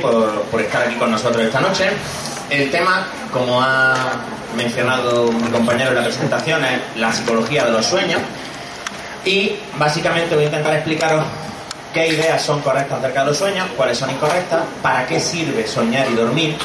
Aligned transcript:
por, 0.00 0.42
por 0.44 0.60
estar 0.62 0.86
aquí 0.86 0.96
con 0.96 1.10
nosotros 1.10 1.44
esta 1.44 1.60
noche. 1.60 1.90
El 2.50 2.70
tema, 2.70 3.06
como 3.30 3.60
ha 3.60 3.94
mencionado 4.56 5.30
mi 5.30 5.48
compañero 5.50 5.90
en 5.90 5.96
la 5.96 6.04
presentación, 6.04 6.64
es 6.64 6.80
la 6.96 7.12
psicología 7.12 7.64
de 7.64 7.72
los 7.72 7.84
sueños. 7.84 8.20
Y 9.24 9.56
básicamente 9.78 10.34
voy 10.34 10.44
a 10.44 10.46
intentar 10.46 10.74
explicaros 10.74 11.24
qué 11.92 12.08
ideas 12.08 12.42
son 12.42 12.60
correctas 12.60 12.98
acerca 12.98 13.20
de 13.20 13.26
los 13.26 13.38
sueños, 13.38 13.66
cuáles 13.76 13.98
son 13.98 14.10
incorrectas, 14.10 14.62
para 14.82 15.06
qué 15.06 15.20
sirve 15.20 15.66
soñar 15.66 16.10
y 16.10 16.14
dormir 16.14 16.56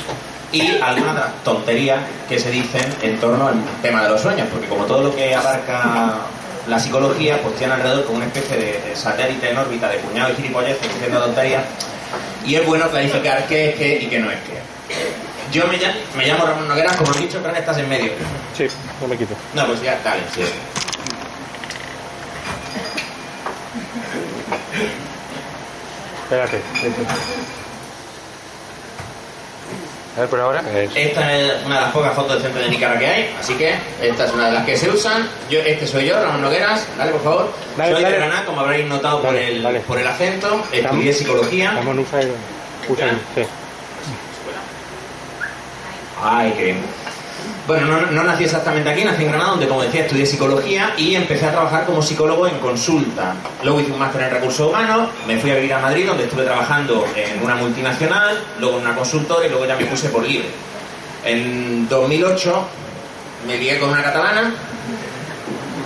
y 0.51 0.61
algunas 0.81 1.43
tonterías 1.43 1.99
que 2.27 2.39
se 2.39 2.49
dicen 2.49 2.83
en 3.01 3.19
torno 3.19 3.47
al 3.49 3.55
tema 3.81 4.03
de 4.03 4.09
los 4.09 4.21
sueños, 4.21 4.47
porque 4.51 4.67
como 4.67 4.85
todo 4.85 5.03
lo 5.03 5.15
que 5.15 5.35
abarca 5.35 6.15
la 6.69 6.79
psicología, 6.79 7.41
pues 7.41 7.55
tiene 7.55 7.73
alrededor 7.73 8.05
como 8.05 8.17
una 8.17 8.27
especie 8.27 8.57
de, 8.57 8.95
satélite 8.95 9.49
en 9.49 9.57
órbita 9.57 9.89
de 9.89 9.97
puñado 9.99 10.31
y 10.31 10.35
gilipolleces 10.35 10.93
diciendo 10.93 11.19
tonterías 11.19 11.63
y 12.45 12.55
es 12.55 12.65
bueno 12.65 12.89
clarificar 12.89 13.45
qué 13.47 13.69
es 13.69 13.75
qué 13.75 13.99
y 14.01 14.07
qué 14.07 14.19
no 14.19 14.31
es 14.31 14.37
qué. 14.41 14.59
Yo 15.51 15.67
me 15.67 15.77
llamo, 15.77 15.95
me 16.15 16.27
llamo 16.27 16.45
Ramón 16.45 16.67
Nogueras, 16.67 16.95
como 16.95 17.13
he 17.15 17.21
dicho, 17.21 17.41
que 17.41 17.59
estás 17.59 17.77
en 17.77 17.89
medio. 17.89 18.11
Sí, 18.55 18.67
no 19.01 19.07
me 19.07 19.17
quito. 19.17 19.35
No, 19.55 19.65
pues 19.65 19.81
ya, 19.81 19.99
dale, 20.03 20.21
sí. 20.33 20.41
Espérate. 26.23 26.61
A 30.19 30.23
ver, 30.23 30.29
por 30.31 30.39
ahora. 30.41 30.61
Esta 30.95 31.33
es 31.33 31.65
una 31.65 31.75
de 31.75 31.81
las 31.81 31.91
pocas 31.93 32.13
fotos 32.13 32.33
del 32.33 32.41
centro 32.41 32.61
de 32.61 32.67
Nicaragua 32.67 32.99
que 32.99 33.07
hay, 33.07 33.35
así 33.39 33.53
que 33.53 33.73
esta 34.01 34.25
es 34.25 34.33
una 34.33 34.47
de 34.47 34.51
las 34.51 34.65
que 34.65 34.75
se 34.75 34.89
usan. 34.89 35.29
Yo, 35.49 35.61
este 35.61 35.87
soy 35.87 36.07
yo, 36.07 36.21
Ramón 36.21 36.41
Nogueras. 36.41 36.85
Dale, 36.97 37.13
por 37.13 37.23
favor. 37.23 37.53
soy 37.77 38.03
de 38.03 38.11
Granada, 38.11 38.43
como 38.43 38.59
habréis 38.59 38.85
notado 38.85 39.21
por, 39.21 39.33
el, 39.33 39.65
por 39.87 39.97
el 39.97 40.05
acento. 40.05 40.61
Estudié 40.73 41.13
psicología. 41.13 41.71
Ramón, 41.71 41.99
usa 41.99 42.19
el, 42.19 42.33
usa 42.89 43.05
el, 43.05 43.15
sí. 43.33 43.49
Ay, 46.21 46.53
qué 46.57 46.75
bueno, 47.67 48.01
no, 48.11 48.23
nací 48.23 48.45
exactamente 48.45 48.89
aquí, 48.89 49.03
nací 49.03 49.23
en 49.23 49.29
Granada, 49.29 49.51
donde, 49.51 49.67
como 49.67 49.83
decía, 49.83 50.01
estudié 50.01 50.25
psicología 50.25 50.93
y 50.97 51.15
empecé 51.15 51.45
a 51.45 51.51
trabajar 51.51 51.85
como 51.85 52.01
psicólogo 52.01 52.47
en 52.47 52.57
consulta. 52.57 53.35
Luego 53.63 53.79
hice 53.79 53.91
un 53.91 53.99
máster 53.99 54.21
en 54.23 54.31
recursos 54.31 54.67
humanos, 54.67 55.09
me 55.27 55.37
fui 55.37 55.51
a 55.51 55.55
vivir 55.55 55.73
a 55.73 55.79
Madrid, 55.79 56.07
donde 56.07 56.23
estuve 56.23 56.45
trabajando 56.45 57.05
en 57.15 57.43
una 57.43 57.55
multinacional, 57.55 58.43
luego 58.59 58.77
en 58.77 58.85
una 58.85 58.95
consultora 58.95 59.45
y 59.45 59.49
luego 59.49 59.67
ya 59.67 59.75
me 59.75 59.85
puse 59.85 60.09
por 60.09 60.23
libre. 60.23 60.47
En 61.23 61.87
2008 61.87 62.67
me 63.45 63.57
ligué 63.57 63.79
con 63.79 63.89
una 63.89 64.01
catalana 64.01 64.51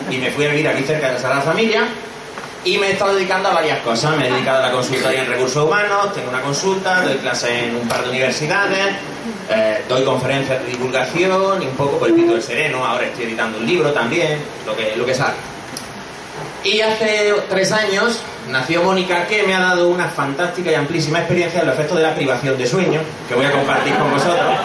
y 0.09 0.17
me 0.17 0.31
fui 0.31 0.45
a 0.45 0.49
vivir 0.49 0.67
aquí 0.67 0.83
cerca 0.83 1.11
de 1.11 1.21
la 1.21 1.41
Familia 1.41 1.87
y 2.65 2.77
me 2.77 2.87
he 2.87 2.91
estado 2.93 3.15
dedicando 3.15 3.49
a 3.49 3.53
varias 3.53 3.79
cosas. 3.79 4.15
Me 4.17 4.27
he 4.27 4.31
dedicado 4.31 4.59
a 4.59 4.67
la 4.67 4.71
consultoría 4.71 5.23
en 5.23 5.29
recursos 5.29 5.63
humanos, 5.63 6.13
tengo 6.13 6.29
una 6.29 6.41
consulta, 6.41 7.01
doy 7.01 7.17
clase 7.17 7.65
en 7.65 7.75
un 7.75 7.87
par 7.87 8.03
de 8.03 8.09
universidades, 8.09 8.95
eh, 9.49 9.83
doy 9.87 10.03
conferencias 10.03 10.61
de 10.63 10.69
divulgación 10.69 11.61
y 11.61 11.65
un 11.65 11.75
poco 11.75 11.97
por 11.97 12.07
el 12.09 12.15
pito 12.15 12.33
del 12.33 12.41
sereno. 12.41 12.85
Ahora 12.85 13.05
estoy 13.05 13.25
editando 13.25 13.57
un 13.57 13.65
libro 13.65 13.91
también, 13.91 14.39
lo 14.65 14.75
que, 14.75 14.95
lo 14.95 15.05
que 15.05 15.13
sale. 15.13 15.35
Y 16.63 16.79
hace 16.79 17.33
tres 17.49 17.73
años 17.73 18.21
nació 18.49 18.83
Mónica, 18.83 19.27
que 19.27 19.43
me 19.43 19.53
ha 19.53 19.59
dado 19.59 19.89
una 19.89 20.07
fantástica 20.07 20.71
y 20.71 20.75
amplísima 20.75 21.19
experiencia 21.19 21.59
en 21.59 21.67
los 21.67 21.75
efectos 21.75 21.97
de 21.97 22.03
la 22.03 22.15
privación 22.15 22.57
de 22.57 22.65
sueño, 22.65 23.01
que 23.27 23.35
voy 23.35 23.45
a 23.45 23.51
compartir 23.51 23.93
con 23.95 24.11
vosotros. 24.11 24.55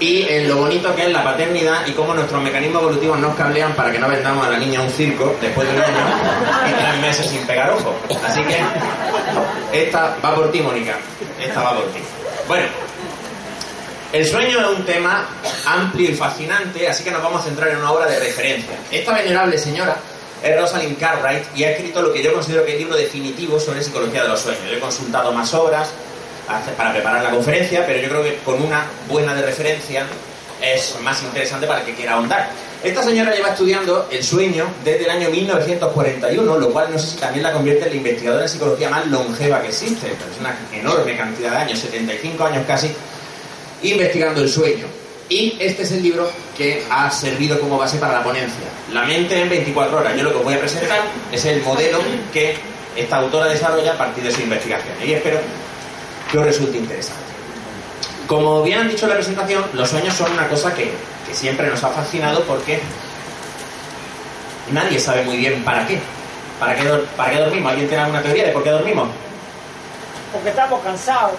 Y 0.00 0.22
en 0.22 0.48
lo 0.48 0.56
bonito 0.56 0.94
que 0.96 1.02
es 1.02 1.12
la 1.12 1.22
paternidad 1.22 1.86
y 1.86 1.92
cómo 1.92 2.14
nuestros 2.14 2.42
mecanismos 2.42 2.82
evolutivos 2.82 3.18
nos 3.18 3.36
cablean 3.36 3.74
para 3.74 3.92
que 3.92 3.98
no 3.98 4.08
vendamos 4.08 4.46
a 4.46 4.50
la 4.50 4.58
niña 4.58 4.80
a 4.80 4.82
un 4.82 4.90
circo 4.90 5.36
después 5.42 5.68
de 5.68 5.74
un 5.74 5.82
año 5.82 5.98
y 6.68 6.72
tres 6.72 7.00
meses 7.02 7.26
sin 7.26 7.46
pegar 7.46 7.70
ojo. 7.70 7.94
Así 8.26 8.42
que 8.42 8.58
esta 9.72 10.16
va 10.24 10.34
por 10.34 10.50
ti, 10.50 10.60
Mónica. 10.60 10.96
Esta 11.38 11.62
va 11.62 11.74
por 11.74 11.84
ti. 11.92 12.00
Bueno, 12.48 12.66
el 14.12 14.26
sueño 14.26 14.58
es 14.58 14.78
un 14.78 14.84
tema 14.86 15.28
amplio 15.66 16.10
y 16.10 16.14
fascinante, 16.14 16.88
así 16.88 17.04
que 17.04 17.10
nos 17.10 17.22
vamos 17.22 17.42
a 17.42 17.44
centrar 17.44 17.68
en 17.68 17.76
una 17.76 17.92
obra 17.92 18.06
de 18.06 18.18
referencia. 18.18 18.76
Esta 18.90 19.12
venerable 19.12 19.58
señora 19.58 19.96
es 20.42 20.58
Rosalind 20.58 20.98
Cartwright 20.98 21.44
y 21.54 21.64
ha 21.64 21.72
escrito 21.72 22.00
lo 22.00 22.12
que 22.12 22.22
yo 22.22 22.32
considero 22.32 22.64
que 22.64 22.70
es 22.70 22.74
el 22.76 22.84
libro 22.84 22.96
definitivo 22.96 23.60
sobre 23.60 23.82
psicología 23.82 24.22
de 24.22 24.30
los 24.30 24.40
sueños. 24.40 24.62
Yo 24.70 24.78
he 24.78 24.80
consultado 24.80 25.30
más 25.32 25.52
obras 25.52 25.92
para 26.76 26.92
preparar 26.92 27.22
la 27.22 27.30
conferencia, 27.30 27.84
pero 27.86 28.00
yo 28.00 28.08
creo 28.08 28.22
que 28.22 28.36
con 28.44 28.62
una 28.62 28.86
buena 29.08 29.34
de 29.34 29.42
referencia 29.42 30.06
es 30.60 30.96
más 31.02 31.22
interesante 31.22 31.66
para 31.66 31.84
que 31.84 31.94
quiera 31.94 32.14
ahondar. 32.14 32.50
Esta 32.82 33.02
señora 33.02 33.34
lleva 33.34 33.50
estudiando 33.50 34.08
el 34.10 34.24
sueño 34.24 34.66
desde 34.84 35.04
el 35.04 35.10
año 35.10 35.30
1941, 35.30 36.58
lo 36.58 36.70
cual 36.70 36.88
no 36.90 36.98
sé 36.98 37.08
si 37.08 37.16
también 37.16 37.42
la 37.42 37.52
convierte 37.52 37.84
en 37.84 37.90
la 37.90 37.96
investigadora 37.96 38.42
de 38.42 38.48
psicología 38.48 38.88
más 38.88 39.06
longeva 39.06 39.60
que 39.60 39.68
existe, 39.68 40.08
pero 40.18 40.30
es 40.32 40.40
una 40.40 40.56
enorme 40.72 41.16
cantidad 41.16 41.50
de 41.50 41.56
años, 41.58 41.78
75 41.78 42.44
años 42.44 42.64
casi, 42.66 42.90
investigando 43.82 44.40
el 44.40 44.48
sueño. 44.48 44.86
Y 45.28 45.56
este 45.60 45.82
es 45.82 45.92
el 45.92 46.02
libro 46.02 46.28
que 46.56 46.82
ha 46.90 47.10
servido 47.10 47.60
como 47.60 47.78
base 47.78 47.98
para 47.98 48.14
la 48.14 48.22
ponencia. 48.22 48.64
La 48.92 49.04
mente 49.04 49.40
en 49.40 49.48
24 49.48 49.98
horas. 49.98 50.16
Yo 50.16 50.24
lo 50.24 50.32
que 50.32 50.42
voy 50.42 50.54
a 50.54 50.58
presentar 50.58 51.02
es 51.30 51.44
el 51.44 51.62
modelo 51.62 51.98
que 52.32 52.56
esta 52.96 53.18
autora 53.18 53.46
desarrolla 53.46 53.92
a 53.92 53.98
partir 53.98 54.24
de 54.24 54.32
su 54.32 54.40
investigación. 54.40 54.94
Y 55.04 55.12
espero 55.12 55.38
que 56.30 56.38
os 56.38 56.44
resulte 56.44 56.78
interesante. 56.78 57.22
Como 58.26 58.62
bien 58.62 58.80
han 58.80 58.88
dicho 58.88 59.06
en 59.06 59.10
la 59.10 59.16
presentación, 59.16 59.64
los 59.72 59.88
sueños 59.88 60.14
son 60.14 60.32
una 60.32 60.48
cosa 60.48 60.72
que, 60.74 60.92
que 61.26 61.34
siempre 61.34 61.68
nos 61.68 61.82
ha 61.82 61.88
fascinado 61.88 62.44
porque 62.44 62.80
nadie 64.72 64.98
sabe 65.00 65.22
muy 65.22 65.36
bien 65.36 65.62
para 65.64 65.86
qué. 65.86 65.98
¿Para 66.60 66.76
qué, 66.76 66.84
¿Para 67.16 67.32
qué 67.32 67.38
dormimos? 67.38 67.70
¿Alguien 67.70 67.88
tiene 67.88 68.02
alguna 68.02 68.22
teoría 68.22 68.44
de 68.44 68.52
por 68.52 68.62
qué 68.62 68.70
dormimos? 68.70 69.08
Porque 70.32 70.50
estamos 70.50 70.80
cansados 70.82 71.32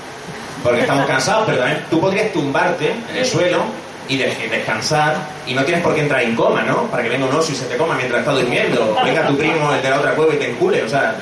porque 0.64 0.82
estamos 0.82 1.06
cansados, 1.06 1.44
pero 1.46 1.60
también 1.60 1.86
tú 1.90 2.00
podrías 2.00 2.32
tumbarte 2.32 2.92
en 3.10 3.16
el 3.16 3.26
suelo 3.26 3.64
y 4.08 4.18
descansar 4.18 5.16
y 5.48 5.54
no 5.54 5.64
tienes 5.64 5.84
por 5.84 5.96
qué 5.96 6.02
entrar 6.02 6.22
en 6.22 6.36
coma, 6.36 6.64
¿no? 6.64 6.84
Para 6.88 7.04
que 7.04 7.10
venga 7.10 7.26
un 7.26 7.36
oso 7.36 7.52
y 7.52 7.56
se 7.56 7.66
te 7.66 7.78
coma 7.78 7.96
mientras 7.96 8.20
estás 8.20 8.36
durmiendo. 8.36 8.96
Venga 9.04 9.28
tu 9.28 9.38
primo, 9.38 9.74
el 9.74 9.82
de 9.82 9.90
la 9.90 10.00
otra 10.00 10.16
cueva 10.16 10.34
y 10.34 10.38
te 10.38 10.52
encule. 10.52 10.84
O 10.84 10.90
sea, 10.90 11.16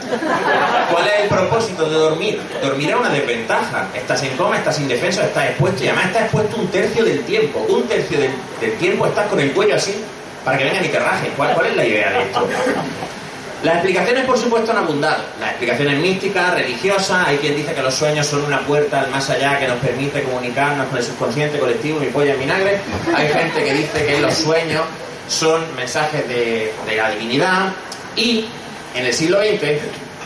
¿cuál 0.91 1.07
es 1.07 1.23
el 1.23 1.29
propósito 1.29 1.89
de 1.89 1.95
dormir? 1.95 2.41
Dormir 2.61 2.89
es 2.89 2.95
una 2.95 3.09
desventaja. 3.09 3.87
Estás 3.93 4.23
en 4.23 4.35
coma, 4.35 4.57
estás 4.57 4.79
indefenso, 4.79 5.21
estás 5.21 5.49
expuesto 5.49 5.83
y 5.83 5.87
además 5.87 6.07
estás 6.07 6.23
expuesto 6.23 6.57
un 6.57 6.67
tercio 6.67 7.05
del 7.05 7.23
tiempo. 7.23 7.65
Un 7.69 7.83
tercio 7.87 8.19
del, 8.19 8.33
tiempo 8.79 9.05
estás 9.05 9.27
con 9.27 9.39
el 9.39 9.51
cuello 9.51 9.75
así 9.75 10.03
para 10.43 10.57
que 10.57 10.63
vengan 10.63 10.85
y 10.85 10.89
te 10.89 10.99
rajen. 10.99 11.31
¿Cuál, 11.35 11.53
¿Cuál 11.53 11.67
es 11.67 11.75
la 11.75 11.85
idea 11.85 12.11
de 12.11 12.21
esto? 12.23 12.47
Las 13.63 13.75
explicaciones, 13.75 14.25
por 14.25 14.37
supuesto, 14.37 14.71
han 14.71 14.77
abundado. 14.77 15.21
Las 15.39 15.49
explicaciones 15.49 15.99
místicas, 15.99 16.53
religiosas, 16.53 17.27
hay 17.27 17.37
quien 17.37 17.57
dice 17.57 17.73
que 17.73 17.81
los 17.81 17.93
sueños 17.93 18.25
son 18.25 18.45
una 18.45 18.61
puerta 18.61 19.01
al 19.01 19.09
más 19.09 19.29
allá 19.29 19.59
que 19.59 19.67
nos 19.67 19.77
permite 19.79 20.23
comunicarnos 20.23 20.87
con 20.87 20.97
el 20.97 21.03
subconsciente 21.03 21.59
colectivo, 21.59 21.99
mi 21.99 22.07
polla 22.07 22.33
en 22.33 22.39
vinagre. 22.39 22.79
Hay 23.13 23.27
gente 23.27 23.63
que 23.63 23.73
dice 23.73 24.05
que 24.05 24.21
los 24.21 24.33
sueños 24.33 24.83
son 25.27 25.75
mensajes 25.75 26.25
de, 26.27 26.73
la 26.95 27.11
divinidad. 27.11 27.73
Y 28.15 28.45
en 28.95 29.05
el 29.05 29.13
siglo 29.13 29.39
XX, 29.39 29.61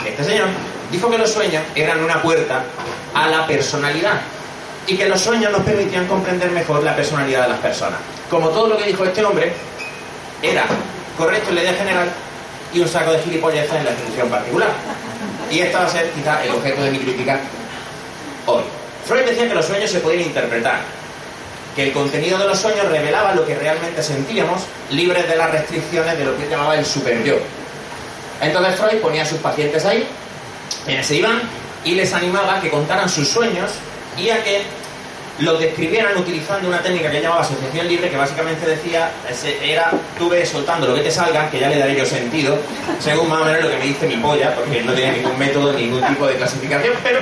este 0.06 0.24
señor 0.24 0.48
dijo 0.92 1.10
que 1.10 1.18
los 1.18 1.32
sueños 1.32 1.64
eran 1.74 2.04
una 2.04 2.22
puerta 2.22 2.64
a 3.16 3.28
la 3.28 3.48
personalidad 3.48 4.22
y 4.86 4.96
que 4.96 5.08
los 5.10 5.20
sueños 5.20 5.52
nos 5.52 5.62
permitían 5.62 6.06
comprender 6.08 6.52
mejor 6.52 6.84
la 6.84 6.96
personalidad 6.96 7.44
de 7.44 7.50
las 7.50 7.60
personas. 7.60 8.00
Como 8.30 8.50
todo 8.50 8.68
lo 8.68 8.78
que 8.78 8.86
dijo 8.86 9.04
este 9.04 9.24
hombre 9.24 9.54
era 10.42 10.66
correcto 11.18 11.50
en 11.50 11.56
la 11.56 11.62
idea 11.62 11.74
general, 11.74 12.10
y 12.74 12.80
un 12.80 12.88
saco 12.88 13.12
de 13.12 13.20
gilipolleces 13.20 13.74
en 13.74 13.86
la 13.86 13.92
institución 13.92 14.30
particular. 14.30 14.70
Y 15.52 15.60
esta 15.60 15.80
va 15.80 15.86
a 15.86 15.90
ser 15.90 16.10
quizá 16.12 16.44
el 16.44 16.52
objeto 16.52 16.84
de 16.84 16.92
mi 16.92 17.00
crítica 17.00 17.40
hoy. 18.46 18.64
Freud 19.06 19.26
decía 19.26 19.48
que 19.48 19.56
los 19.56 19.66
sueños 19.66 19.92
se 19.92 20.00
podían 20.00 20.22
interpretar, 20.22 20.82
que 21.76 21.88
el 21.88 21.94
contenido 21.94 22.38
de 22.38 22.46
los 22.46 22.60
sueños 22.60 22.88
revelaba 22.90 23.36
lo 23.36 23.46
que 23.46 23.56
realmente 23.56 24.02
sentíamos, 24.02 24.64
libres 24.90 25.28
de 25.28 25.36
las 25.36 25.52
restricciones 25.52 26.18
de 26.18 26.26
lo 26.26 26.38
que 26.38 26.44
él 26.44 26.50
llamaba 26.50 26.78
el 26.78 26.86
super-yo. 26.86 27.36
Entonces 28.42 28.76
Freud 28.76 29.02
ponía 29.02 29.24
a 29.24 29.26
sus 29.26 29.40
pacientes 29.40 29.86
ahí, 29.86 30.08
en 30.88 31.00
ese 31.00 31.16
iban, 31.16 31.42
y 31.84 31.96
les 31.96 32.14
animaba 32.14 32.58
a 32.58 32.62
que 32.62 32.70
contaran 32.70 33.10
sus 33.10 33.28
sueños 33.28 33.72
y 34.18 34.30
a 34.30 34.44
que 34.44 34.62
lo 35.40 35.58
describieran 35.58 36.16
utilizando 36.18 36.68
una 36.68 36.82
técnica 36.82 37.10
que 37.10 37.22
llamaba 37.22 37.42
asociación 37.42 37.88
libre, 37.88 38.10
que 38.10 38.18
básicamente 38.18 38.68
decía, 38.68 39.10
era, 39.64 39.92
tú 40.18 40.30
ves 40.30 40.50
soltando 40.50 40.88
lo 40.88 40.96
que 40.96 41.02
te 41.02 41.12
salga, 41.12 41.50
que 41.50 41.60
ya 41.60 41.70
le 41.70 41.80
daré 41.80 41.96
yo 41.96 42.06
sentido, 42.06 42.58
según 43.00 43.30
más 43.30 43.42
o 43.42 43.46
menos 43.46 43.64
lo 43.64 43.70
que 43.72 43.78
me 43.78 43.86
dice 43.86 44.08
mi 44.08 44.18
polla, 44.18 44.54
porque 44.54 44.82
no 44.82 44.94
tenía 44.94 45.12
ningún 45.12 45.38
método, 45.38 45.74
ningún 45.74 46.04
tipo 46.04 46.28
de 46.28 46.36
clasificación, 46.36 46.94
pero 47.04 47.20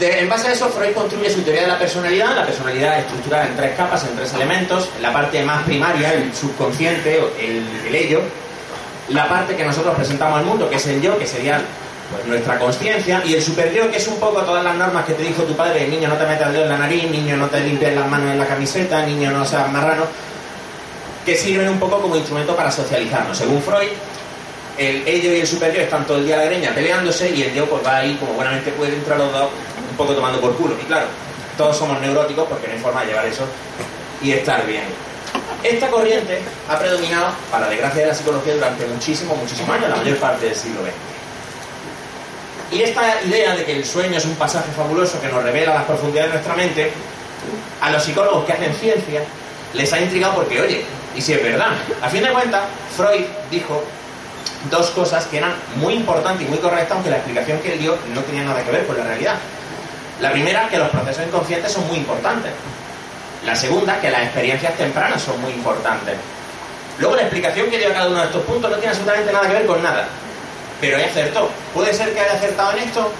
en 0.00 0.28
base 0.28 0.48
a 0.48 0.52
eso, 0.52 0.68
Freud 0.70 0.92
construye 0.92 1.30
su 1.30 1.42
teoría 1.42 1.62
de 1.62 1.68
la 1.68 1.78
personalidad, 1.78 2.34
la 2.34 2.46
personalidad 2.46 2.98
estructurada 2.98 3.46
en 3.46 3.56
tres 3.56 3.76
capas, 3.76 4.04
en 4.04 4.16
tres 4.16 4.32
elementos, 4.34 4.88
la 5.00 5.12
parte 5.12 5.42
más 5.42 5.62
primaria, 5.64 6.14
el 6.14 6.34
subconsciente, 6.34 7.22
el, 7.38 7.64
el 7.86 7.94
ello, 7.94 8.20
la 9.08 9.28
parte 9.28 9.54
que 9.54 9.64
nosotros 9.64 9.94
presentamos 9.94 10.38
al 10.38 10.46
mundo, 10.46 10.68
que 10.68 10.76
es 10.76 10.86
el 10.86 11.00
yo, 11.00 11.18
que 11.18 11.26
sería 11.26 11.60
pues, 12.10 12.26
nuestra 12.26 12.58
conciencia, 12.58 13.22
y 13.24 13.34
el 13.34 13.42
superyo, 13.42 13.90
que 13.90 13.96
es 13.96 14.08
un 14.08 14.18
poco 14.18 14.42
todas 14.42 14.62
las 14.62 14.76
normas 14.76 15.04
que 15.04 15.14
te 15.14 15.22
dijo 15.22 15.42
tu 15.42 15.54
padre, 15.54 15.88
niño 15.88 16.08
no 16.08 16.16
te 16.16 16.26
metas 16.26 16.48
el 16.48 16.52
dedo 16.52 16.64
en 16.64 16.70
la 16.70 16.78
nariz, 16.78 17.10
niño 17.10 17.36
no 17.36 17.46
te 17.48 17.60
limpies 17.60 17.94
las 17.94 18.08
manos 18.08 18.30
en 18.30 18.38
la 18.38 18.46
camiseta, 18.46 19.04
niño 19.06 19.30
no 19.30 19.44
seas 19.44 19.70
marrano, 19.70 20.04
que 21.24 21.36
sirven 21.36 21.68
un 21.68 21.78
poco 21.78 22.00
como 22.00 22.16
instrumento 22.16 22.54
para 22.54 22.70
socializarnos. 22.70 23.36
Según 23.36 23.62
Freud, 23.62 23.88
el 24.76 25.06
ello 25.06 25.32
y 25.32 25.40
el 25.40 25.46
superior 25.46 25.84
están 25.84 26.04
todo 26.06 26.18
el 26.18 26.26
día 26.26 26.34
a 26.34 26.38
la 26.38 26.44
greña 26.46 26.74
peleándose 26.74 27.30
y 27.30 27.42
el 27.42 27.54
yo 27.54 27.66
pues 27.66 27.84
va 27.86 27.98
ahí 27.98 28.16
como 28.16 28.32
buenamente 28.34 28.72
puede 28.72 28.94
entrar 28.94 29.18
los 29.18 29.32
dos 29.32 29.48
un 29.90 29.96
poco 29.96 30.14
tomando 30.14 30.40
por 30.40 30.54
culo. 30.56 30.76
Y 30.80 30.84
claro, 30.84 31.06
todos 31.56 31.76
somos 31.76 32.00
neuróticos 32.00 32.46
porque 32.48 32.66
no 32.66 32.74
hay 32.74 32.80
forma 32.80 33.00
de 33.02 33.06
llevar 33.06 33.26
eso 33.26 33.44
y 34.20 34.32
estar 34.32 34.66
bien. 34.66 34.84
Esta 35.62 35.88
corriente 35.88 36.40
ha 36.68 36.78
predominado, 36.78 37.32
para 37.50 37.68
desgracia 37.68 38.02
de 38.02 38.08
la 38.08 38.14
psicología, 38.14 38.54
durante 38.54 38.86
muchísimos, 38.86 39.38
muchísimos 39.38 39.70
años, 39.70 39.88
la 39.88 39.96
mayor 39.96 40.18
parte 40.18 40.46
del 40.46 40.54
siglo 40.54 40.82
XX. 40.82 41.13
Y 42.74 42.82
esta 42.82 43.22
idea 43.22 43.54
de 43.54 43.64
que 43.64 43.76
el 43.76 43.84
sueño 43.84 44.18
es 44.18 44.24
un 44.24 44.34
pasaje 44.34 44.70
fabuloso 44.76 45.20
que 45.20 45.28
nos 45.28 45.44
revela 45.44 45.74
las 45.74 45.84
profundidades 45.84 46.32
de 46.32 46.34
nuestra 46.38 46.56
mente, 46.56 46.90
a 47.80 47.90
los 47.90 48.02
psicólogos 48.02 48.44
que 48.44 48.52
hacen 48.52 48.74
ciencia 48.74 49.22
les 49.74 49.92
ha 49.92 50.00
intrigado 50.00 50.34
porque, 50.34 50.60
oye, 50.60 50.84
y 51.14 51.20
si 51.20 51.34
es 51.34 51.42
verdad, 51.42 51.72
a 52.02 52.08
fin 52.08 52.22
de 52.22 52.30
cuentas, 52.30 52.62
Freud 52.96 53.24
dijo 53.50 53.84
dos 54.70 54.90
cosas 54.90 55.26
que 55.26 55.38
eran 55.38 55.54
muy 55.76 55.94
importantes 55.94 56.46
y 56.46 56.50
muy 56.50 56.58
correctas, 56.58 56.92
aunque 56.92 57.10
la 57.10 57.16
explicación 57.16 57.60
que 57.60 57.74
él 57.74 57.78
dio 57.78 57.96
no 58.12 58.22
tenía 58.22 58.42
nada 58.42 58.64
que 58.64 58.70
ver 58.70 58.86
con 58.86 58.98
la 58.98 59.04
realidad. 59.04 59.36
La 60.20 60.32
primera, 60.32 60.68
que 60.68 60.78
los 60.78 60.88
procesos 60.88 61.26
inconscientes 61.26 61.70
son 61.72 61.86
muy 61.86 61.98
importantes. 61.98 62.52
La 63.44 63.54
segunda, 63.54 64.00
que 64.00 64.10
las 64.10 64.22
experiencias 64.22 64.74
tempranas 64.76 65.22
son 65.22 65.40
muy 65.40 65.52
importantes. 65.52 66.14
Luego, 66.98 67.16
la 67.16 67.22
explicación 67.22 67.70
que 67.70 67.78
dio 67.78 67.90
a 67.90 67.92
cada 67.92 68.08
uno 68.08 68.20
de 68.20 68.26
estos 68.26 68.42
puntos 68.42 68.70
no 68.70 68.76
tiene 68.76 68.90
absolutamente 68.90 69.32
nada 69.32 69.48
que 69.48 69.54
ver 69.54 69.66
con 69.66 69.82
nada. 69.82 70.08
Pero 70.84 70.98
ahí 70.98 71.04
acertó. 71.04 71.48
¿Puede 71.72 71.94
ser 71.94 72.12
que 72.12 72.20
haya 72.20 72.34
acertado 72.34 72.72
en 72.72 72.80
esto? 72.80 73.10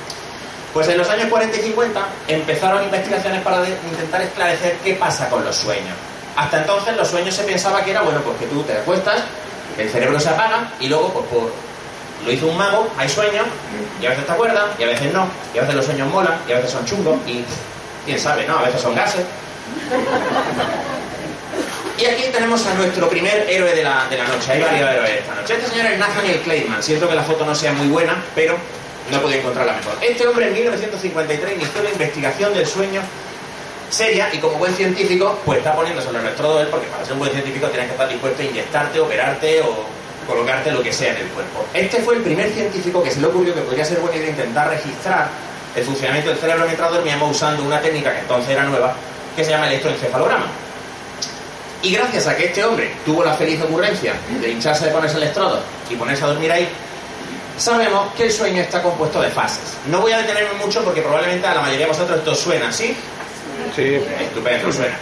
Pues 0.74 0.86
en 0.88 0.98
los 0.98 1.08
años 1.08 1.28
40 1.30 1.56
y 1.56 1.60
50 1.62 2.06
empezaron 2.28 2.84
investigaciones 2.84 3.40
para 3.42 3.66
intentar 3.66 4.20
esclarecer 4.20 4.76
qué 4.84 4.94
pasa 4.94 5.30
con 5.30 5.42
los 5.42 5.56
sueños. 5.56 5.96
Hasta 6.36 6.58
entonces 6.58 6.94
los 6.94 7.08
sueños 7.08 7.34
se 7.34 7.44
pensaba 7.44 7.82
que 7.82 7.92
era, 7.92 8.02
bueno, 8.02 8.20
pues 8.20 8.36
que 8.36 8.46
tú 8.46 8.62
te 8.64 8.76
acuestas, 8.76 9.22
el 9.78 9.88
cerebro 9.88 10.20
se 10.20 10.28
apaga 10.28 10.72
y 10.78 10.88
luego, 10.88 11.08
pues 11.08 11.26
por... 11.26 11.52
Lo 12.26 12.32
hizo 12.32 12.46
un 12.46 12.56
mago, 12.56 12.88
hay 12.96 13.08
sueños, 13.08 13.44
y 14.00 14.06
a 14.06 14.10
veces 14.10 14.24
te 14.24 14.32
acuerdas, 14.32 14.64
y 14.78 14.82
a 14.82 14.86
veces 14.86 15.12
no, 15.12 15.26
y 15.54 15.58
a 15.58 15.60
veces 15.60 15.76
los 15.76 15.84
sueños 15.84 16.08
molan, 16.08 16.38
y 16.48 16.52
a 16.52 16.56
veces 16.56 16.70
son 16.70 16.84
chungos, 16.86 17.18
y 17.26 17.44
quién 18.06 18.18
sabe, 18.18 18.46
¿no? 18.46 18.58
A 18.58 18.62
veces 18.62 18.80
son 18.80 18.94
gases. 18.94 19.24
Y 21.96 22.06
aquí 22.06 22.24
tenemos 22.32 22.66
a 22.66 22.74
nuestro 22.74 23.08
primer 23.08 23.48
héroe 23.48 23.72
de 23.72 23.82
la, 23.82 24.06
de 24.08 24.18
la 24.18 24.26
noche. 24.26 24.52
Hay 24.52 24.60
varios 24.60 24.90
héroes 24.90 25.10
esta 25.10 25.34
noche. 25.34 25.54
Este 25.54 25.70
señor 25.70 25.86
es 25.86 25.98
Nathaniel 25.98 26.40
Clayman. 26.40 26.82
Siento 26.82 27.08
que 27.08 27.14
la 27.14 27.22
foto 27.22 27.46
no 27.46 27.54
sea 27.54 27.72
muy 27.72 27.86
buena, 27.86 28.22
pero 28.34 28.58
no 29.10 29.16
he 29.16 29.20
podido 29.20 29.38
encontrarla 29.40 29.74
mejor. 29.74 29.94
Este 30.00 30.26
hombre 30.26 30.48
en 30.48 30.54
1953 30.54 31.54
inició 31.54 31.82
la 31.82 31.90
investigación 31.90 32.52
del 32.52 32.66
sueño 32.66 33.00
seria 33.90 34.28
y 34.32 34.38
como 34.38 34.58
buen 34.58 34.74
científico, 34.74 35.38
pues 35.44 35.58
está 35.58 35.72
poniéndose 35.74 36.08
en 36.08 36.16
el 36.16 36.22
electrodo 36.22 36.60
él, 36.60 36.68
porque 36.68 36.86
para 36.88 37.04
ser 37.04 37.12
un 37.12 37.20
buen 37.20 37.30
científico 37.30 37.68
tienes 37.68 37.86
que 37.86 37.92
estar 37.92 38.08
dispuesto 38.08 38.42
a 38.42 38.44
inyectarte, 38.44 39.00
operarte 39.00 39.60
o 39.62 39.84
colocarte 40.26 40.72
lo 40.72 40.82
que 40.82 40.92
sea 40.92 41.12
en 41.12 41.18
el 41.18 41.28
cuerpo. 41.28 41.64
Este 41.72 41.98
fue 41.98 42.16
el 42.16 42.22
primer 42.22 42.50
científico 42.50 43.02
que 43.02 43.10
se 43.10 43.20
le 43.20 43.26
ocurrió 43.28 43.54
que 43.54 43.60
podría 43.60 43.84
ser 43.84 44.00
buena 44.00 44.16
idea 44.16 44.30
intentar 44.30 44.68
registrar 44.68 45.28
el 45.76 45.84
funcionamiento 45.84 46.30
del 46.30 46.38
cerebro 46.38 46.64
mientras 46.64 46.90
dormíamos 46.90 47.36
usando 47.36 47.62
una 47.62 47.80
técnica 47.80 48.12
que 48.12 48.20
entonces 48.20 48.50
era 48.50 48.64
nueva, 48.64 48.94
que 49.36 49.44
se 49.44 49.50
llama 49.50 49.68
electroencefalograma. 49.68 50.63
Y 51.84 51.92
gracias 51.92 52.26
a 52.26 52.34
que 52.34 52.46
este 52.46 52.64
hombre 52.64 52.90
tuvo 53.04 53.22
la 53.22 53.34
feliz 53.34 53.60
ocurrencia 53.60 54.14
de 54.40 54.50
hincharse 54.50 54.86
de 54.86 54.90
ponerse 54.90 55.18
electrodos 55.18 55.60
y 55.90 55.94
ponerse 55.96 56.24
a 56.24 56.28
dormir 56.28 56.50
ahí, 56.50 56.66
sabemos 57.58 58.10
que 58.14 58.24
el 58.24 58.32
sueño 58.32 58.62
está 58.62 58.82
compuesto 58.82 59.20
de 59.20 59.28
fases. 59.28 59.76
No 59.90 60.00
voy 60.00 60.12
a 60.12 60.18
detenerme 60.18 60.54
mucho 60.54 60.82
porque 60.82 61.02
probablemente 61.02 61.46
a 61.46 61.54
la 61.54 61.60
mayoría 61.60 61.84
de 61.84 61.92
vosotros 61.92 62.18
esto 62.18 62.34
suena, 62.34 62.72
¿sí? 62.72 62.96
Sí. 63.76 64.00
Estupendo, 64.18 64.72
suena. 64.72 64.96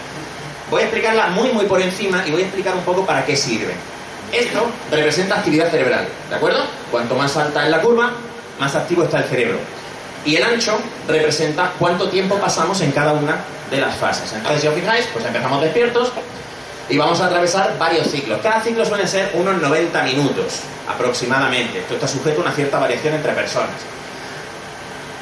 Voy 0.71 0.83
a 0.83 0.85
explicarla 0.87 1.29
muy, 1.29 1.53
muy 1.53 1.67
por 1.67 1.81
encima 1.81 2.25
y 2.27 2.33
voy 2.33 2.43
a 2.43 2.47
explicar 2.47 2.75
un 2.75 2.83
poco 2.83 3.07
para 3.07 3.25
qué 3.25 3.37
sirve. 3.37 3.75
Esto 4.33 4.67
representa 4.91 5.37
actividad 5.37 5.71
cerebral, 5.71 6.09
¿de 6.31 6.35
acuerdo? 6.35 6.65
Cuanto 6.91 7.15
más 7.15 7.37
alta 7.37 7.65
es 7.65 7.71
la 7.71 7.81
curva, 7.81 8.11
más 8.59 8.75
activo 8.75 9.05
está 9.05 9.19
el 9.19 9.25
cerebro. 9.25 9.59
Y 10.25 10.35
el 10.35 10.43
ancho 10.43 10.81
representa 11.07 11.75
cuánto 11.79 12.09
tiempo 12.09 12.37
pasamos 12.39 12.81
en 12.81 12.91
cada 12.91 13.13
una 13.13 13.37
de 13.71 13.81
las 13.81 13.95
fases. 13.95 14.33
Entonces, 14.33 14.63
si 14.63 14.67
os 14.67 14.75
fijáis, 14.75 15.07
pues 15.13 15.25
empezamos 15.25 15.61
despiertos 15.61 16.13
y 16.89 16.99
vamos 16.99 17.21
a 17.21 17.27
atravesar 17.27 17.77
varios 17.79 18.09
ciclos. 18.09 18.41
Cada 18.43 18.61
ciclo 18.61 18.85
suele 18.85 19.07
ser 19.07 19.31
unos 19.35 19.61
90 19.61 20.03
minutos 20.03 20.61
aproximadamente. 20.89 21.79
Esto 21.79 21.95
está 21.95 22.09
sujeto 22.09 22.41
a 22.41 22.45
una 22.45 22.53
cierta 22.53 22.79
variación 22.79 23.15
entre 23.15 23.33
personas. 23.33 23.71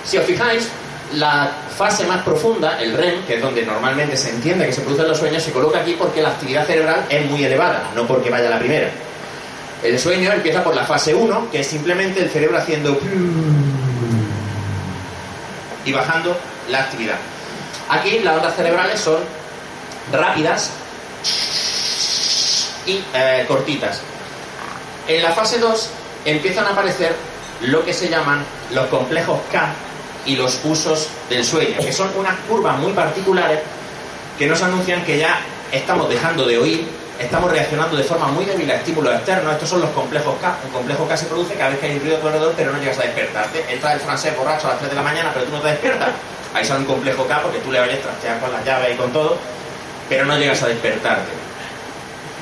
Si 0.04 0.16
os 0.16 0.24
fijáis, 0.24 0.68
la 1.14 1.50
fase 1.76 2.06
más 2.06 2.22
profunda, 2.22 2.80
el 2.80 2.96
REM, 2.96 3.24
que 3.24 3.36
es 3.36 3.42
donde 3.42 3.64
normalmente 3.64 4.16
se 4.16 4.30
entiende 4.30 4.66
que 4.66 4.72
se 4.72 4.82
producen 4.82 5.08
los 5.08 5.18
sueños, 5.18 5.42
se 5.42 5.52
coloca 5.52 5.80
aquí 5.80 5.96
porque 5.98 6.22
la 6.22 6.30
actividad 6.30 6.66
cerebral 6.66 7.04
es 7.08 7.28
muy 7.28 7.44
elevada, 7.44 7.90
no 7.94 8.06
porque 8.06 8.30
vaya 8.30 8.48
la 8.48 8.58
primera. 8.58 8.90
El 9.82 9.98
sueño 9.98 10.32
empieza 10.32 10.62
por 10.62 10.74
la 10.74 10.84
fase 10.84 11.14
1, 11.14 11.48
que 11.50 11.60
es 11.60 11.66
simplemente 11.66 12.22
el 12.22 12.30
cerebro 12.30 12.58
haciendo 12.58 12.98
y 15.84 15.92
bajando 15.92 16.36
la 16.68 16.80
actividad. 16.80 17.16
Aquí 17.88 18.20
las 18.20 18.36
ondas 18.36 18.54
cerebrales 18.54 19.00
son 19.00 19.18
rápidas 20.12 20.70
y 22.86 23.02
eh, 23.14 23.44
cortitas. 23.46 24.00
En 25.08 25.22
la 25.22 25.32
fase 25.32 25.58
2 25.58 25.90
empiezan 26.24 26.66
a 26.66 26.70
aparecer 26.70 27.14
lo 27.62 27.84
que 27.84 27.92
se 27.92 28.08
llaman 28.08 28.44
los 28.72 28.86
complejos 28.86 29.40
K 29.50 29.72
y 30.26 30.36
los 30.36 30.60
usos 30.64 31.08
del 31.28 31.44
sueño, 31.44 31.78
que 31.78 31.92
son 31.92 32.10
unas 32.16 32.38
curvas 32.48 32.78
muy 32.78 32.92
particulares 32.92 33.60
que 34.38 34.46
nos 34.46 34.62
anuncian 34.62 35.04
que 35.04 35.18
ya 35.18 35.40
estamos 35.72 36.08
dejando 36.08 36.46
de 36.46 36.58
oír, 36.58 36.88
estamos 37.18 37.50
reaccionando 37.50 37.96
de 37.96 38.04
forma 38.04 38.28
muy 38.28 38.44
débil 38.44 38.70
a 38.70 38.76
estímulos 38.76 39.14
externos. 39.14 39.52
Estos 39.52 39.68
son 39.68 39.82
los 39.82 39.90
complejos 39.90 40.34
K. 40.40 40.56
Un 40.64 40.70
complejo 40.70 41.06
K 41.06 41.16
se 41.16 41.26
produce 41.26 41.54
cada 41.54 41.70
vez 41.70 41.78
que 41.78 41.86
hay 41.86 41.98
ruido 41.98 42.16
a 42.16 42.20
tu 42.20 42.26
alrededor, 42.26 42.54
pero 42.56 42.72
no 42.72 42.78
llegas 42.78 42.98
a 42.98 43.02
despertarte. 43.02 43.64
Entra 43.68 43.92
el 43.92 44.00
francés 44.00 44.36
borracho 44.36 44.66
a 44.68 44.70
las 44.70 44.78
3 44.78 44.90
de 44.90 44.96
la 44.96 45.02
mañana, 45.02 45.30
pero 45.34 45.44
tú 45.44 45.52
no 45.52 45.60
te 45.60 45.68
despiertas. 45.68 46.10
Ahí 46.54 46.64
sale 46.64 46.80
un 46.80 46.86
complejo 46.86 47.26
K 47.26 47.42
porque 47.42 47.58
tú 47.58 47.70
le 47.70 47.80
oyes 47.80 48.00
trastear 48.02 48.40
con 48.40 48.50
las 48.50 48.64
llaves 48.64 48.94
y 48.94 48.96
con 48.96 49.12
todo, 49.12 49.36
pero 50.10 50.26
no 50.26 50.36
llegas 50.36 50.62
a 50.62 50.68
despertarte. 50.68 51.30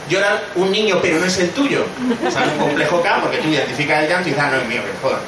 Llora 0.09 0.41
un 0.55 0.73
niño, 0.73 0.99
pero 1.03 1.19
no 1.21 1.27
es 1.27 1.39
el 1.39 1.51
tuyo. 1.51 1.85
Sale 2.33 2.51
un 2.53 2.59
complejo 2.59 3.03
K 3.03 3.19
porque 3.21 3.37
tú 3.39 3.49
identificas 3.49 4.03
el 4.03 4.09
llanto 4.09 4.29
y 4.29 4.33
dices, 4.33 4.43
ah, 4.47 4.51
no 4.51 4.57
es 4.57 4.67
mío, 4.67 4.81
que 4.83 5.07
jodan. 5.07 5.21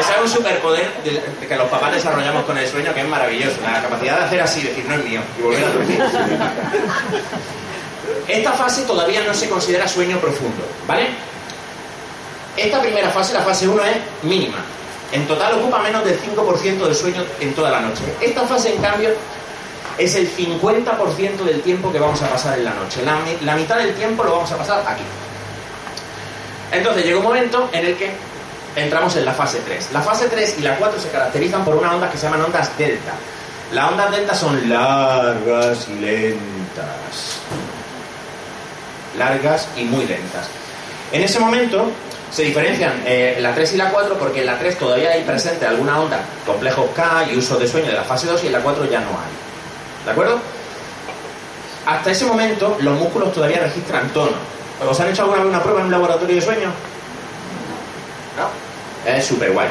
Ese 0.00 0.12
es 0.12 0.18
un 0.22 0.28
superpoder 0.28 0.90
de- 1.04 1.46
que 1.46 1.56
los 1.56 1.68
papás 1.68 1.92
desarrollamos 1.92 2.44
con 2.46 2.56
el 2.56 2.66
sueño 2.66 2.94
que 2.94 3.02
es 3.02 3.08
maravilloso. 3.08 3.56
La 3.62 3.82
capacidad 3.82 4.18
de 4.18 4.24
hacer 4.24 4.40
así, 4.40 4.62
decir, 4.62 4.86
no 4.88 4.94
es 4.94 5.04
mío, 5.04 5.20
y 5.38 5.42
volver 5.42 5.62
a 5.64 5.68
dormir. 5.68 6.02
Esta 8.28 8.52
fase 8.52 8.82
todavía 8.84 9.22
no 9.26 9.34
se 9.34 9.48
considera 9.48 9.86
sueño 9.86 10.18
profundo, 10.18 10.64
¿vale? 10.86 11.08
Esta 12.56 12.80
primera 12.80 13.10
fase, 13.10 13.34
la 13.34 13.40
fase 13.42 13.68
1, 13.68 13.82
es 13.84 13.96
mínima. 14.22 14.58
En 15.12 15.26
total 15.26 15.54
ocupa 15.58 15.80
menos 15.80 16.04
del 16.04 16.18
5% 16.18 16.86
del 16.86 16.94
sueño 16.94 17.22
en 17.40 17.54
toda 17.54 17.70
la 17.70 17.80
noche. 17.80 18.02
Esta 18.20 18.42
fase, 18.46 18.74
en 18.74 18.80
cambio, 18.80 19.10
es 19.98 20.14
el 20.14 20.28
50% 20.34 21.36
del 21.44 21.60
tiempo 21.62 21.92
que 21.92 21.98
vamos 21.98 22.20
a 22.22 22.28
pasar 22.30 22.58
en 22.58 22.64
la 22.64 22.72
noche. 22.74 23.02
La, 23.04 23.16
mi- 23.16 23.38
la 23.44 23.54
mitad 23.56 23.76
del 23.78 23.94
tiempo 23.94 24.24
lo 24.24 24.32
vamos 24.32 24.50
a 24.52 24.56
pasar 24.58 24.82
aquí. 24.86 25.02
Entonces 26.70 27.04
llega 27.04 27.18
un 27.18 27.24
momento 27.24 27.68
en 27.72 27.86
el 27.86 27.96
que 27.96 28.10
entramos 28.76 29.14
en 29.16 29.24
la 29.24 29.32
fase 29.32 29.60
3. 29.64 29.88
La 29.92 30.00
fase 30.00 30.28
3 30.28 30.56
y 30.58 30.62
la 30.62 30.76
4 30.76 30.98
se 31.00 31.08
caracterizan 31.10 31.64
por 31.64 31.76
unas 31.76 31.92
ondas 31.94 32.10
que 32.10 32.16
se 32.18 32.24
llaman 32.26 32.42
ondas 32.42 32.70
delta. 32.78 33.12
Las 33.72 33.90
ondas 33.90 34.10
delta 34.10 34.34
son 34.34 34.68
largas 34.68 35.86
y 35.88 35.94
lentas. 36.00 37.38
Largas 39.18 39.68
y 39.76 39.84
muy 39.84 40.06
lentas. 40.06 40.46
En 41.12 41.22
ese 41.22 41.38
momento 41.38 41.90
se 42.30 42.42
diferencian 42.44 43.02
eh, 43.04 43.36
la 43.40 43.54
3 43.54 43.74
y 43.74 43.76
la 43.76 43.90
4 43.90 44.16
porque 44.18 44.40
en 44.40 44.46
la 44.46 44.58
3 44.58 44.78
todavía 44.78 45.10
hay 45.10 45.22
presente 45.24 45.66
alguna 45.66 46.00
onda, 46.00 46.20
complejos 46.46 46.86
K 46.96 47.26
y 47.30 47.36
uso 47.36 47.58
de 47.58 47.68
sueño 47.68 47.88
de 47.88 47.92
la 47.92 48.04
fase 48.04 48.26
2 48.26 48.42
y 48.44 48.46
en 48.46 48.52
la 48.54 48.60
4 48.60 48.86
ya 48.86 49.00
no 49.00 49.08
hay. 49.10 49.41
¿De 50.04 50.10
acuerdo? 50.10 50.40
Hasta 51.86 52.10
ese 52.10 52.24
momento 52.26 52.76
los 52.80 52.98
músculos 52.98 53.32
todavía 53.32 53.60
registran 53.60 54.08
tono. 54.10 54.32
¿Os 54.88 54.98
han 55.00 55.08
hecho 55.08 55.22
alguna 55.22 55.40
vez 55.40 55.48
una 55.48 55.62
prueba 55.62 55.80
en 55.80 55.86
un 55.86 55.92
laboratorio 55.92 56.34
de 56.36 56.42
sueño? 56.42 56.70
¿No? 58.36 59.10
Es 59.10 59.26
súper 59.26 59.52
guay. 59.52 59.68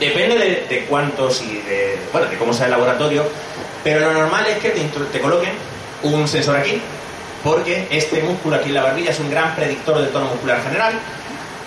Depende 0.00 0.36
de, 0.36 0.66
de 0.68 0.86
cuántos 0.86 1.42
y 1.42 1.58
de, 1.62 1.98
bueno, 2.12 2.28
de 2.28 2.36
cómo 2.36 2.52
sea 2.52 2.66
el 2.66 2.72
laboratorio, 2.72 3.24
pero 3.84 4.00
lo 4.00 4.12
normal 4.12 4.46
es 4.48 4.58
que 4.58 4.70
te, 4.70 4.80
te 4.80 5.20
coloquen 5.20 5.52
un 6.02 6.26
sensor 6.26 6.56
aquí, 6.56 6.80
porque 7.44 7.86
este 7.90 8.22
músculo 8.22 8.56
aquí 8.56 8.70
en 8.70 8.74
la 8.74 8.82
barbilla 8.82 9.10
es 9.10 9.20
un 9.20 9.30
gran 9.30 9.54
predictor 9.54 9.98
del 9.98 10.08
tono 10.08 10.26
muscular 10.26 10.62
general. 10.62 10.94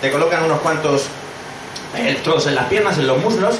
Te 0.00 0.10
colocan 0.12 0.44
unos 0.44 0.60
cuantos 0.60 1.06
electrodos 1.96 2.46
en 2.46 2.56
las 2.56 2.66
piernas, 2.66 2.98
en 2.98 3.06
los 3.06 3.18
muslos, 3.18 3.56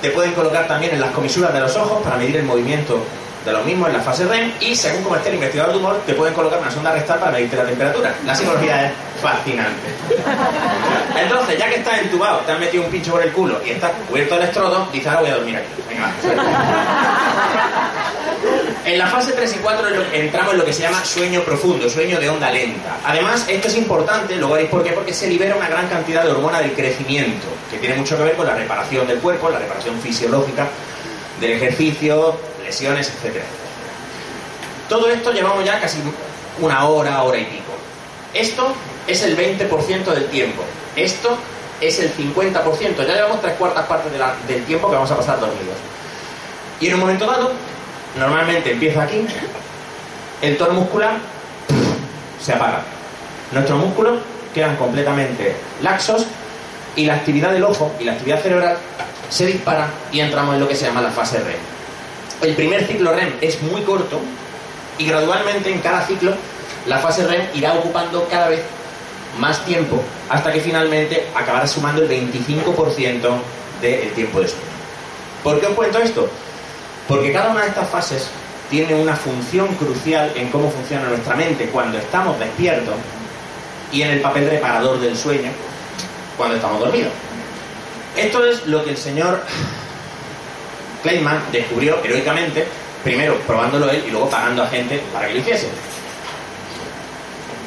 te 0.00 0.10
pueden 0.10 0.32
colocar 0.32 0.66
también 0.68 0.94
en 0.94 1.00
las 1.00 1.10
comisuras 1.10 1.52
de 1.52 1.60
los 1.60 1.76
ojos 1.76 2.02
para 2.02 2.16
medir 2.16 2.36
el 2.36 2.44
movimiento 2.44 3.02
de 3.44 3.52
los 3.52 3.64
mismos 3.64 3.88
en 3.88 3.94
la 3.94 4.00
fase 4.00 4.26
REM 4.26 4.52
y 4.60 4.74
según 4.74 5.02
como 5.02 5.16
esté 5.16 5.28
el 5.30 5.36
investigador 5.36 5.72
de 5.72 5.78
humor 5.78 6.00
te 6.04 6.14
pueden 6.14 6.34
colocar 6.34 6.60
una 6.60 6.70
sonda 6.70 6.92
rectal 6.92 7.18
para 7.18 7.32
medirte 7.32 7.56
la 7.56 7.64
temperatura. 7.64 8.14
La 8.26 8.34
psicología 8.34 8.86
es 8.86 8.92
fascinante. 9.22 9.88
Entonces, 11.16 11.58
ya 11.58 11.68
que 11.68 11.76
estás 11.76 11.98
entubado, 11.98 12.38
te 12.40 12.52
han 12.52 12.60
metido 12.60 12.84
un 12.84 12.90
pincho 12.90 13.12
por 13.12 13.22
el 13.22 13.32
culo 13.32 13.60
y 13.64 13.70
estás 13.70 13.92
cubierto 14.08 14.36
de 14.36 14.42
electrodo, 14.42 14.88
dices 14.92 15.08
ahora 15.08 15.20
voy 15.20 15.30
a 15.30 15.34
dormir 15.36 15.56
aquí. 15.56 15.66
Venga, 15.88 16.12
En 18.88 18.96
la 18.96 19.06
fase 19.06 19.32
3 19.32 19.56
y 19.56 19.58
4 19.58 19.86
entramos 20.14 20.52
en 20.54 20.58
lo 20.60 20.64
que 20.64 20.72
se 20.72 20.80
llama 20.80 21.04
sueño 21.04 21.42
profundo, 21.42 21.90
sueño 21.90 22.18
de 22.18 22.30
onda 22.30 22.50
lenta. 22.50 22.96
Además, 23.04 23.44
esto 23.46 23.68
es 23.68 23.76
importante, 23.76 24.34
luego 24.36 24.54
veréis 24.54 24.70
por 24.70 24.82
qué, 24.82 24.92
porque 24.92 25.12
se 25.12 25.28
libera 25.28 25.54
una 25.56 25.68
gran 25.68 25.88
cantidad 25.88 26.24
de 26.24 26.30
hormona 26.30 26.60
del 26.60 26.72
crecimiento, 26.72 27.48
que 27.70 27.76
tiene 27.76 27.96
mucho 27.96 28.16
que 28.16 28.22
ver 28.22 28.34
con 28.34 28.46
la 28.46 28.54
reparación 28.54 29.06
del 29.06 29.18
cuerpo, 29.18 29.50
la 29.50 29.58
reparación 29.58 30.00
fisiológica 30.00 30.68
del 31.38 31.52
ejercicio, 31.52 32.34
lesiones, 32.64 33.08
etc. 33.08 33.42
Todo 34.88 35.10
esto 35.10 35.32
llevamos 35.32 35.66
ya 35.66 35.78
casi 35.78 35.98
una 36.58 36.88
hora, 36.88 37.22
hora 37.24 37.38
y 37.38 37.44
pico. 37.44 37.74
Esto 38.32 38.72
es 39.06 39.22
el 39.22 39.36
20% 39.36 40.14
del 40.14 40.28
tiempo. 40.28 40.62
Esto 40.96 41.36
es 41.78 41.98
el 41.98 42.10
50%. 42.16 43.06
Ya 43.06 43.14
llevamos 43.14 43.42
tres 43.42 43.52
cuartas 43.56 43.84
partes 43.84 44.10
del 44.48 44.64
tiempo 44.64 44.88
que 44.88 44.94
vamos 44.94 45.10
a 45.10 45.16
pasar 45.18 45.38
dormidos. 45.38 45.76
Y 46.80 46.86
en 46.86 46.94
un 46.94 47.00
momento 47.00 47.26
dado, 47.26 47.52
normalmente 48.16 48.72
empieza 48.72 49.02
aquí, 49.02 49.26
el 50.42 50.56
tono 50.56 50.74
muscular 50.74 51.16
se 52.40 52.52
apaga. 52.52 52.82
Nuestros 53.52 53.78
músculos 53.78 54.18
quedan 54.54 54.76
completamente 54.76 55.56
laxos 55.82 56.26
y 56.96 57.06
la 57.06 57.14
actividad 57.14 57.52
del 57.52 57.64
ojo 57.64 57.92
y 57.98 58.04
la 58.04 58.12
actividad 58.12 58.40
cerebral 58.40 58.76
se 59.30 59.46
dispara 59.46 59.88
y 60.12 60.20
entramos 60.20 60.54
en 60.54 60.60
lo 60.60 60.68
que 60.68 60.74
se 60.74 60.86
llama 60.86 61.02
la 61.02 61.10
fase 61.10 61.38
REM. 61.38 61.56
El 62.42 62.54
primer 62.54 62.86
ciclo 62.86 63.12
REM 63.12 63.34
es 63.40 63.60
muy 63.62 63.82
corto 63.82 64.20
y 64.96 65.06
gradualmente 65.06 65.70
en 65.70 65.80
cada 65.80 66.06
ciclo 66.06 66.34
la 66.86 66.98
fase 66.98 67.26
REM 67.26 67.42
irá 67.54 67.74
ocupando 67.74 68.26
cada 68.28 68.48
vez 68.48 68.62
más 69.38 69.64
tiempo 69.64 70.02
hasta 70.28 70.52
que 70.52 70.60
finalmente 70.60 71.26
acabará 71.34 71.66
sumando 71.66 72.02
el 72.02 72.08
25% 72.08 73.28
del 73.80 74.12
tiempo 74.12 74.40
de 74.40 74.48
sueño. 74.48 74.64
¿Por 75.42 75.60
qué 75.60 75.66
os 75.66 75.74
cuento 75.74 75.98
esto? 75.98 76.28
Porque 77.08 77.32
cada 77.32 77.50
una 77.50 77.62
de 77.62 77.68
estas 77.68 77.88
fases 77.88 78.28
tiene 78.70 78.94
una 78.94 79.16
función 79.16 79.74
crucial 79.76 80.30
en 80.36 80.50
cómo 80.50 80.70
funciona 80.70 81.08
nuestra 81.08 81.34
mente 81.34 81.66
cuando 81.70 81.98
estamos 81.98 82.38
despiertos 82.38 82.94
y 83.90 84.02
en 84.02 84.10
el 84.10 84.20
papel 84.20 84.48
reparador 84.50 85.00
del 85.00 85.16
sueño 85.16 85.50
cuando 86.36 86.56
estamos 86.56 86.80
dormidos. 86.80 87.12
Esto 88.14 88.44
es 88.44 88.66
lo 88.66 88.84
que 88.84 88.90
el 88.90 88.96
señor 88.98 89.42
Kleiman 91.02 91.40
descubrió 91.50 92.02
heroicamente, 92.04 92.66
primero 93.02 93.36
probándolo 93.46 93.90
él 93.90 94.04
y 94.06 94.10
luego 94.10 94.28
pagando 94.28 94.62
a 94.62 94.66
gente 94.66 95.00
para 95.12 95.28
que 95.28 95.34
lo 95.34 95.40
hiciese. 95.40 95.68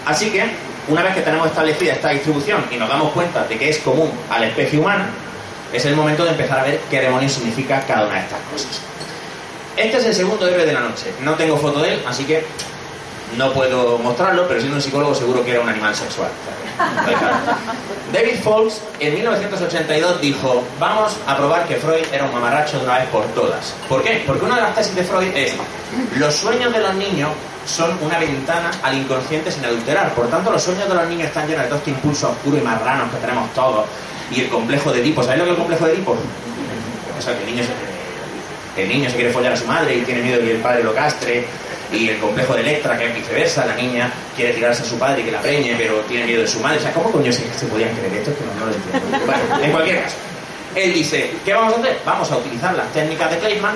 Así 0.06 0.30
que, 0.30 0.44
una 0.88 1.04
vez 1.04 1.16
que 1.16 1.22
tenemos 1.22 1.48
establecida 1.48 1.94
esta 1.94 2.10
distribución 2.10 2.66
y 2.72 2.76
nos 2.76 2.90
damos 2.90 3.12
cuenta 3.14 3.46
de 3.46 3.58
que 3.58 3.70
es 3.70 3.80
común 3.80 4.12
a 4.30 4.40
la 4.40 4.48
especie 4.48 4.80
humana, 4.80 5.10
es 5.72 5.86
el 5.86 5.96
momento 5.96 6.26
de 6.26 6.32
empezar 6.32 6.60
a 6.60 6.64
ver 6.64 6.82
qué 6.90 7.00
demonios 7.00 7.32
significa 7.32 7.82
cada 7.88 8.08
una 8.08 8.16
de 8.16 8.22
estas 8.22 8.40
cosas. 8.52 8.82
Este 9.78 9.98
es 9.98 10.06
el 10.06 10.16
segundo 10.16 10.48
héroe 10.48 10.66
de 10.66 10.74
la 10.74 10.82
noche. 10.82 11.14
No 11.22 11.36
tengo 11.36 11.58
foto 11.58 11.82
de 11.82 11.94
él, 11.94 12.04
así 12.08 12.26
que 12.26 12.46
no 13.38 13.52
puedo 13.54 13.98
mostrarlo, 13.98 14.48
pero 14.48 14.60
siendo 14.60 14.78
un 14.78 14.82
psicólogo 14.82 15.16
seguro 15.16 15.44
que 15.44 15.52
era 15.52 15.62
un 15.62 15.70
animal 15.70 15.96
sexual. 15.96 16.30
David 18.14 18.42
Foulkes 18.44 18.82
en 19.00 19.14
1982 19.14 20.22
dijo, 20.22 20.64
vamos 20.80 21.16
a 21.26 21.38
probar 21.38 21.66
que 21.68 21.76
Freud 21.76 22.04
era 22.12 22.26
un 22.26 22.34
mamarracho 22.34 22.78
de 22.80 22.86
una 22.86 23.00
vez 23.00 23.08
por 23.08 23.24
todas. 23.28 23.74
¿Por 23.88 24.04
qué? 24.04 24.24
Porque 24.26 24.46
una 24.46 24.56
de 24.56 24.62
las 24.62 24.76
tesis 24.76 24.96
de 24.96 25.04
Freud 25.04 25.36
es, 25.36 25.54
los 26.18 26.36
sueños 26.36 26.74
de 26.74 26.80
los 26.80 26.94
niños 26.96 27.30
son 27.66 27.98
una 28.02 28.20
ventana 28.20 28.72
al 28.84 28.98
inconsciente 28.98 29.52
sin 29.52 29.64
adulterar. 29.64 30.14
Por 30.14 30.28
tanto, 30.28 30.52
los 30.52 30.62
sueños 30.62 30.90
de 30.90 30.96
los 30.96 31.08
niños 31.08 31.28
están 31.28 31.48
llenos 31.48 31.64
de 31.64 31.70
todo 31.70 31.80
este 31.80 31.92
impulso 31.92 32.32
oscuro 32.32 32.58
y 32.58 32.62
marranos 32.62 33.10
que 33.12 33.18
tenemos 33.18 33.54
todos. 33.54 33.86
Y 34.32 34.42
el 34.42 34.50
complejo 34.50 34.92
de 34.92 35.02
Edipo. 35.02 35.24
¿Sabéis 35.24 35.40
lo 35.40 35.46
que 35.46 35.52
es 35.52 35.58
el 35.58 35.62
complejo 35.62 35.86
de 35.86 35.94
Edipo? 35.94 36.16
O 37.18 37.22
sea, 37.22 37.38
que 37.38 37.44
el 37.44 37.52
niño 37.52 37.64
se, 37.64 37.91
el 38.78 38.88
niño 38.88 39.10
se 39.10 39.16
quiere 39.16 39.32
follar 39.32 39.54
a 39.54 39.58
su 39.58 39.66
madre 39.66 39.96
y 39.96 40.02
tiene 40.02 40.22
miedo 40.22 40.40
de 40.40 40.46
que 40.46 40.52
el 40.54 40.62
padre 40.62 40.84
lo 40.84 40.94
castre 40.94 41.46
y 41.92 42.08
el 42.08 42.20
complejo 42.20 42.54
de 42.54 42.62
Electra, 42.62 42.98
que 42.98 43.08
es 43.08 43.16
viceversa, 43.16 43.66
la 43.66 43.76
niña 43.76 44.12
quiere 44.36 44.54
tirarse 44.54 44.84
a 44.84 44.86
su 44.86 44.98
padre 44.98 45.22
y 45.22 45.26
que 45.26 45.32
la 45.32 45.42
preñe, 45.42 45.76
pero 45.78 46.00
tiene 46.02 46.26
miedo 46.26 46.42
de 46.42 46.48
su 46.48 46.60
madre. 46.62 46.78
O 46.78 46.82
sea, 46.82 46.94
¿cómo 46.94 47.12
coño 47.12 47.32
se, 47.34 47.42
se 47.54 47.66
podían 47.66 47.90
creer 47.96 48.14
esto? 48.14 48.32
Es 48.32 48.38
que 48.38 48.44
no, 48.46 48.66
lo 48.66 48.74
entiendo. 48.74 49.26
Bueno, 49.26 49.66
en 49.66 49.72
cualquier 49.72 50.04
caso, 50.04 50.16
él 50.76 50.94
dice, 50.94 51.32
¿qué 51.44 51.54
vamos 51.54 51.74
a 51.76 51.80
hacer? 51.80 52.00
Vamos 52.06 52.32
a 52.32 52.38
utilizar 52.38 52.74
las 52.76 52.88
técnicas 52.94 53.30
de 53.32 53.38
Kleiman 53.40 53.76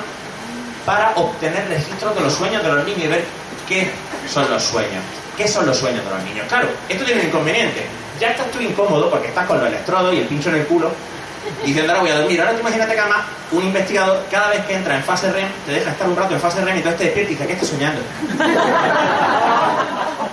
para 0.85 1.11
obtener 1.15 1.67
registros 1.67 2.15
de 2.15 2.21
los 2.21 2.33
sueños 2.33 2.63
de 2.63 2.69
los 2.71 2.85
niños 2.85 3.03
y 3.03 3.07
ver 3.07 3.23
qué 3.67 3.89
son 4.31 4.49
los 4.49 4.63
sueños. 4.63 5.03
¿Qué 5.35 5.47
son 5.47 5.65
los 5.65 5.77
sueños 5.77 6.05
de 6.05 6.11
los 6.11 6.23
niños? 6.23 6.47
Claro, 6.47 6.69
esto 6.87 7.03
tiene 7.03 7.21
un 7.21 7.27
inconveniente. 7.27 7.85
Ya 8.19 8.29
estás 8.29 8.49
tú 8.51 8.61
incómodo 8.61 9.09
porque 9.09 9.27
estás 9.27 9.45
con 9.45 9.59
los 9.59 9.67
electrodos 9.67 10.13
y 10.13 10.19
el 10.19 10.27
pincho 10.27 10.49
en 10.49 10.55
el 10.55 10.65
culo 10.65 10.91
diciendo 11.65 11.91
ahora 11.91 12.01
voy 12.01 12.11
a 12.11 12.19
dormir. 12.19 12.41
Ahora 12.41 12.53
tú 12.53 12.59
imagínate 12.59 12.93
que 12.93 12.99
además 12.99 13.25
un 13.51 13.63
investigador 13.63 14.25
cada 14.31 14.49
vez 14.49 14.65
que 14.65 14.73
entra 14.73 14.95
en 14.95 15.03
fase 15.03 15.31
REM 15.31 15.47
te 15.65 15.73
deja 15.73 15.91
estar 15.91 16.07
un 16.07 16.15
rato 16.15 16.33
en 16.33 16.39
fase 16.39 16.61
REM 16.63 16.75
y 16.75 16.77
entonces 16.77 16.99
te 16.99 17.05
despierta 17.05 17.31
y 17.31 17.35
dice, 17.35 17.47
¿qué 17.47 17.53
estás 17.53 17.69
soñando? 17.69 18.01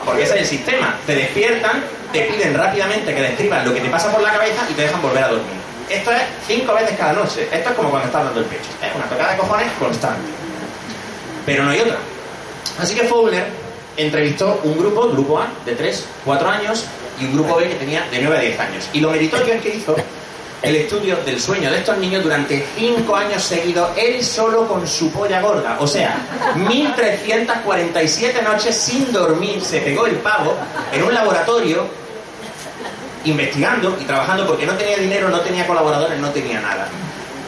Porque 0.04 0.23
ese 0.25 0.35
es 0.35 0.40
el 0.40 0.47
sistema. 0.47 0.97
Te 1.07 1.14
despiertan, 1.14 1.83
te 2.12 2.23
piden 2.23 2.54
rápidamente 2.54 3.14
que 3.14 3.23
describas 3.23 3.64
lo 3.66 3.73
que 3.75 3.81
te 3.81 3.88
pasa 3.88 4.11
por 4.11 4.23
la 4.23 4.33
cabeza 4.33 4.66
y 4.69 4.75
te 4.75 4.83
dejan 4.83 5.00
volver 5.00 5.25
a 5.25 5.28
dormir. 5.28 5.62
Esto 5.88 6.11
es 6.11 6.23
cinco 6.47 6.75
veces 6.75 6.97
cada 6.97 7.12
noche. 7.12 7.49
Esto 7.52 7.71
es 7.71 7.76
como 7.76 7.90
cuando 7.90 8.07
estás 8.07 8.25
dando 8.25 8.40
el 8.40 8.47
pecho. 8.47 8.71
Es 8.83 8.95
una 8.95 9.04
tocada 9.07 9.33
de 9.33 9.38
cojones 9.38 9.73
constante. 9.78 10.31
Pero 11.45 11.64
no 11.64 11.71
hay 11.71 11.81
otra. 11.81 11.99
Así 12.78 12.95
que 12.95 13.04
Fowler 13.04 13.47
entrevistó 13.97 14.61
un 14.64 14.78
grupo, 14.78 15.09
grupo 15.09 15.38
A, 15.38 15.49
de 15.64 15.75
3, 15.75 16.07
4 16.25 16.49
años, 16.49 16.87
y 17.21 17.26
un 17.26 17.35
grupo 17.35 17.57
B 17.57 17.69
que 17.69 17.75
tenía 17.75 18.07
de 18.11 18.21
9 18.21 18.37
a 18.37 18.40
10 18.40 18.61
años. 18.61 18.88
Y 18.92 19.00
lo 19.00 19.11
meritorio 19.11 19.54
es 19.54 19.62
que 19.62 19.76
hizo 19.76 19.97
el 20.62 20.76
estudio 20.76 21.16
del 21.25 21.40
sueño 21.40 21.71
de 21.71 21.78
estos 21.78 21.99
niños 21.99 22.23
durante 22.23 22.64
5 22.76 23.16
años 23.16 23.42
seguidos, 23.42 23.90
él 23.97 24.25
solo 24.25 24.66
con 24.69 24.87
su 24.87 25.11
polla 25.11 25.40
gorda. 25.40 25.76
O 25.81 25.87
sea, 25.87 26.16
1347 26.57 28.42
noches 28.42 28.76
sin 28.76 29.12
dormir, 29.12 29.61
se 29.62 29.81
pegó 29.81 30.07
el 30.07 30.16
pavo 30.16 30.54
en 30.92 31.02
un 31.02 31.12
laboratorio 31.12 31.87
investigando 33.25 33.97
y 34.00 34.04
trabajando 34.04 34.47
porque 34.47 34.66
no 34.66 34.75
tenía 34.75 34.99
dinero, 34.99 35.28
no 35.28 35.40
tenía 35.40 35.66
colaboradores, 35.66 36.19
no 36.19 36.31
tenía 36.31 36.61
nada. 36.61 36.87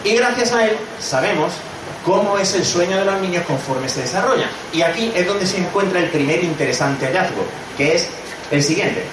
Y 0.02 0.14
gracias 0.16 0.52
a 0.52 0.66
él 0.66 0.76
sabemos 0.98 1.52
cómo 2.04 2.36
es 2.38 2.54
el 2.54 2.64
sueño 2.64 2.98
de 2.98 3.04
los 3.04 3.20
niños 3.20 3.44
conforme 3.46 3.88
se 3.88 4.02
desarrolla. 4.02 4.48
Y 4.72 4.82
aquí 4.82 5.12
es 5.14 5.26
donde 5.26 5.46
se 5.46 5.58
encuentra 5.58 6.00
el 6.00 6.10
primer 6.10 6.42
interesante 6.42 7.06
hallazgo, 7.06 7.44
que 7.76 7.94
es 7.94 8.08
el 8.50 8.62
siguiente. 8.62 9.04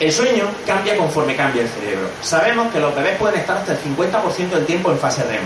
El 0.00 0.12
sueño 0.12 0.50
cambia 0.66 0.96
conforme 0.96 1.36
cambia 1.36 1.62
el 1.62 1.68
cerebro. 1.68 2.08
Sabemos 2.20 2.72
que 2.72 2.80
los 2.80 2.94
bebés 2.94 3.16
pueden 3.16 3.40
estar 3.40 3.58
hasta 3.58 3.72
el 3.72 3.78
50% 3.78 4.48
del 4.48 4.66
tiempo 4.66 4.90
en 4.90 4.98
fase 4.98 5.22
REM. 5.22 5.42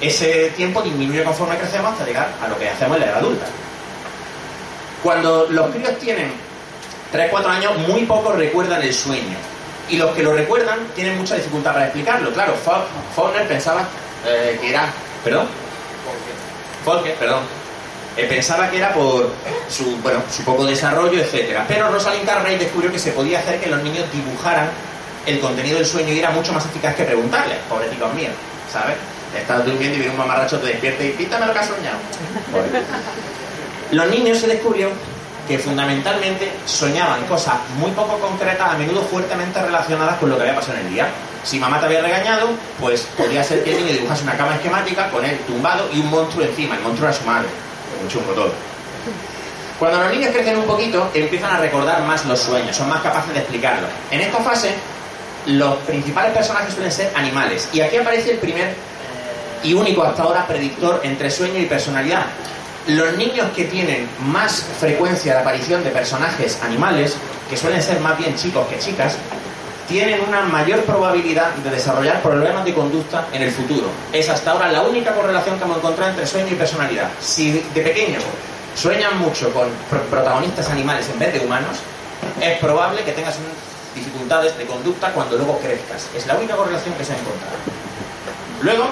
Ese 0.00 0.50
tiempo 0.56 0.80
disminuye 0.80 1.24
conforme 1.24 1.58
crecemos 1.58 1.92
hasta 1.92 2.06
llegar 2.06 2.30
a 2.42 2.48
lo 2.48 2.56
que 2.56 2.68
hacemos 2.68 2.96
en 2.96 3.02
la 3.02 3.08
edad 3.08 3.18
adulta. 3.18 3.46
Cuando 5.02 5.46
los 5.50 5.70
críos 5.70 5.98
tienen 5.98 6.32
3-4 7.12 7.46
años, 7.46 7.78
muy 7.88 8.02
pocos 8.02 8.36
recuerdan 8.36 8.80
el 8.80 8.94
sueño. 8.94 9.36
Y 9.88 9.96
los 9.96 10.14
que 10.14 10.22
lo 10.22 10.34
recuerdan 10.34 10.78
tienen 10.94 11.18
mucha 11.18 11.34
dificultad 11.34 11.72
para 11.72 11.86
explicarlo. 11.86 12.32
Claro, 12.32 12.54
Faulkner 13.16 13.48
pensaba 13.48 13.88
eh, 14.24 14.56
que 14.60 14.70
era... 14.70 14.88
¿Perdón? 15.24 15.48
Faulkner, 16.84 17.14
perdón 17.16 17.59
eh, 18.16 18.26
pensaba 18.26 18.68
que 18.70 18.78
era 18.78 18.92
por 18.92 19.30
su, 19.68 19.96
bueno, 19.98 20.20
su 20.30 20.42
poco 20.44 20.66
desarrollo, 20.66 21.20
etcétera. 21.20 21.64
Pero 21.68 21.90
Rosalind 21.90 22.26
Cartwright 22.26 22.58
descubrió 22.58 22.90
que 22.90 22.98
se 22.98 23.12
podía 23.12 23.38
hacer 23.38 23.60
que 23.60 23.68
los 23.68 23.82
niños 23.82 24.04
dibujaran 24.12 24.68
el 25.26 25.38
contenido 25.38 25.76
del 25.76 25.86
sueño 25.86 26.12
y 26.12 26.18
era 26.18 26.30
mucho 26.30 26.52
más 26.52 26.64
eficaz 26.64 26.94
que 26.96 27.04
preguntarle, 27.04 27.54
pobrecicos 27.68 28.12
míos, 28.14 28.32
¿sabes? 28.72 28.96
Estás 29.36 29.64
durmiendo 29.64 29.96
y 29.96 30.00
viene 30.00 30.12
un 30.12 30.18
mamarracho, 30.18 30.58
te 30.58 30.68
despierta 30.68 31.04
y 31.04 31.10
píntame 31.10 31.46
lo 31.46 31.52
que 31.52 31.58
has 31.60 31.68
soñado. 31.68 31.98
Los 33.92 34.08
niños 34.08 34.38
se 34.38 34.48
descubrió 34.48 34.88
que 35.46 35.58
fundamentalmente 35.58 36.50
soñaban 36.64 37.24
cosas 37.26 37.54
muy 37.76 37.90
poco 37.92 38.18
concretas, 38.18 38.74
a 38.74 38.76
menudo 38.76 39.02
fuertemente 39.02 39.60
relacionadas 39.60 40.16
con 40.18 40.30
lo 40.30 40.36
que 40.36 40.42
había 40.42 40.56
pasado 40.56 40.78
en 40.78 40.86
el 40.86 40.92
día. 40.92 41.08
Si 41.44 41.58
mamá 41.58 41.78
te 41.78 41.86
había 41.86 42.02
regañado, 42.02 42.48
pues 42.80 43.02
podría 43.16 43.44
ser 43.44 43.62
que 43.62 43.72
el 43.72 43.84
niño 43.84 43.94
dibujase 43.94 44.24
una 44.24 44.36
cama 44.36 44.56
esquemática 44.56 45.10
con 45.10 45.24
él 45.24 45.38
tumbado 45.46 45.88
y 45.92 46.00
un 46.00 46.10
monstruo 46.10 46.44
encima, 46.44 46.76
el 46.76 46.82
monstruo 46.82 47.08
era 47.08 47.16
su 47.16 47.24
madre 47.24 47.48
un 48.02 48.08
chungo. 48.08 48.50
Cuando 49.78 49.98
los 50.02 50.12
niños 50.12 50.30
crecen 50.32 50.58
un 50.58 50.64
poquito, 50.64 51.10
empiezan 51.14 51.54
a 51.54 51.58
recordar 51.58 52.02
más 52.02 52.26
los 52.26 52.38
sueños, 52.38 52.76
son 52.76 52.88
más 52.88 53.00
capaces 53.00 53.32
de 53.32 53.40
explicarlos. 53.40 53.88
En 54.10 54.20
esta 54.20 54.38
fase, 54.38 54.74
los 55.46 55.76
principales 55.78 56.32
personajes 56.32 56.74
suelen 56.74 56.92
ser 56.92 57.10
animales. 57.14 57.68
Y 57.72 57.80
aquí 57.80 57.96
aparece 57.96 58.32
el 58.32 58.38
primer 58.38 58.74
y 59.62 59.74
único 59.74 60.02
hasta 60.02 60.22
ahora 60.22 60.46
predictor 60.46 61.00
entre 61.02 61.30
sueño 61.30 61.58
y 61.58 61.66
personalidad. 61.66 62.26
Los 62.86 63.16
niños 63.16 63.46
que 63.54 63.64
tienen 63.64 64.08
más 64.26 64.64
frecuencia 64.78 65.34
de 65.34 65.40
aparición 65.40 65.84
de 65.84 65.90
personajes 65.90 66.58
animales, 66.62 67.16
que 67.48 67.56
suelen 67.56 67.82
ser 67.82 68.00
más 68.00 68.18
bien 68.18 68.34
chicos 68.36 68.66
que 68.68 68.78
chicas, 68.78 69.16
tienen 69.90 70.20
una 70.26 70.40
mayor 70.42 70.80
probabilidad 70.84 71.50
de 71.56 71.68
desarrollar 71.70 72.22
problemas 72.22 72.64
de 72.64 72.72
conducta 72.72 73.26
en 73.32 73.42
el 73.42 73.50
futuro. 73.50 73.88
Es 74.12 74.28
hasta 74.28 74.52
ahora 74.52 74.70
la 74.70 74.82
única 74.82 75.12
correlación 75.14 75.58
que 75.58 75.64
hemos 75.64 75.76
encontrado 75.78 76.10
entre 76.12 76.26
sueño 76.26 76.46
y 76.52 76.54
personalidad. 76.54 77.10
Si 77.20 77.52
de 77.74 77.80
pequeño 77.82 78.20
sueñan 78.76 79.18
mucho 79.18 79.52
con 79.52 79.68
pro- 79.90 80.02
protagonistas 80.04 80.70
animales 80.70 81.08
en 81.12 81.18
vez 81.18 81.32
de 81.34 81.40
humanos, 81.40 81.76
es 82.40 82.58
probable 82.58 83.02
que 83.02 83.12
tengas 83.12 83.34
dificultades 83.94 84.56
de 84.56 84.64
conducta 84.64 85.10
cuando 85.12 85.36
luego 85.36 85.58
crezcas. 85.58 86.06
Es 86.16 86.24
la 86.26 86.36
única 86.36 86.54
correlación 86.54 86.94
que 86.94 87.04
se 87.04 87.12
ha 87.12 87.16
encontrado. 87.18 87.56
Luego, 88.62 88.84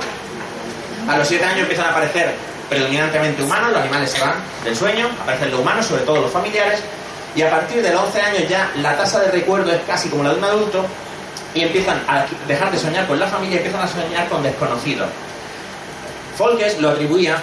a 1.08 1.16
los 1.16 1.28
7 1.28 1.44
años 1.44 1.60
empiezan 1.60 1.86
a 1.86 1.90
aparecer 1.90 2.34
predominantemente 2.68 3.42
humanos, 3.42 3.70
los 3.72 3.80
animales 3.82 4.10
se 4.10 4.20
van 4.20 4.34
del 4.64 4.76
sueño, 4.76 5.08
aparecen 5.22 5.50
los 5.52 5.60
humanos, 5.60 5.86
sobre 5.86 6.02
todo 6.02 6.20
los 6.22 6.30
familiares, 6.32 6.80
y 7.34 7.42
a 7.42 7.50
partir 7.50 7.82
de 7.82 7.92
los 7.92 8.02
11 8.04 8.20
años 8.20 8.48
ya 8.48 8.70
la 8.76 8.96
tasa 8.96 9.20
de 9.20 9.30
recuerdo 9.30 9.72
es 9.72 9.80
casi 9.86 10.08
como 10.08 10.22
la 10.22 10.30
de 10.30 10.38
un 10.38 10.44
adulto, 10.44 10.84
y 11.54 11.62
empiezan 11.62 12.02
a 12.06 12.26
dejar 12.46 12.70
de 12.70 12.78
soñar 12.78 13.06
con 13.06 13.18
la 13.18 13.26
familia 13.26 13.56
y 13.56 13.58
empiezan 13.58 13.82
a 13.82 13.88
soñar 13.88 14.28
con 14.28 14.42
desconocidos. 14.42 15.08
Folkes 16.36 16.78
lo 16.78 16.90
atribuía 16.90 17.40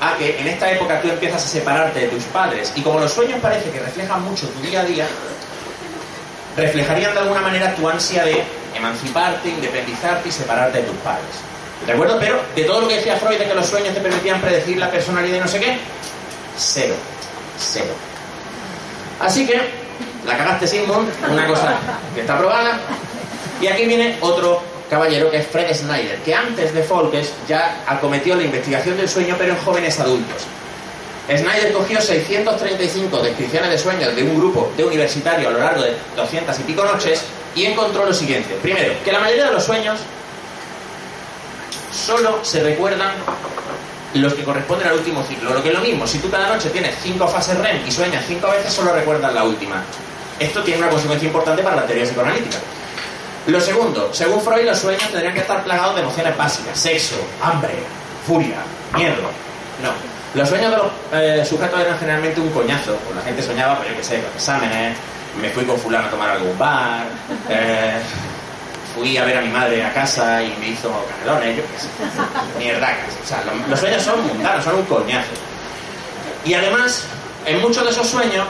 a 0.00 0.16
que 0.16 0.40
en 0.40 0.46
esta 0.48 0.70
época 0.70 1.00
tú 1.02 1.08
empiezas 1.08 1.44
a 1.44 1.48
separarte 1.48 2.00
de 2.00 2.08
tus 2.08 2.24
padres, 2.24 2.72
y 2.74 2.82
como 2.82 3.00
los 3.00 3.12
sueños 3.12 3.38
parece 3.40 3.70
que 3.70 3.80
reflejan 3.80 4.22
mucho 4.22 4.48
tu 4.48 4.60
día 4.60 4.80
a 4.80 4.84
día, 4.84 5.06
reflejarían 6.56 7.12
de 7.12 7.20
alguna 7.20 7.40
manera 7.40 7.74
tu 7.74 7.88
ansia 7.88 8.24
de 8.24 8.42
emanciparte, 8.74 9.48
independizarte 9.48 10.28
y 10.28 10.32
separarte 10.32 10.78
de 10.78 10.84
tus 10.84 10.96
padres. 10.98 11.50
¿De 11.86 11.92
acuerdo? 11.92 12.18
Pero 12.18 12.40
de 12.54 12.64
todo 12.64 12.82
lo 12.82 12.88
que 12.88 12.96
decía 12.96 13.16
Freud 13.16 13.38
de 13.38 13.48
que 13.48 13.54
los 13.54 13.66
sueños 13.66 13.94
te 13.94 14.00
permitían 14.00 14.40
predecir 14.40 14.78
la 14.78 14.90
personalidad 14.90 15.36
y 15.36 15.40
no 15.40 15.48
sé 15.48 15.60
qué, 15.60 15.78
cero. 16.56 16.94
Cero. 17.58 18.09
Así 19.20 19.46
que, 19.46 19.60
la 20.26 20.36
cagaste 20.36 20.66
Sigmund, 20.66 21.08
una 21.30 21.46
cosa 21.46 21.78
que 22.14 22.22
está 22.22 22.38
probada. 22.38 22.80
Y 23.60 23.66
aquí 23.66 23.84
viene 23.84 24.16
otro 24.20 24.62
caballero 24.88 25.30
que 25.30 25.38
es 25.38 25.46
Fred 25.46 25.74
Snyder, 25.74 26.18
que 26.24 26.34
antes 26.34 26.74
de 26.74 26.82
Folkes 26.82 27.32
ya 27.46 27.82
acometió 27.86 28.34
la 28.34 28.42
investigación 28.42 28.96
del 28.96 29.08
sueño, 29.08 29.36
pero 29.38 29.52
en 29.52 29.58
jóvenes 29.60 30.00
adultos. 30.00 30.46
Snyder 31.28 31.72
cogió 31.72 32.00
635 32.00 33.22
descripciones 33.22 33.70
de 33.70 33.78
sueños 33.78 34.16
de 34.16 34.22
un 34.24 34.36
grupo 34.36 34.72
de 34.76 34.84
universitarios 34.84 35.48
a 35.48 35.50
lo 35.52 35.60
largo 35.60 35.82
de 35.82 35.94
200 36.16 36.58
y 36.58 36.62
pico 36.64 36.84
noches 36.84 37.22
y 37.54 37.66
encontró 37.66 38.04
lo 38.04 38.12
siguiente. 38.12 38.54
Primero, 38.62 38.94
que 39.04 39.12
la 39.12 39.20
mayoría 39.20 39.46
de 39.46 39.52
los 39.52 39.62
sueños 39.62 40.00
solo 41.92 42.44
se 42.44 42.62
recuerdan 42.62 43.12
los 44.14 44.34
que 44.34 44.44
corresponden 44.44 44.88
al 44.88 44.94
último 44.94 45.22
ciclo. 45.24 45.54
Lo 45.54 45.62
que 45.62 45.68
es 45.68 45.74
lo 45.74 45.80
mismo, 45.80 46.06
si 46.06 46.18
tú 46.18 46.30
cada 46.30 46.48
noche 46.48 46.70
tienes 46.70 46.96
cinco 47.02 47.28
fases 47.28 47.56
REM 47.58 47.86
y 47.86 47.90
sueñas 47.90 48.24
cinco 48.26 48.50
veces, 48.50 48.72
solo 48.72 48.92
recuerdas 48.92 49.32
la 49.32 49.44
última. 49.44 49.82
Esto 50.38 50.62
tiene 50.62 50.80
una 50.80 50.90
consecuencia 50.90 51.26
importante 51.26 51.62
para 51.62 51.76
la 51.76 51.86
teoría 51.86 52.04
psicoanalítica. 52.04 52.58
Lo 53.46 53.60
segundo, 53.60 54.12
según 54.12 54.40
Freud, 54.40 54.64
los 54.64 54.78
sueños 54.78 55.02
tendrían 55.10 55.34
que 55.34 55.40
estar 55.40 55.62
plagados 55.64 55.94
de 55.96 56.02
emociones 56.02 56.36
básicas: 56.36 56.78
sexo, 56.78 57.16
hambre, 57.42 57.74
furia, 58.26 58.58
miedo. 58.94 59.30
No. 59.82 59.90
Los 60.34 60.48
sueños 60.48 60.70
de 60.70 60.76
los 60.76 60.86
eh, 61.12 61.44
sujetos 61.44 61.80
eran 61.80 61.98
generalmente 61.98 62.40
un 62.40 62.50
coñazo. 62.50 62.96
Pues 62.96 63.16
la 63.16 63.22
gente 63.22 63.42
soñaba, 63.42 63.76
pues 63.78 63.90
yo 63.90 63.96
qué 63.96 64.04
sé, 64.04 64.20
con 64.20 64.32
exámenes, 64.34 64.96
me 65.40 65.50
fui 65.50 65.64
con 65.64 65.78
fulano 65.78 66.08
a 66.08 66.10
tomar 66.10 66.30
algún 66.30 66.56
bar, 66.58 67.06
eh, 67.48 67.98
fui 68.94 69.16
a 69.16 69.24
ver 69.24 69.38
a 69.38 69.40
mi 69.40 69.48
madre 69.48 69.84
a 69.84 69.92
casa 69.92 70.42
y 70.42 70.54
me 70.60 70.68
hizo 70.68 70.90
canelones, 71.10 71.56
yo 71.56 71.62
qué 71.62 71.78
sé. 71.78 72.58
Mierdacas. 72.58 73.14
O 73.24 73.26
sea, 73.26 73.42
lo- 73.44 73.68
los 73.68 73.78
sueños 73.80 74.02
son 74.02 74.26
mundanos, 74.26 74.64
son 74.64 74.76
un 74.76 74.84
coñazo. 74.84 75.28
Y 76.44 76.54
además, 76.54 77.04
en 77.46 77.60
muchos 77.60 77.84
de 77.84 77.90
esos 77.90 78.06
sueños, 78.08 78.46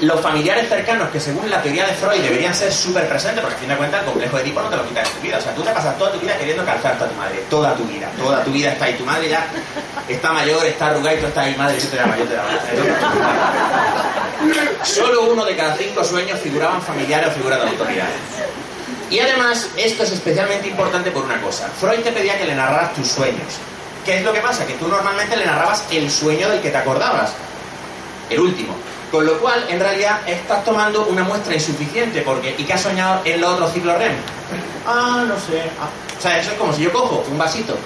los 0.00 0.20
familiares 0.20 0.68
cercanos, 0.68 1.08
que 1.08 1.18
según 1.18 1.48
la 1.48 1.62
teoría 1.62 1.86
de 1.86 1.94
Freud 1.94 2.20
deberían 2.20 2.54
ser 2.54 2.70
súper 2.70 3.08
presentes, 3.08 3.40
porque 3.40 3.56
a 3.56 3.58
fin 3.60 3.68
de 3.70 3.76
cuentas 3.76 4.00
el 4.00 4.06
complejo 4.06 4.36
de 4.36 4.42
tipo 4.44 4.60
no 4.60 4.68
te 4.68 4.76
lo 4.76 4.86
quitas 4.86 5.08
de 5.08 5.14
tu 5.14 5.20
vida. 5.26 5.38
O 5.38 5.40
sea, 5.40 5.54
tú 5.54 5.62
te 5.62 5.70
pasas 5.70 5.96
toda 5.96 6.12
tu 6.12 6.18
vida 6.20 6.36
queriendo 6.36 6.64
calzarte 6.66 7.04
a 7.04 7.08
tu 7.08 7.14
madre, 7.14 7.42
toda 7.48 7.74
tu 7.74 7.84
vida, 7.84 8.08
toda 8.18 8.44
tu 8.44 8.50
vida 8.52 8.72
está 8.72 8.84
ahí. 8.86 8.94
Tu 8.94 9.04
madre 9.06 9.28
ya 9.30 9.46
está 10.06 10.32
mayor, 10.32 10.66
está 10.66 10.88
arrugada 10.88 11.14
y 11.16 11.20
tú 11.20 11.26
estás 11.26 11.44
ahí, 11.46 11.54
madre, 11.56 11.80
yo 11.80 11.88
te 11.88 11.96
llamo, 11.96 12.14
yo 12.18 12.24
te 12.24 12.34
llamo. 12.34 12.48
Solo 14.84 15.22
uno 15.32 15.44
de 15.44 15.56
cada 15.56 15.74
cinco 15.76 16.04
sueños 16.04 16.38
figuraban 16.40 16.80
familiares 16.82 17.28
o 17.28 17.32
figuras 17.32 17.60
de 17.62 17.68
autoridad. 17.68 18.06
Y 19.10 19.18
además, 19.20 19.68
esto 19.76 20.02
es 20.02 20.12
especialmente 20.12 20.68
importante 20.68 21.10
por 21.10 21.24
una 21.24 21.40
cosa. 21.40 21.68
Freud 21.80 22.00
te 22.00 22.12
pedía 22.12 22.38
que 22.38 22.46
le 22.46 22.54
narraras 22.54 22.94
tus 22.94 23.08
sueños. 23.08 23.54
¿Qué 24.04 24.18
es 24.18 24.24
lo 24.24 24.32
que 24.32 24.40
pasa? 24.40 24.66
Que 24.66 24.74
tú 24.74 24.88
normalmente 24.88 25.36
le 25.36 25.46
narrabas 25.46 25.84
el 25.90 26.10
sueño 26.10 26.48
del 26.48 26.60
que 26.60 26.70
te 26.70 26.76
acordabas. 26.76 27.32
El 28.30 28.40
último. 28.40 28.74
Con 29.10 29.24
lo 29.24 29.38
cual, 29.38 29.64
en 29.68 29.78
realidad, 29.78 30.20
estás 30.28 30.64
tomando 30.64 31.06
una 31.06 31.22
muestra 31.22 31.54
insuficiente, 31.54 32.22
porque 32.22 32.54
¿y 32.58 32.64
qué 32.64 32.72
has 32.72 32.82
soñado 32.82 33.22
en 33.24 33.40
los 33.40 33.52
otros 33.52 33.72
ciclos 33.72 33.96
REM? 33.98 34.16
Ah, 34.86 35.24
no 35.26 35.36
sé. 35.36 35.62
Ah. 35.80 35.88
O 36.18 36.20
sea, 36.20 36.38
eso 36.40 36.50
es 36.52 36.58
como 36.58 36.72
si 36.72 36.82
yo 36.82 36.92
cojo 36.92 37.24
un 37.30 37.38
vasito 37.38 37.76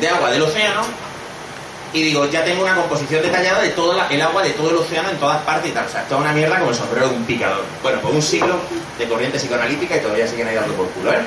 de 0.00 0.08
agua 0.08 0.30
del 0.30 0.42
océano 0.42 0.82
y 1.94 2.02
digo, 2.02 2.26
ya 2.28 2.44
tengo 2.44 2.62
una 2.62 2.74
composición 2.74 3.22
detallada 3.22 3.62
de 3.62 3.70
todo 3.70 3.96
el 4.10 4.20
agua 4.22 4.42
de 4.42 4.50
todo 4.50 4.68
el 4.70 4.76
océano 4.76 5.08
en 5.10 5.16
todas 5.16 5.40
partes 5.42 5.70
y 5.70 5.74
tal. 5.74 5.86
O 5.86 5.88
sea, 5.88 6.02
toda 6.02 6.20
una 6.20 6.32
mierda 6.32 6.58
como 6.58 6.70
el 6.72 6.76
sombrero 6.76 7.08
de 7.08 7.14
un 7.14 7.24
picador. 7.24 7.64
Bueno, 7.82 8.00
pues 8.02 8.14
un 8.14 8.22
siglo 8.22 8.56
de 8.98 9.08
corriente 9.08 9.38
psicoanalítica 9.38 9.96
y 9.96 10.00
todavía 10.00 10.26
siguen 10.26 10.48
ahí 10.48 10.56
dando 10.56 10.74
por 10.74 10.88
culo, 10.90 11.12
¿eh? 11.12 11.20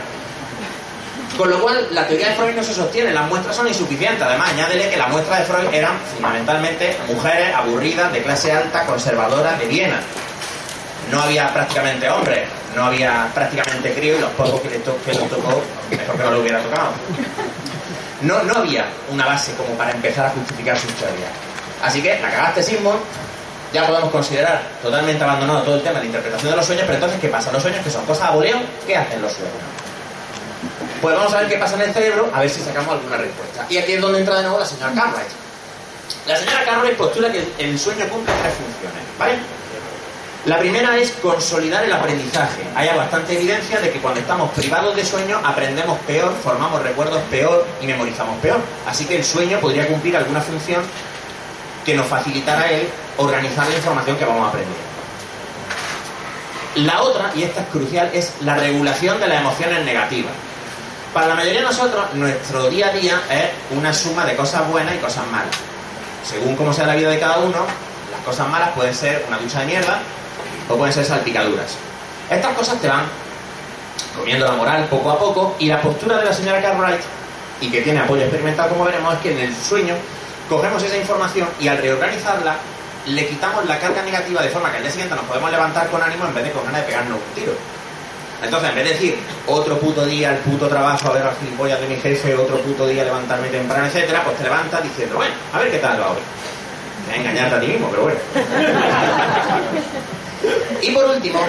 Con 1.37 1.49
lo 1.51 1.59
cual, 1.61 1.87
la 1.91 2.07
teoría 2.07 2.29
de 2.29 2.35
Freud 2.35 2.55
no 2.55 2.63
se 2.63 2.73
sostiene, 2.73 3.13
las 3.13 3.27
muestras 3.29 3.55
son 3.55 3.67
insuficientes. 3.67 4.21
Además, 4.23 4.49
añádele 4.49 4.89
que 4.89 4.97
la 4.97 5.07
muestra 5.07 5.39
de 5.39 5.45
Freud 5.45 5.67
eran 5.71 5.93
fundamentalmente 6.13 6.97
mujeres 7.07 7.53
aburridas, 7.55 8.11
de 8.11 8.23
clase 8.23 8.51
alta, 8.51 8.85
conservadoras, 8.85 9.59
de 9.59 9.65
Viena. 9.67 9.99
No 11.11 11.21
había 11.21 11.53
prácticamente 11.53 12.09
hombres, 12.09 12.47
no 12.75 12.85
había 12.85 13.29
prácticamente 13.33 13.93
crío 13.93 14.17
y 14.17 14.19
los 14.19 14.31
pocos 14.31 14.59
que 14.61 14.69
le, 14.71 14.79
to- 14.79 14.97
que 15.05 15.13
le 15.13 15.19
tocó, 15.19 15.61
mejor 15.91 16.17
que 16.17 16.23
no 16.23 16.31
lo 16.31 16.39
hubiera 16.41 16.59
tocado. 16.61 16.89
No, 18.21 18.41
no 18.43 18.55
había 18.55 18.85
una 19.11 19.25
base 19.25 19.53
como 19.53 19.69
para 19.77 19.91
empezar 19.91 20.25
a 20.25 20.29
justificar 20.29 20.77
su 20.77 20.87
teoría. 20.87 21.27
Así 21.83 22.01
que 22.01 22.19
la 22.19 22.31
cagaste 22.31 22.63
Sigmund, 22.63 22.99
ya 23.73 23.85
podemos 23.85 24.09
considerar 24.11 24.61
totalmente 24.81 25.23
abandonado 25.23 25.61
todo 25.61 25.75
el 25.75 25.81
tema 25.81 25.95
de 25.95 25.99
la 25.99 26.05
interpretación 26.05 26.51
de 26.51 26.57
los 26.57 26.65
sueños, 26.65 26.85
pero 26.85 26.95
entonces, 26.95 27.19
¿qué 27.19 27.27
pasa? 27.27 27.51
Los 27.51 27.61
sueños 27.61 27.83
que 27.83 27.91
son 27.91 28.05
cosas 28.05 28.33
voleo, 28.33 28.57
¿qué 28.85 28.95
hacen 28.95 29.21
los 29.21 29.31
sueños? 29.33 29.53
Pues 31.01 31.15
vamos 31.15 31.33
a 31.33 31.39
ver 31.41 31.49
qué 31.49 31.57
pasa 31.57 31.75
en 31.75 31.81
el 31.81 31.93
cerebro, 31.93 32.29
a 32.33 32.39
ver 32.39 32.49
si 32.49 32.61
sacamos 32.61 32.93
alguna 32.93 33.17
respuesta. 33.17 33.65
Y 33.69 33.77
aquí 33.77 33.93
es 33.93 34.01
donde 34.01 34.19
entra 34.19 34.37
de 34.37 34.43
nuevo 34.43 34.59
la 34.59 34.65
señora 34.65 34.93
Cartwright. 34.93 35.29
La 36.25 36.37
señora 36.37 36.65
Cartwright 36.65 36.97
postula 36.97 37.31
que 37.31 37.47
el 37.59 37.77
sueño 37.77 38.07
cumple 38.09 38.33
tres 38.41 38.53
funciones, 38.53 39.03
¿vale? 39.19 39.33
La 40.47 40.57
primera 40.59 40.95
es 40.97 41.11
consolidar 41.11 41.83
el 41.83 41.91
aprendizaje. 41.91 42.61
Hay 42.73 42.87
bastante 42.95 43.35
evidencia 43.35 43.81
de 43.81 43.91
que 43.91 43.99
cuando 43.99 44.21
estamos 44.21 44.49
privados 44.51 44.95
de 44.95 45.03
sueño 45.03 45.41
aprendemos 45.43 45.99
peor, 46.07 46.33
formamos 46.41 46.81
recuerdos 46.81 47.21
peor 47.29 47.67
y 47.81 47.85
memorizamos 47.85 48.39
peor. 48.39 48.61
Así 48.85 49.03
que 49.03 49.17
el 49.17 49.25
sueño 49.25 49.59
podría 49.59 49.85
cumplir 49.89 50.15
alguna 50.15 50.39
función 50.39 50.83
que 51.85 51.95
nos 51.95 52.07
facilitara 52.07 52.71
él 52.71 52.87
organizar 53.17 53.67
la 53.67 53.75
información 53.75 54.15
que 54.15 54.23
vamos 54.23 54.45
a 54.45 54.47
aprender. 54.47 54.77
La 56.75 57.01
otra, 57.01 57.29
y 57.35 57.43
esta 57.43 57.63
es 57.63 57.67
crucial, 57.67 58.09
es 58.13 58.31
la 58.39 58.55
regulación 58.55 59.19
de 59.19 59.27
las 59.27 59.41
emociones 59.41 59.83
negativas. 59.83 60.31
Para 61.13 61.27
la 61.27 61.35
mayoría 61.35 61.59
de 61.59 61.65
nosotros, 61.65 62.13
nuestro 62.13 62.69
día 62.69 62.87
a 62.87 62.91
día 62.93 63.21
es 63.29 63.77
una 63.77 63.93
suma 63.93 64.23
de 64.23 64.37
cosas 64.37 64.65
buenas 64.69 64.95
y 64.95 64.99
cosas 64.99 65.27
malas. 65.27 65.53
Según 66.23 66.55
cómo 66.55 66.71
sea 66.71 66.87
la 66.87 66.95
vida 66.95 67.09
de 67.09 67.19
cada 67.19 67.39
uno, 67.39 67.65
las 68.13 68.21
cosas 68.23 68.47
malas 68.47 68.69
pueden 68.69 68.95
ser 68.95 69.25
una 69.27 69.39
ducha 69.39 69.59
de 69.59 69.65
mierda 69.65 69.99
o 70.69 70.75
pueden 70.75 70.93
ser 70.93 71.05
salpicaduras. 71.05 71.75
Estas 72.29 72.55
cosas 72.55 72.79
te 72.79 72.87
van 72.87 73.05
comiendo 74.15 74.45
la 74.45 74.53
moral 74.53 74.85
poco 74.89 75.11
a 75.11 75.19
poco 75.19 75.55
y 75.59 75.67
la 75.67 75.81
postura 75.81 76.17
de 76.17 76.25
la 76.25 76.33
señora 76.33 76.61
Cartwright, 76.61 77.01
y 77.61 77.69
que 77.69 77.81
tiene 77.81 77.99
apoyo 77.99 78.23
experimental 78.23 78.69
como 78.69 78.85
veremos, 78.85 79.13
es 79.15 79.19
que 79.21 79.31
en 79.31 79.39
el 79.39 79.55
sueño 79.55 79.95
cogemos 80.49 80.81
esa 80.83 80.97
información 80.97 81.47
y 81.59 81.67
al 81.67 81.77
reorganizarla 81.77 82.55
le 83.05 83.27
quitamos 83.27 83.65
la 83.65 83.79
carga 83.79 84.01
negativa 84.03 84.41
de 84.41 84.49
forma 84.49 84.69
que 84.69 84.77
al 84.77 84.83
día 84.83 84.91
siguiente 84.91 85.15
nos 85.15 85.25
podemos 85.25 85.49
levantar 85.49 85.87
con 85.89 86.01
ánimo 86.01 86.25
en 86.25 86.35
vez 86.35 86.43
de 86.43 86.51
con 86.51 86.65
ganas 86.65 86.81
de 86.81 86.87
pegarnos 86.87 87.17
un 87.17 87.35
tiro. 87.35 87.53
Entonces, 88.43 88.69
en 88.69 88.75
vez 88.75 88.83
de 88.83 88.91
decir 88.91 89.17
otro 89.47 89.79
puto 89.79 90.05
día, 90.05 90.31
el 90.31 90.37
puto 90.39 90.67
trabajo, 90.67 91.09
a 91.09 91.13
ver 91.13 91.25
las 91.25 91.37
gilipollas 91.39 91.79
de 91.79 91.87
mi 91.87 91.95
jefe, 91.95 92.35
otro 92.35 92.57
puto 92.59 92.85
día 92.85 93.03
levantarme 93.03 93.47
temprano, 93.47 93.87
etcétera, 93.87 94.23
pues 94.23 94.37
te 94.37 94.43
levantas 94.43 94.83
diciendo, 94.83 95.15
bueno, 95.15 95.33
a 95.53 95.59
ver 95.59 95.71
qué 95.71 95.79
tal 95.79 95.99
va 95.99 96.11
hoy. 96.11 96.17
Te 97.05 97.11
voy 97.11 97.17
a 97.17 97.21
engañarte 97.21 97.55
a 97.55 97.59
ti 97.61 97.67
mismo, 97.67 97.89
pero 97.89 98.03
bueno. 98.03 98.19
Y 100.81 100.91
por 100.91 101.05
último, 101.05 101.39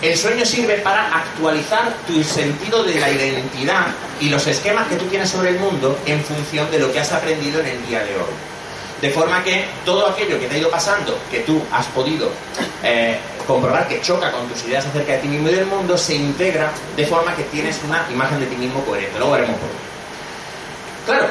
el 0.00 0.16
sueño 0.16 0.44
sirve 0.44 0.78
para 0.78 1.16
actualizar 1.16 1.94
tu 2.06 2.22
sentido 2.22 2.84
de 2.84 3.00
la 3.00 3.10
identidad 3.10 3.86
y 4.20 4.28
los 4.28 4.46
esquemas 4.46 4.88
que 4.88 4.96
tú 4.96 5.06
tienes 5.06 5.30
sobre 5.30 5.50
el 5.50 5.58
mundo 5.58 5.98
en 6.06 6.22
función 6.22 6.70
de 6.70 6.78
lo 6.78 6.92
que 6.92 7.00
has 7.00 7.12
aprendido 7.12 7.60
en 7.60 7.66
el 7.66 7.86
día 7.86 8.00
de 8.00 8.14
hoy. 8.16 8.32
De 9.00 9.10
forma 9.10 9.42
que 9.42 9.64
todo 9.84 10.06
aquello 10.06 10.38
que 10.38 10.46
te 10.46 10.54
ha 10.54 10.58
ido 10.58 10.70
pasando, 10.70 11.18
que 11.30 11.40
tú 11.40 11.60
has 11.72 11.86
podido 11.86 12.30
eh, 12.84 13.18
comprobar 13.46 13.88
que 13.88 14.00
choca 14.00 14.30
con 14.30 14.46
tus 14.46 14.64
ideas 14.64 14.86
acerca 14.86 15.14
de 15.14 15.18
ti 15.18 15.28
mismo 15.28 15.48
y 15.48 15.54
del 15.54 15.66
mundo, 15.66 15.98
se 15.98 16.14
integra 16.14 16.70
de 16.94 17.06
forma 17.06 17.34
que 17.34 17.42
tienes 17.44 17.80
una 17.84 18.06
imagen 18.12 18.38
de 18.38 18.46
ti 18.46 18.54
mismo 18.54 18.84
coherente. 18.84 19.18
Luego 19.18 19.32
veremos 19.32 19.56
por 19.58 19.68
qué. 19.68 19.76
Claro, 21.04 21.26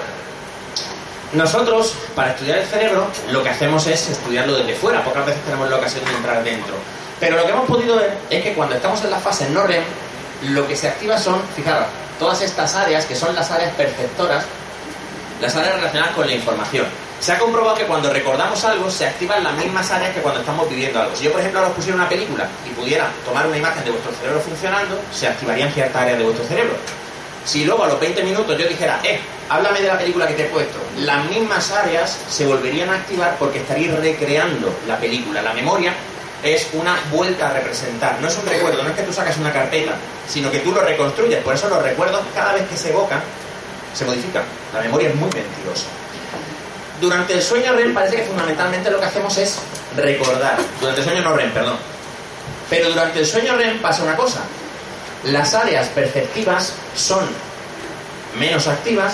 nosotros, 1.34 1.94
para 2.16 2.32
estudiar 2.32 2.60
el 2.60 2.66
cerebro, 2.68 3.08
lo 3.30 3.42
que 3.42 3.50
hacemos 3.50 3.88
es 3.88 4.10
estudiarlo 4.10 4.58
desde 4.58 4.76
fuera. 4.76 5.04
Pocas 5.04 5.26
veces 5.26 5.42
tenemos 5.44 5.70
la 5.70 5.78
ocasión 5.78 6.04
de 6.06 6.12
entrar 6.12 6.44
dentro. 6.44 6.74
Pero 7.20 7.38
lo 7.38 7.46
que 7.46 7.52
hemos 7.52 7.66
podido 7.66 7.96
ver 7.98 8.18
es 8.30 8.44
que 8.44 8.54
cuando 8.54 8.76
estamos 8.76 9.02
en 9.04 9.12
las 9.12 9.22
fases 9.22 9.50
no 9.50 9.64
REM, 9.64 9.84
lo 10.50 10.68
que 10.68 10.76
se 10.76 10.90
activa 10.90 11.18
son, 11.18 11.42
fijaros, 11.56 11.86
todas 12.20 12.42
estas 12.42 12.76
áreas 12.76 13.06
que 13.06 13.16
son 13.16 13.34
las 13.36 13.50
áreas 13.52 13.74
perceptoras, 13.76 14.44
las 15.40 15.56
áreas 15.56 15.76
relacionadas 15.76 16.16
con 16.16 16.28
la 16.28 16.34
información. 16.34 16.86
Se 17.20 17.32
ha 17.32 17.38
comprobado 17.38 17.78
que 17.78 17.86
cuando 17.86 18.12
recordamos 18.12 18.64
algo 18.66 18.90
se 18.90 19.06
activan 19.06 19.44
las 19.44 19.54
mismas 19.54 19.90
áreas 19.92 20.14
que 20.14 20.22
cuando 20.22 20.40
estamos 20.40 20.68
viviendo 20.68 21.00
algo. 21.00 21.16
Si 21.16 21.26
yo, 21.26 21.32
por 21.32 21.40
ejemplo, 21.40 21.60
ahora 21.60 21.70
os 21.70 21.76
pusiera 21.76 21.96
una 21.96 22.10
película 22.10 22.48
y 22.68 22.74
pudiera 22.74 23.10
tomar 23.24 23.46
una 23.46 23.58
imagen 23.58 23.84
de 23.84 23.92
vuestro 23.92 24.12
cerebro 24.14 24.42
funcionando, 24.42 25.00
se 25.14 25.28
activarían 25.28 25.72
ciertas 25.72 26.02
áreas 26.02 26.18
de 26.18 26.24
vuestro 26.24 26.46
cerebro. 26.46 26.74
Si 27.46 27.66
luego 27.66 27.84
a 27.84 27.88
los 27.88 28.00
20 28.00 28.24
minutos 28.24 28.58
yo 28.58 28.68
dijera, 28.68 29.00
eh, 29.04 29.20
háblame 29.50 29.82
de 29.82 29.88
la 29.88 29.98
película 29.98 30.28
que 30.28 30.36
te 30.36 30.44
he 30.44 30.50
puesto, 30.50 30.78
las 31.00 31.26
mismas 31.30 31.72
áreas 31.72 32.18
se 32.30 32.46
volverían 32.46 32.90
a 32.90 32.98
activar 32.98 33.36
porque 33.40 33.60
estaréis 33.60 33.92
recreando 33.94 34.74
la 34.88 34.98
película. 34.98 35.42
La 35.42 35.54
memoria 35.54 35.94
es 36.44 36.68
una 36.74 36.98
vuelta 37.12 37.50
a 37.50 37.54
representar, 37.54 38.20
no 38.22 38.28
es 38.28 38.38
un 38.38 38.46
recuerdo, 38.46 38.84
no 38.84 38.90
es 38.90 38.96
que 38.96 39.04
tú 39.04 39.14
sacas 39.14 39.38
una 39.38 39.52
carpeta, 39.52 39.94
sino 40.28 40.52
que 40.52 40.60
tú 40.60 40.72
lo 40.72 40.82
reconstruyes. 40.82 41.44
Por 41.44 41.56
eso 41.56 41.70
los 41.70 41.82
recuerdos, 41.82 42.22
cada 42.36 42.54
vez 42.54 42.68
que 42.68 42.78
se 42.78 42.90
evocan, 42.90 43.22
se 43.94 44.06
modifican. 44.06 44.44
La 44.74 44.82
memoria 44.82 45.10
es 45.10 45.16
muy 45.16 45.30
mentirosa. 45.32 45.88
Durante 47.00 47.34
el 47.34 47.42
sueño 47.42 47.74
REM 47.74 47.94
parece 47.94 48.18
que 48.18 48.24
fundamentalmente 48.24 48.92
lo 48.92 49.00
que 49.00 49.06
hacemos 49.06 49.36
es 49.38 49.58
recordar. 49.98 50.58
Durante 50.80 51.02
el 51.02 51.06
sueño 51.06 51.22
no 51.24 51.34
REM, 51.36 51.52
perdón. 51.52 51.78
Pero 52.70 52.90
durante 52.90 53.20
el 53.20 53.26
sueño 53.26 53.56
REM 53.58 53.82
pasa 53.82 54.04
una 54.04 54.16
cosa. 54.16 54.42
Las 55.24 55.54
áreas 55.54 55.88
perceptivas 55.90 56.74
son 56.96 57.24
menos 58.40 58.68
activas. 58.68 59.14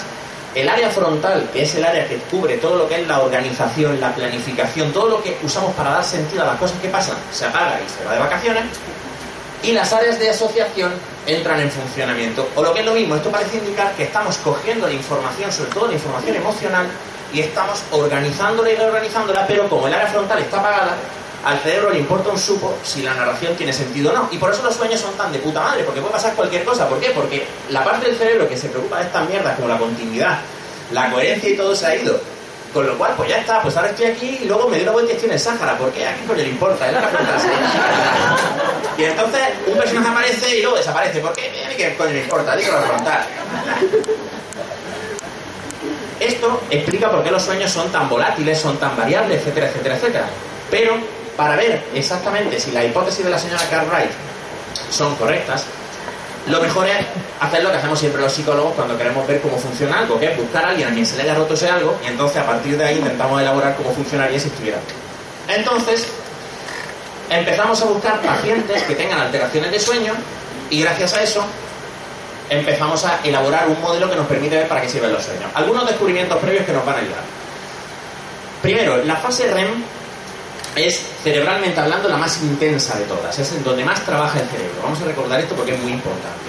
El 0.56 0.70
área 0.70 0.90
frontal, 0.90 1.50
que 1.52 1.64
es 1.64 1.76
el 1.76 1.84
área 1.84 2.08
que 2.08 2.18
cubre 2.32 2.58
todo 2.58 2.78
lo 2.78 2.88
que 2.88 3.02
es 3.02 3.08
la 3.08 3.20
organización, 3.20 4.00
la 4.00 4.16
planificación, 4.16 4.92
todo 4.92 5.10
lo 5.10 5.24
que 5.24 5.38
usamos 5.44 5.76
para 5.76 5.92
dar 5.92 6.04
sentido 6.04 6.44
a 6.44 6.48
las 6.48 6.58
cosas 6.58 6.80
que 6.82 6.88
pasan, 6.88 7.18
se 7.32 7.46
apaga 7.46 7.80
y 7.86 7.90
se 7.90 8.04
va 8.06 8.14
de 8.14 8.20
vacaciones. 8.20 8.64
Y 9.62 9.74
las 9.74 9.92
áreas 9.92 10.18
de 10.20 10.30
asociación 10.30 10.94
entran 11.26 11.60
en 11.60 11.70
funcionamiento. 11.70 12.48
O 12.56 12.64
lo 12.64 12.74
que 12.74 12.80
es 12.80 12.86
lo 12.86 12.94
mismo, 12.94 13.16
esto 13.16 13.30
parece 13.30 13.58
indicar 13.58 13.92
que 13.94 14.04
estamos 14.04 14.38
cogiendo 14.38 14.88
la 14.88 14.94
información, 14.94 15.52
sobre 15.52 15.72
todo 15.72 15.88
la 15.88 15.94
información 15.94 16.36
emocional, 16.38 16.88
y 17.34 17.42
estamos 17.42 17.80
organizándola 17.92 18.70
y 18.70 18.76
reorganizándola, 18.76 19.46
pero 19.46 19.68
como 19.68 19.88
el 19.88 19.94
área 19.94 20.08
frontal 20.08 20.40
está 20.40 20.60
apagada, 20.60 20.96
al 21.48 21.60
cerebro 21.60 21.92
le 21.92 22.00
importa 22.00 22.30
un 22.30 22.38
supo 22.38 22.76
si 22.84 23.02
la 23.02 23.14
narración 23.14 23.56
tiene 23.56 23.72
sentido 23.72 24.12
o 24.12 24.14
no. 24.14 24.28
Y 24.30 24.38
por 24.38 24.52
eso 24.52 24.62
los 24.64 24.76
sueños 24.76 25.00
son 25.00 25.14
tan 25.14 25.32
de 25.32 25.40
puta 25.40 25.62
madre, 25.62 25.86
porque 25.86 26.02
puede 26.02 26.12
pasar 26.12 26.36
cualquier 26.36 26.66
cosa. 26.66 26.90
¿Por 26.90 27.00
qué? 27.00 27.12
Porque 27.12 27.48
la 27.70 27.86
parte 27.86 28.08
del 28.08 28.18
cerebro 28.18 28.50
que 28.50 28.58
se 28.58 28.68
preocupa 28.68 28.98
de 28.98 29.06
estas 29.06 29.30
mierdas, 29.30 29.56
como 29.56 29.70
la 29.70 29.78
continuidad, 29.78 30.40
la 30.92 31.10
coherencia 31.10 31.50
y 31.50 31.56
todo 31.56 31.74
se 31.74 31.86
ha 31.86 31.96
ido. 31.96 32.20
Con 32.74 32.86
lo 32.86 32.98
cual, 32.98 33.14
pues 33.16 33.30
ya 33.30 33.38
está, 33.38 33.62
pues 33.62 33.78
ahora 33.78 33.92
estoy 33.92 34.08
aquí 34.08 34.40
y 34.44 34.46
luego 34.46 34.68
me 34.68 34.76
doy 34.76 34.86
la 34.86 34.92
vuelta 34.92 35.14
y 35.14 35.16
estoy 35.16 35.30
en 35.30 35.36
el 35.36 35.40
Sáhara. 35.40 35.78
¿Por 35.78 35.90
qué? 35.92 36.06
¿A 36.06 36.16
quién 36.16 36.28
coño 36.28 36.44
le 36.44 36.50
importa? 36.50 36.86
Área 36.86 37.02
frontal 37.02 37.40
se 37.40 39.02
Y 39.02 39.06
entonces 39.06 39.42
un 39.68 39.78
personaje 39.78 40.10
aparece 40.10 40.58
y 40.58 40.62
luego 40.62 40.76
desaparece. 40.76 41.22
¿Por 41.22 41.32
qué? 41.32 41.66
A 41.66 41.78
qué 41.78 41.96
coño 41.96 42.12
le 42.12 42.24
importa, 42.24 42.58
digo 42.58 42.74
la 42.74 42.82
frontal. 42.82 43.26
Esto 46.20 46.62
explica 46.70 47.10
por 47.10 47.24
qué 47.24 47.32
los 47.32 47.42
sueños 47.42 47.72
son 47.72 47.90
tan 47.90 48.10
volátiles, 48.10 48.60
son 48.60 48.76
tan 48.78 48.98
variables, 48.98 49.40
etcétera, 49.40 49.68
etcétera, 49.68 49.96
etcétera. 49.96 50.26
Pero 50.70 50.98
para 51.38 51.56
ver 51.56 51.84
exactamente 51.94 52.60
si 52.60 52.72
la 52.72 52.84
hipótesis 52.84 53.24
de 53.24 53.30
la 53.30 53.40
señora 53.40 53.62
Cartwright 53.70 54.10
son 54.90 55.16
correctas, 55.16 55.66
lo 56.48 56.62
mejor 56.62 56.88
es 56.88 57.06
hacer 57.40 57.64
lo 57.64 57.72
que 57.72 57.78
hacemos 57.78 58.00
siempre 58.00 58.22
los 58.22 58.32
psicólogos 58.32 58.74
cuando 58.74 58.98
queremos 58.98 59.28
ver 59.28 59.40
cómo 59.42 59.58
funciona 59.58 60.00
algo, 60.00 60.20
que 60.20 60.32
es 60.32 60.38
buscar 60.38 60.66
a 60.66 60.70
alguien 60.70 60.88
a 60.88 60.94
quien 60.94 61.06
se 61.06 61.16
le 61.16 61.24
haya 61.24 61.36
roto 61.36 61.54
ese 61.54 61.70
algo 61.70 61.98
y 62.04 62.08
entonces 62.08 62.38
a 62.38 62.46
partir 62.46 62.78
de 62.78 62.86
ahí 62.86 62.98
intentamos 62.98 63.42
elaborar 63.42 63.76
cómo 63.76 63.94
funcionaría 63.94 64.40
si 64.40 64.48
estuviera. 64.48 64.80
Entonces, 65.48 66.08
empezamos 67.30 67.82
a 67.82 67.86
buscar 67.86 68.20
pacientes 68.22 68.84
que 68.84 68.96
tengan 68.96 69.20
alteraciones 69.20 69.72
de 69.72 69.80
sueño 69.80 70.14
y 70.70 70.82
gracias 70.82 71.14
a 71.14 71.22
eso 71.22 71.46
empezamos 72.50 73.04
a 73.06 73.20
elaborar 73.24 73.68
un 73.68 73.82
modelo 73.82 74.10
que 74.10 74.16
nos 74.16 74.26
permite 74.26 74.56
ver 74.56 74.68
para 74.68 74.82
qué 74.82 74.90
sirven 74.90 75.12
los 75.12 75.24
sueños. 75.24 75.52
Algunos 75.54 75.86
descubrimientos 75.86 76.38
previos 76.40 76.66
que 76.66 76.72
nos 76.72 76.86
van 76.86 76.96
a 76.96 77.00
ayudar. 77.00 77.24
Primero, 78.62 79.04
la 79.04 79.18
fase 79.18 79.48
REM 79.52 79.84
es 80.86 81.02
cerebralmente 81.24 81.80
hablando 81.80 82.08
la 82.08 82.18
más 82.18 82.42
intensa 82.42 82.98
de 82.98 83.06
todas, 83.06 83.38
es 83.38 83.52
en 83.52 83.64
donde 83.64 83.84
más 83.84 84.04
trabaja 84.06 84.40
el 84.40 84.48
cerebro. 84.48 84.82
Vamos 84.84 85.02
a 85.02 85.06
recordar 85.06 85.40
esto 85.40 85.56
porque 85.56 85.74
es 85.74 85.80
muy 85.82 85.92
importante. 85.92 86.46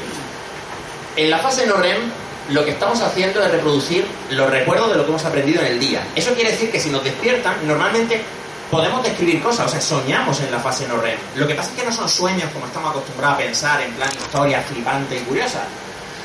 En 1.16 1.30
la 1.30 1.38
fase 1.38 1.66
no 1.66 1.76
REM 1.76 2.10
lo 2.50 2.64
que 2.64 2.70
estamos 2.70 3.00
haciendo 3.00 3.42
es 3.42 3.50
reproducir 3.50 4.06
los 4.30 4.48
recuerdos 4.48 4.90
de 4.90 4.96
lo 4.96 5.04
que 5.04 5.10
hemos 5.10 5.24
aprendido 5.24 5.60
en 5.60 5.66
el 5.66 5.80
día. 5.80 6.06
Eso 6.14 6.32
quiere 6.34 6.52
decir 6.52 6.70
que 6.70 6.80
si 6.80 6.90
nos 6.90 7.04
despiertan, 7.04 7.66
normalmente 7.66 8.22
podemos 8.70 9.02
describir 9.02 9.42
cosas, 9.42 9.66
o 9.66 9.68
sea, 9.68 9.80
soñamos 9.80 10.40
en 10.40 10.50
la 10.50 10.58
fase 10.58 10.86
no 10.88 10.98
REM. 10.98 11.18
Lo 11.34 11.46
que 11.46 11.54
pasa 11.54 11.70
es 11.70 11.80
que 11.80 11.86
no 11.86 11.92
son 11.92 12.08
sueños 12.08 12.50
como 12.52 12.66
estamos 12.66 12.90
acostumbrados 12.90 13.38
a 13.38 13.42
pensar 13.42 13.80
en 13.82 13.92
plan 13.92 14.10
historias 14.10 14.64
flipantes 14.66 15.20
y 15.20 15.24
curiosas, 15.24 15.64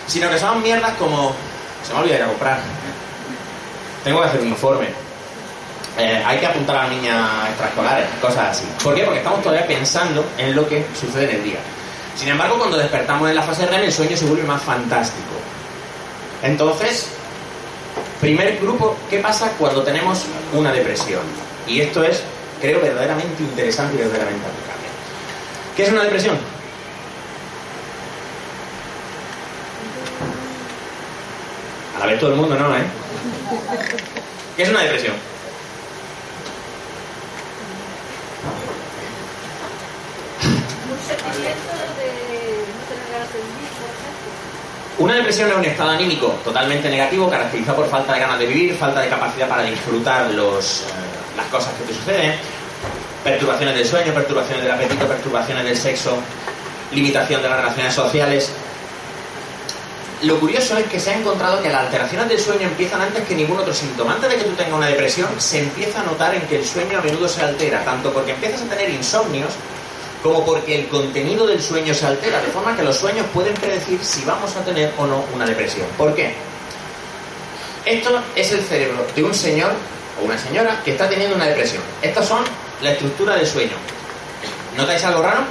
sino 0.08 0.30
que 0.30 0.38
son 0.38 0.62
mierdas 0.62 0.94
como 0.98 1.34
se 1.86 1.94
me 1.94 2.00
olvidado 2.00 2.20
ir 2.20 2.26
a 2.26 2.30
comprar. 2.30 2.60
Tengo 4.04 4.22
que 4.22 4.28
hacer 4.28 4.42
un 4.42 4.48
informe. 4.48 5.03
Eh, 5.98 6.24
hay 6.26 6.40
que 6.40 6.46
apuntar 6.48 6.76
a 6.78 6.84
la 6.84 6.90
niña 6.90 7.48
extraescolares, 7.50 8.08
cosas 8.20 8.50
así. 8.58 8.66
¿Por 8.84 8.96
qué? 8.96 9.04
Porque 9.04 9.20
estamos 9.20 9.42
todavía 9.44 9.68
pensando 9.68 10.26
en 10.38 10.56
lo 10.56 10.68
que 10.68 10.86
sucede 11.00 11.26
en 11.26 11.36
el 11.36 11.44
día. 11.44 11.60
Sin 12.16 12.30
embargo, 12.30 12.58
cuando 12.58 12.78
despertamos 12.78 13.30
en 13.30 13.36
la 13.36 13.44
fase 13.44 13.66
REM, 13.66 13.84
el 13.84 13.94
sueño 13.94 14.18
se 14.18 14.26
vuelve 14.26 14.44
más 14.44 14.62
fantástico. 14.62 15.34
Entonces, 16.42 17.08
primer 18.20 18.58
grupo, 18.60 18.96
¿qué 19.10 19.20
pasa 19.20 19.52
cuando 19.58 19.84
tenemos 19.84 20.24
una 20.54 20.72
depresión? 20.72 21.22
Y 21.68 21.82
esto 21.82 22.04
es, 22.04 22.24
creo, 22.60 22.82
verdaderamente 22.82 23.44
interesante 23.44 23.96
y 23.96 24.00
verdaderamente 24.00 24.46
aplicable. 24.48 24.88
¿Qué 25.76 25.84
es 25.84 25.90
una 25.90 26.04
depresión? 26.04 26.38
A 31.96 32.00
la 32.00 32.06
vez 32.08 32.20
todo 32.20 32.32
el 32.32 32.36
mundo, 32.36 32.56
¿no? 32.58 32.76
¿Eh? 32.76 32.82
¿Qué 34.56 34.64
es 34.64 34.70
una 34.70 34.82
depresión? 34.82 35.14
Un 35.16 35.20
sentimiento 35.20 35.20
de 35.20 35.20
no 35.20 35.20
tener 35.20 35.20
ganas 35.20 35.20
de 35.20 35.22
vivir, 37.64 37.80
por 37.80 38.12
ejemplo. 38.12 38.33
Una 45.00 45.16
depresión 45.16 45.50
es 45.50 45.58
un 45.58 45.66
estado 45.66 45.90
anímico 45.90 46.28
totalmente 46.44 46.90
negativo, 46.90 47.30
caracterizado 47.30 47.78
por 47.78 47.90
falta 47.90 48.14
de 48.14 48.20
ganas 48.20 48.40
de 48.40 48.46
vivir, 48.46 48.76
falta 48.76 49.02
de 49.02 49.10
capacidad 49.10 49.50
para 49.50 49.64
disfrutar 49.64 50.32
los, 50.32 50.82
eh, 50.82 50.86
las 51.36 51.48
cosas 51.48 51.74
que 51.74 51.86
te 51.86 51.94
suceden, 51.94 52.36
perturbaciones 53.24 53.76
del 53.76 53.86
sueño, 53.86 54.14
perturbaciones 54.14 54.64
del 54.64 54.72
apetito, 54.72 55.06
perturbaciones 55.08 55.66
del 55.66 55.78
sexo, 55.78 56.18
limitación 56.92 57.42
de 57.42 57.50
las 57.50 57.58
relaciones 57.58 57.94
sociales. 57.94 58.52
Lo 60.24 60.40
curioso 60.40 60.78
es 60.78 60.86
que 60.86 61.02
se 61.02 61.12
ha 61.12 61.18
encontrado 61.18 61.62
que 61.62 61.70
las 61.70 61.82
alteraciones 61.82 62.30
del 62.30 62.40
sueño 62.40 62.62
empiezan 62.70 63.02
antes 63.02 63.26
que 63.26 63.36
ningún 63.36 63.60
otro 63.60 63.74
síntoma. 63.74 64.14
Antes 64.14 64.30
de 64.30 64.38
que 64.38 64.44
tú 64.46 64.52
tengas 64.52 64.74
una 64.74 64.88
depresión, 64.88 65.30
se 65.38 65.60
empieza 65.60 66.00
a 66.00 66.04
notar 66.04 66.34
en 66.34 66.42
que 66.44 66.56
el 66.56 66.66
sueño 66.66 66.98
a 66.98 67.02
menudo 67.02 67.28
se 67.28 67.42
altera, 67.42 67.84
tanto 67.84 68.14
porque 68.14 68.32
empiezas 68.32 68.62
a 68.62 68.66
tener 68.70 68.90
insomnios, 68.90 69.52
como 70.24 70.46
porque 70.46 70.80
el 70.80 70.88
contenido 70.88 71.46
del 71.46 71.62
sueño 71.62 71.94
se 71.94 72.06
altera, 72.06 72.42
de 72.42 72.48
forma 72.48 72.74
que 72.74 72.84
los 72.84 72.96
sueños 72.96 73.26
pueden 73.34 73.54
predecir 73.56 74.00
si 74.02 74.24
vamos 74.24 74.56
a 74.56 74.64
tener 74.64 74.94
o 74.98 75.06
no 75.06 75.26
una 75.36 75.46
depresión. 75.46 75.88
¿Por 75.98 76.16
qué? 76.16 76.34
Esto 77.84 78.18
es 78.34 78.50
el 78.54 78.62
cerebro 78.62 79.06
de 79.14 79.24
un 79.26 79.34
señor 79.34 79.74
o 80.22 80.26
una 80.26 80.38
señora 80.38 80.80
que 80.86 80.92
está 80.92 81.10
teniendo 81.10 81.36
una 81.36 81.48
depresión. 81.48 81.84
Estas 82.02 82.26
son 82.26 82.46
la 82.82 82.92
estructura 82.92 83.36
del 83.36 83.46
sueño. 83.46 83.76
¿Notáis 84.78 85.04
algo 85.04 85.22
raro? 85.22 85.42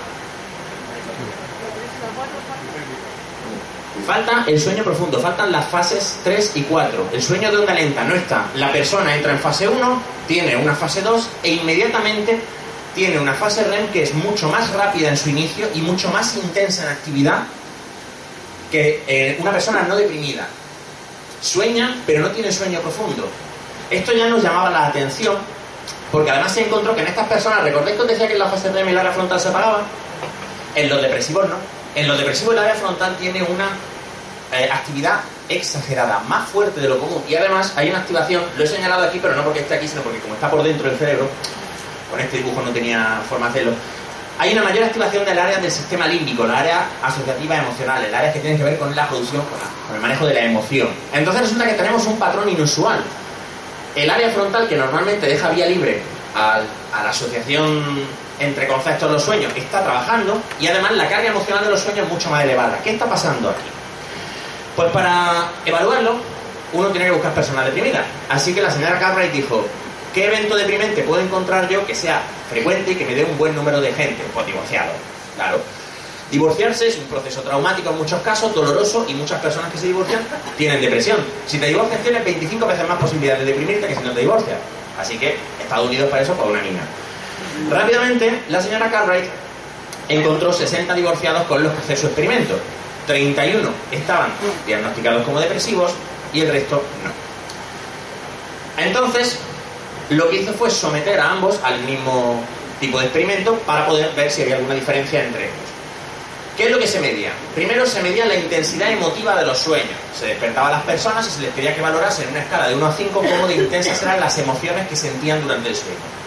Falta 4.06 4.44
el 4.46 4.60
sueño 4.60 4.82
profundo, 4.82 5.20
faltan 5.20 5.52
las 5.52 5.66
fases 5.66 6.18
3 6.24 6.52
y 6.56 6.62
4. 6.62 7.10
El 7.12 7.22
sueño 7.22 7.50
de 7.50 7.58
onda 7.58 7.72
lenta 7.72 8.02
no 8.04 8.14
está. 8.14 8.46
La 8.56 8.72
persona 8.72 9.14
entra 9.14 9.32
en 9.32 9.38
fase 9.38 9.68
1, 9.68 10.02
tiene 10.26 10.56
una 10.56 10.74
fase 10.74 11.02
2 11.02 11.28
e 11.42 11.50
inmediatamente 11.54 12.40
tiene 12.94 13.18
una 13.18 13.34
fase 13.34 13.64
REM 13.64 13.88
que 13.88 14.02
es 14.02 14.14
mucho 14.14 14.48
más 14.48 14.70
rápida 14.72 15.08
en 15.08 15.16
su 15.16 15.30
inicio 15.30 15.66
y 15.74 15.80
mucho 15.80 16.10
más 16.10 16.36
intensa 16.36 16.84
en 16.84 16.88
actividad 16.90 17.44
que 18.70 19.02
eh, 19.06 19.36
una 19.40 19.50
persona 19.50 19.82
no 19.82 19.96
deprimida. 19.96 20.46
Sueña, 21.40 21.96
pero 22.06 22.22
no 22.22 22.30
tiene 22.30 22.52
sueño 22.52 22.80
profundo. 22.80 23.28
Esto 23.90 24.12
ya 24.12 24.28
nos 24.28 24.42
llamaba 24.42 24.70
la 24.70 24.86
atención, 24.86 25.36
porque 26.10 26.30
además 26.30 26.52
se 26.52 26.64
encontró 26.66 26.94
que 26.94 27.02
en 27.02 27.08
estas 27.08 27.26
personas, 27.26 27.62
¿recordáis 27.62 27.96
que 27.96 28.02
os 28.02 28.08
decía 28.08 28.26
que 28.26 28.34
en 28.34 28.38
la 28.38 28.48
fase 28.48 28.72
REM 28.72 28.88
el 28.88 28.98
área 28.98 29.12
frontal 29.12 29.40
se 29.40 29.48
apagaba? 29.48 29.82
En 30.74 30.88
los 30.88 31.02
depresivos 31.02 31.48
no. 31.48 31.56
En 31.94 32.08
los 32.08 32.16
depresivos 32.18 32.54
el 32.54 32.60
área 32.60 32.74
frontal 32.74 33.16
tiene 33.16 33.42
una 33.42 33.68
eh, 34.52 34.68
actividad 34.72 35.20
exagerada, 35.48 36.20
más 36.28 36.48
fuerte 36.48 36.80
de 36.80 36.88
lo 36.88 36.98
común. 36.98 37.22
Y 37.28 37.34
además 37.34 37.72
hay 37.76 37.90
una 37.90 37.98
activación, 37.98 38.42
lo 38.56 38.64
he 38.64 38.66
señalado 38.66 39.04
aquí, 39.04 39.18
pero 39.20 39.34
no 39.34 39.42
porque 39.44 39.60
esté 39.60 39.74
aquí, 39.74 39.88
sino 39.88 40.02
porque 40.02 40.18
como 40.20 40.34
está 40.34 40.50
por 40.50 40.62
dentro 40.62 40.88
del 40.88 40.98
cerebro, 40.98 41.28
con 42.10 42.20
este 42.20 42.38
dibujo 42.38 42.62
no 42.62 42.70
tenía 42.70 43.20
forma 43.28 43.46
de 43.46 43.50
hacerlo, 43.50 43.72
hay 44.38 44.52
una 44.54 44.62
mayor 44.62 44.84
activación 44.84 45.24
del 45.26 45.38
área 45.38 45.58
del 45.58 45.70
sistema 45.70 46.06
límbico, 46.06 46.46
la 46.46 46.58
área 46.60 46.86
asociativa 47.02 47.56
emocional, 47.58 48.02
el 48.04 48.14
área 48.14 48.32
que 48.32 48.40
tiene 48.40 48.56
que 48.56 48.64
ver 48.64 48.78
con 48.78 48.94
la 48.96 49.06
producción, 49.06 49.42
con, 49.42 49.94
el 49.94 50.00
manejo 50.00 50.26
de 50.26 50.34
la 50.34 50.40
emoción. 50.40 50.88
Entonces 51.12 51.42
resulta 51.42 51.66
que 51.66 51.74
tenemos 51.74 52.06
un 52.06 52.18
patrón 52.18 52.48
inusual. 52.48 53.00
El 53.94 54.08
área 54.08 54.30
frontal, 54.30 54.66
que 54.68 54.76
normalmente 54.76 55.26
deja 55.26 55.50
vía 55.50 55.66
libre 55.66 56.00
al- 56.34 56.66
a 56.94 57.02
la 57.04 57.10
asociación 57.10 57.84
entre 58.42 58.66
conceptos 58.66 59.08
de 59.08 59.14
los 59.14 59.22
sueños 59.22 59.52
está 59.56 59.82
trabajando 59.82 60.40
y 60.60 60.66
además 60.66 60.92
la 60.92 61.08
carga 61.08 61.28
emocional 61.28 61.64
de 61.64 61.70
los 61.70 61.80
sueños 61.80 62.06
es 62.06 62.12
mucho 62.12 62.30
más 62.30 62.44
elevada. 62.44 62.78
¿Qué 62.82 62.90
está 62.90 63.06
pasando 63.06 63.50
aquí? 63.50 63.62
Pues 64.74 64.90
para 64.90 65.50
evaluarlo, 65.64 66.16
uno 66.72 66.88
tiene 66.88 67.06
que 67.06 67.12
buscar 67.12 67.32
personas 67.32 67.66
deprimidas. 67.66 68.04
Así 68.28 68.54
que 68.54 68.60
la 68.60 68.70
señora 68.70 68.98
Cartwright 68.98 69.32
dijo, 69.32 69.64
¿qué 70.12 70.26
evento 70.26 70.56
deprimente 70.56 71.02
puedo 71.02 71.22
encontrar 71.22 71.68
yo 71.68 71.86
que 71.86 71.94
sea 71.94 72.22
frecuente 72.50 72.92
y 72.92 72.94
que 72.96 73.04
me 73.04 73.14
dé 73.14 73.24
un 73.24 73.38
buen 73.38 73.54
número 73.54 73.80
de 73.80 73.92
gente? 73.92 74.22
Pues 74.34 74.46
divorciado, 74.46 74.92
claro. 75.36 75.60
Divorciarse 76.30 76.88
es 76.88 76.96
un 76.96 77.04
proceso 77.04 77.42
traumático 77.42 77.90
en 77.90 77.98
muchos 77.98 78.22
casos, 78.22 78.54
doloroso, 78.54 79.04
y 79.06 79.12
muchas 79.12 79.38
personas 79.42 79.70
que 79.70 79.76
se 79.76 79.88
divorcian 79.88 80.22
tienen 80.56 80.80
depresión. 80.80 81.18
Si 81.46 81.58
te 81.58 81.66
divorcias 81.66 82.02
tienes 82.02 82.24
25 82.24 82.66
veces 82.66 82.88
más 82.88 82.98
posibilidades 82.98 83.44
de 83.44 83.52
deprimirte 83.52 83.86
que 83.86 83.94
si 83.94 84.02
no 84.02 84.12
te 84.12 84.20
divorcias. 84.20 84.56
Así 84.98 85.18
que 85.18 85.36
Estados 85.60 85.86
Unidos 85.86 86.08
para 86.08 86.22
eso, 86.22 86.32
para 86.32 86.48
una 86.48 86.62
mina. 86.62 86.80
Rápidamente, 87.70 88.42
la 88.48 88.60
señora 88.60 88.90
Cartwright 88.90 89.30
encontró 90.08 90.52
60 90.52 90.94
divorciados 90.94 91.44
con 91.44 91.62
los 91.62 91.72
que 91.72 91.78
hacer 91.78 91.98
su 91.98 92.06
experimento. 92.06 92.54
31 93.06 93.68
estaban 93.90 94.30
diagnosticados 94.66 95.24
como 95.24 95.40
depresivos 95.40 95.92
y 96.32 96.40
el 96.40 96.52
resto 96.52 96.82
no. 97.04 98.82
Entonces, 98.82 99.38
lo 100.10 100.28
que 100.30 100.36
hizo 100.36 100.52
fue 100.54 100.70
someter 100.70 101.20
a 101.20 101.30
ambos 101.30 101.58
al 101.62 101.80
mismo 101.80 102.42
tipo 102.80 102.98
de 102.98 103.06
experimento 103.06 103.54
para 103.60 103.86
poder 103.86 104.10
ver 104.14 104.30
si 104.30 104.42
había 104.42 104.56
alguna 104.56 104.74
diferencia 104.74 105.24
entre 105.24 105.44
ellos. 105.44 105.56
¿Qué 106.56 106.64
es 106.64 106.70
lo 106.70 106.78
que 106.78 106.86
se 106.86 107.00
medía? 107.00 107.32
Primero 107.54 107.86
se 107.86 108.02
medía 108.02 108.26
la 108.26 108.34
intensidad 108.34 108.90
emotiva 108.90 109.34
de 109.36 109.46
los 109.46 109.58
sueños. 109.58 109.96
Se 110.18 110.26
despertaba 110.26 110.68
a 110.68 110.72
las 110.72 110.82
personas 110.82 111.26
y 111.26 111.30
se 111.30 111.40
les 111.40 111.50
pedía 111.52 111.74
que 111.74 111.80
valorasen 111.80 112.24
en 112.24 112.30
una 112.32 112.42
escala 112.42 112.68
de 112.68 112.74
1 112.74 112.86
a 112.86 112.92
5 112.92 113.10
cómo 113.12 113.46
de 113.46 113.54
intensas 113.56 114.02
eran 114.02 114.20
las 114.20 114.36
emociones 114.38 114.86
que 114.86 114.96
sentían 114.96 115.42
durante 115.42 115.70
el 115.70 115.76
sueño. 115.76 116.21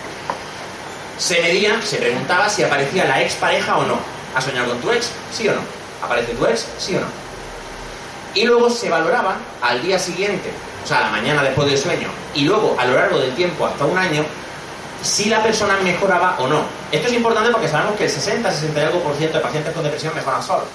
Se 1.18 1.42
medía, 1.42 1.82
se 1.82 1.98
preguntaba 1.98 2.50
si 2.50 2.64
aparecía 2.64 3.06
la 3.06 3.22
ex 3.22 3.36
pareja 3.36 3.78
o 3.78 3.86
no. 3.86 3.98
¿Has 4.36 4.44
soñado 4.44 4.70
con 4.70 4.80
tu 4.80 4.92
ex? 4.92 5.12
¿Sí 5.32 5.48
o 5.48 5.54
no? 5.54 5.62
¿Aparece 6.02 6.34
tu 6.34 6.46
ex? 6.46 6.66
¿Sí 6.78 6.96
o 6.96 7.00
no? 7.00 7.08
Y 8.34 8.44
luego 8.44 8.70
se 8.70 8.90
valoraba 8.90 9.38
al 9.62 9.82
día 9.82 9.98
siguiente, 9.98 10.52
o 10.84 10.88
sea, 10.88 10.98
a 10.98 11.02
la 11.02 11.10
mañana 11.12 11.42
después 11.42 11.70
del 11.70 11.78
sueño, 11.78 12.10
y 12.34 12.42
luego 12.42 12.76
a 12.78 12.86
lo 12.86 12.96
largo 12.96 13.18
del 13.18 13.34
tiempo, 13.34 13.66
hasta 13.66 13.86
un 13.86 13.98
año, 13.98 14.26
si 15.02 15.30
la 15.30 15.42
persona 15.42 15.78
mejoraba 15.82 16.36
o 16.40 16.48
no. 16.48 16.64
Esto 16.92 17.08
es 17.08 17.14
importante 17.14 17.50
porque 17.52 17.70
sabemos 17.70 17.96
que 17.96 18.06
el 18.06 18.10
60, 18.10 18.52
60 18.52 18.80
y 18.80 18.84
algo 18.84 19.00
por 19.02 19.16
ciento 19.16 19.38
de 19.38 19.44
pacientes 19.44 19.74
con 19.74 19.84
depresión 19.84 20.14
mejoran 20.14 20.44
solos. 20.44 20.66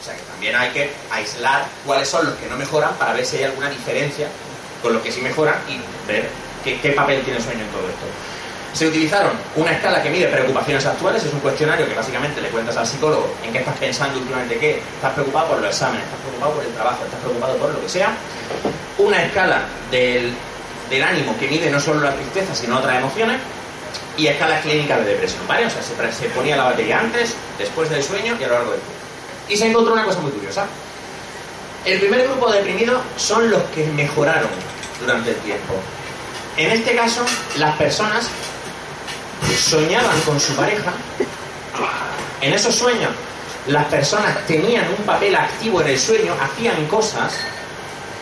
O 0.00 0.04
sea 0.04 0.14
que 0.14 0.22
también 0.22 0.54
hay 0.54 0.70
que 0.70 0.92
aislar 1.10 1.64
cuáles 1.86 2.08
son 2.08 2.26
los 2.26 2.34
que 2.34 2.46
no 2.46 2.56
mejoran 2.56 2.94
para 2.96 3.14
ver 3.14 3.24
si 3.24 3.38
hay 3.38 3.44
alguna 3.44 3.70
diferencia 3.70 4.28
con 4.82 4.92
los 4.92 5.02
que 5.02 5.10
sí 5.10 5.20
mejoran 5.22 5.56
y 5.68 5.80
ver 6.06 6.28
qué 6.62 6.90
papel 6.90 7.22
tiene 7.22 7.38
el 7.38 7.44
sueño 7.44 7.62
en 7.62 7.70
todo 7.70 7.88
esto. 7.88 8.06
Se 8.72 8.86
utilizaron 8.86 9.32
una 9.56 9.72
escala 9.72 10.02
que 10.02 10.10
mide 10.10 10.28
preocupaciones 10.28 10.84
actuales, 10.86 11.24
es 11.24 11.32
un 11.32 11.40
cuestionario 11.40 11.88
que 11.88 11.94
básicamente 11.94 12.40
le 12.40 12.48
cuentas 12.48 12.76
al 12.76 12.86
psicólogo 12.86 13.34
en 13.44 13.52
qué 13.52 13.58
estás 13.58 13.76
pensando 13.78 14.18
últimamente, 14.18 14.58
qué, 14.58 14.78
estás 14.78 15.12
preocupado 15.14 15.48
por 15.48 15.60
los 15.60 15.70
exámenes, 15.70 16.04
estás 16.04 16.20
preocupado 16.20 16.52
por 16.52 16.64
el 16.64 16.72
trabajo, 16.72 17.04
estás 17.04 17.20
preocupado 17.20 17.56
por 17.56 17.72
lo 17.72 17.80
que 17.80 17.88
sea. 17.88 18.12
Una 18.98 19.24
escala 19.24 19.62
del, 19.90 20.34
del 20.90 21.02
ánimo 21.02 21.36
que 21.38 21.48
mide 21.48 21.70
no 21.70 21.80
solo 21.80 22.00
la 22.00 22.14
tristeza, 22.14 22.54
sino 22.54 22.78
otras 22.78 22.96
emociones. 22.96 23.38
Y 24.16 24.26
escala 24.26 24.60
clínica 24.60 24.98
de 24.98 25.12
depresión, 25.12 25.46
¿vale? 25.46 25.66
O 25.66 25.70
sea, 25.70 25.80
se, 25.80 25.94
se 26.12 26.28
ponía 26.30 26.56
la 26.56 26.64
batería 26.64 26.98
antes, 26.98 27.34
después 27.56 27.88
del 27.88 28.02
sueño 28.02 28.36
y 28.38 28.44
a 28.44 28.48
lo 28.48 28.54
largo 28.54 28.72
del 28.72 28.80
tiempo. 28.80 28.98
Y 29.48 29.56
se 29.56 29.66
encontró 29.68 29.92
una 29.92 30.04
cosa 30.04 30.20
muy 30.20 30.32
curiosa. 30.32 30.66
El 31.84 32.00
primer 32.00 32.26
grupo 32.26 32.50
de 32.50 32.58
deprimidos 32.58 33.00
son 33.16 33.48
los 33.48 33.62
que 33.74 33.86
mejoraron 33.86 34.50
durante 35.00 35.30
el 35.30 35.36
tiempo. 35.36 35.74
En 36.56 36.72
este 36.72 36.96
caso, 36.96 37.24
las 37.56 37.76
personas 37.76 38.28
soñaban 39.56 40.20
con 40.22 40.38
su 40.38 40.54
pareja. 40.54 40.92
En 42.40 42.52
esos 42.52 42.74
sueños, 42.74 43.10
las 43.66 43.84
personas 43.86 44.46
tenían 44.46 44.88
un 44.88 45.04
papel 45.04 45.34
activo 45.34 45.80
en 45.80 45.88
el 45.88 45.98
sueño, 45.98 46.34
hacían 46.40 46.86
cosas, 46.86 47.34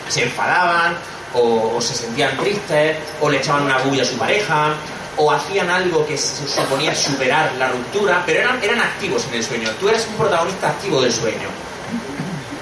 se 0.09 0.23
enfadaban, 0.23 0.95
o, 1.33 1.79
se 1.81 1.93
sentían 1.93 2.35
tristes, 2.37 2.97
o 3.21 3.29
le 3.29 3.37
echaban 3.37 3.63
una 3.63 3.77
bulla 3.79 4.03
a 4.03 4.05
su 4.05 4.17
pareja, 4.17 4.73
o 5.17 5.31
hacían 5.31 5.69
algo 5.69 6.05
que 6.05 6.17
se 6.17 6.47
suponía 6.47 6.95
superar 6.95 7.53
la 7.57 7.69
ruptura, 7.69 8.23
pero 8.25 8.39
eran, 8.39 8.63
eran 8.63 8.81
activos 8.81 9.25
en 9.29 9.35
el 9.35 9.43
sueño. 9.43 9.69
Tú 9.79 9.89
eres 9.89 10.05
un 10.07 10.15
protagonista 10.15 10.69
activo 10.69 11.01
del 11.01 11.11
sueño. 11.11 11.49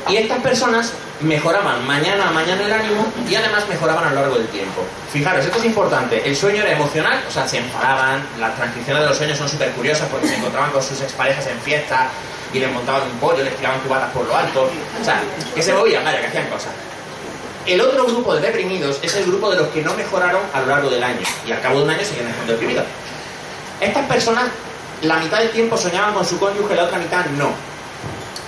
Y 0.08 0.18
estas 0.18 0.40
personas 0.40 0.94
mejoraban 1.26 1.86
mañana 1.86 2.30
a 2.30 2.32
mañana 2.32 2.64
el 2.64 2.72
ánimo 2.72 3.12
y 3.30 3.36
además 3.36 3.68
mejoraban 3.68 4.06
a 4.06 4.10
lo 4.12 4.22
largo 4.22 4.38
del 4.38 4.48
tiempo. 4.48 4.82
Fijaros, 5.12 5.46
esto 5.46 5.58
es 5.58 5.66
importante. 5.66 6.22
El 6.26 6.36
sueño 6.36 6.62
era 6.62 6.72
emocional, 6.72 7.24
o 7.28 7.32
sea, 7.32 7.48
se 7.48 7.58
enfadaban, 7.58 8.24
las 8.40 8.56
transcripciones 8.56 9.04
de 9.04 9.10
los 9.10 9.18
sueños 9.18 9.38
son 9.38 9.50
súper 9.50 9.72
curiosas 9.72 10.08
porque 10.10 10.28
se 10.28 10.36
encontraban 10.36 10.72
con 10.72 10.82
sus 10.82 11.02
exparejas 11.02 11.48
en 11.48 11.60
fiesta 11.60 12.08
y 12.54 12.60
les 12.60 12.72
montaban 12.72 13.04
un 13.04 13.18
pollo, 13.18 13.44
les 13.44 13.56
tiraban 13.58 13.80
cubatas 13.82 14.12
por 14.12 14.26
lo 14.26 14.36
alto. 14.36 14.70
O 15.02 15.04
sea, 15.04 15.22
que 15.54 15.62
se 15.62 15.74
movían, 15.74 16.04
vaya, 16.04 16.22
que 16.22 16.28
hacían 16.28 16.48
cosas. 16.48 16.72
El 17.66 17.82
otro 17.82 18.06
grupo 18.06 18.36
de 18.36 18.42
deprimidos 18.42 19.00
es 19.02 19.16
el 19.16 19.26
grupo 19.26 19.50
de 19.50 19.58
los 19.58 19.68
que 19.70 19.82
no 19.82 19.94
mejoraron 19.96 20.42
a 20.54 20.62
lo 20.62 20.68
largo 20.68 20.90
del 20.90 21.04
año 21.04 21.22
y 21.48 21.52
al 21.52 21.62
cabo 21.62 21.80
de 21.80 21.86
un 21.86 21.90
año 21.90 22.06
siguen 22.06 22.28
estando 22.28 22.54
deprimidos. 22.54 22.86
Estas 23.82 24.06
personas, 24.06 24.46
la 25.02 25.18
mitad 25.18 25.40
del 25.40 25.50
tiempo 25.50 25.76
soñaban 25.76 26.14
con 26.14 26.24
su 26.24 26.38
cónyuge, 26.38 26.76
la 26.76 26.84
otra 26.84 27.00
mitad 27.00 27.26
no. 27.38 27.50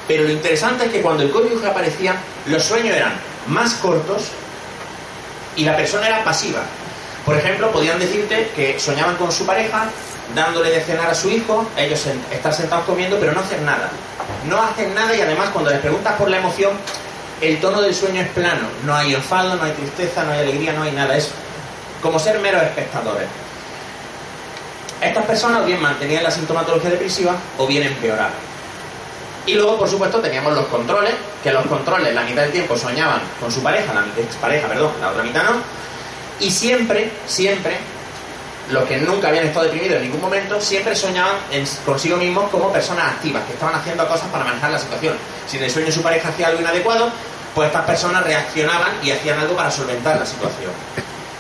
Pero 0.07 0.23
lo 0.23 0.29
interesante 0.29 0.85
es 0.85 0.91
que 0.91 1.01
cuando 1.01 1.23
el 1.23 1.31
cónyuge 1.31 1.67
aparecía, 1.67 2.15
los 2.45 2.63
sueños 2.63 2.95
eran 2.95 3.13
más 3.47 3.73
cortos 3.75 4.23
y 5.55 5.63
la 5.65 5.75
persona 5.75 6.07
era 6.07 6.23
pasiva. 6.23 6.61
Por 7.25 7.35
ejemplo, 7.35 7.71
podían 7.71 7.99
decirte 7.99 8.51
que 8.55 8.79
soñaban 8.79 9.17
con 9.17 9.31
su 9.31 9.45
pareja, 9.45 9.89
dándole 10.33 10.69
de 10.69 10.81
cenar 10.81 11.09
a 11.09 11.15
su 11.15 11.29
hijo, 11.29 11.67
ellos 11.75 12.05
estar 12.31 12.53
sentados 12.53 12.85
comiendo, 12.85 13.17
pero 13.19 13.33
no 13.33 13.41
hacen 13.41 13.65
nada. 13.65 13.89
No 14.47 14.61
hacen 14.61 14.93
nada 14.93 15.13
y 15.13 15.19
además 15.19 15.49
cuando 15.49 15.69
les 15.69 15.79
preguntas 15.79 16.13
por 16.13 16.29
la 16.29 16.37
emoción, 16.37 16.71
el 17.41 17.59
tono 17.59 17.81
del 17.81 17.93
sueño 17.93 18.21
es 18.21 18.29
plano. 18.29 18.67
No 18.85 18.95
hay 18.95 19.13
enfado, 19.13 19.55
no 19.55 19.63
hay 19.63 19.71
tristeza, 19.73 20.23
no 20.23 20.31
hay 20.31 20.39
alegría, 20.39 20.71
no 20.71 20.83
hay 20.83 20.91
nada. 20.93 21.17
Es 21.17 21.31
como 22.01 22.17
ser 22.17 22.39
meros 22.39 22.63
espectadores. 22.63 23.27
Estas 25.01 25.25
personas 25.25 25.65
bien 25.65 25.81
mantenían 25.81 26.23
la 26.23 26.31
sintomatología 26.31 26.89
depresiva 26.91 27.35
o 27.57 27.67
bien 27.67 27.83
empeoraban. 27.83 28.31
Y 29.47 29.53
luego, 29.53 29.77
por 29.79 29.89
supuesto, 29.89 30.19
teníamos 30.19 30.53
los 30.53 30.65
controles, 30.65 31.13
que 31.41 31.53
los 31.53 31.65
controles 31.67 32.13
la 32.13 32.23
mitad 32.23 32.43
del 32.43 32.51
tiempo 32.51 32.77
soñaban 32.77 33.21
con 33.39 33.49
su 33.49 33.63
pareja, 33.63 33.93
la 33.93 34.01
mitad, 34.01 34.21
pareja, 34.41 34.67
perdón, 34.67 34.91
la 34.99 35.09
otra 35.09 35.23
mitad 35.23 35.43
no. 35.43 35.61
Y 36.41 36.51
siempre, 36.51 37.09
siempre, 37.25 37.77
los 38.69 38.83
que 38.83 38.97
nunca 38.97 39.29
habían 39.29 39.45
estado 39.45 39.65
deprimidos 39.65 39.97
en 39.97 40.03
ningún 40.03 40.19
momento, 40.19 40.59
siempre 40.59 40.93
soñaban 40.93 41.37
consigo 41.85 42.17
mismos 42.17 42.49
como 42.49 42.73
personas 42.73 43.13
activas, 43.13 43.45
que 43.45 43.53
estaban 43.53 43.75
haciendo 43.75 44.05
cosas 44.05 44.27
para 44.27 44.43
manejar 44.43 44.69
la 44.69 44.79
situación. 44.79 45.15
Si 45.47 45.55
en 45.55 45.63
el 45.63 45.71
sueño 45.71 45.91
su 45.93 46.03
pareja 46.03 46.27
hacía 46.27 46.47
algo 46.47 46.59
inadecuado, 46.59 47.09
pues 47.55 47.67
estas 47.67 47.85
personas 47.85 48.25
reaccionaban 48.25 48.99
y 49.01 49.11
hacían 49.11 49.39
algo 49.39 49.55
para 49.55 49.71
solventar 49.71 50.19
la 50.19 50.25
situación. 50.25 50.71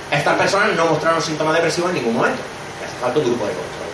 Estas 0.09 0.37
personas 0.37 0.71
no 0.77 0.85
mostraron 0.85 1.21
síntomas 1.21 1.55
depresivos 1.55 1.89
en 1.89 1.97
ningún 1.97 2.15
momento. 2.15 2.39
Hace 2.85 2.97
falta 3.01 3.19
un 3.19 3.25
grupo 3.25 3.45
de 3.45 3.51
control. 3.51 3.86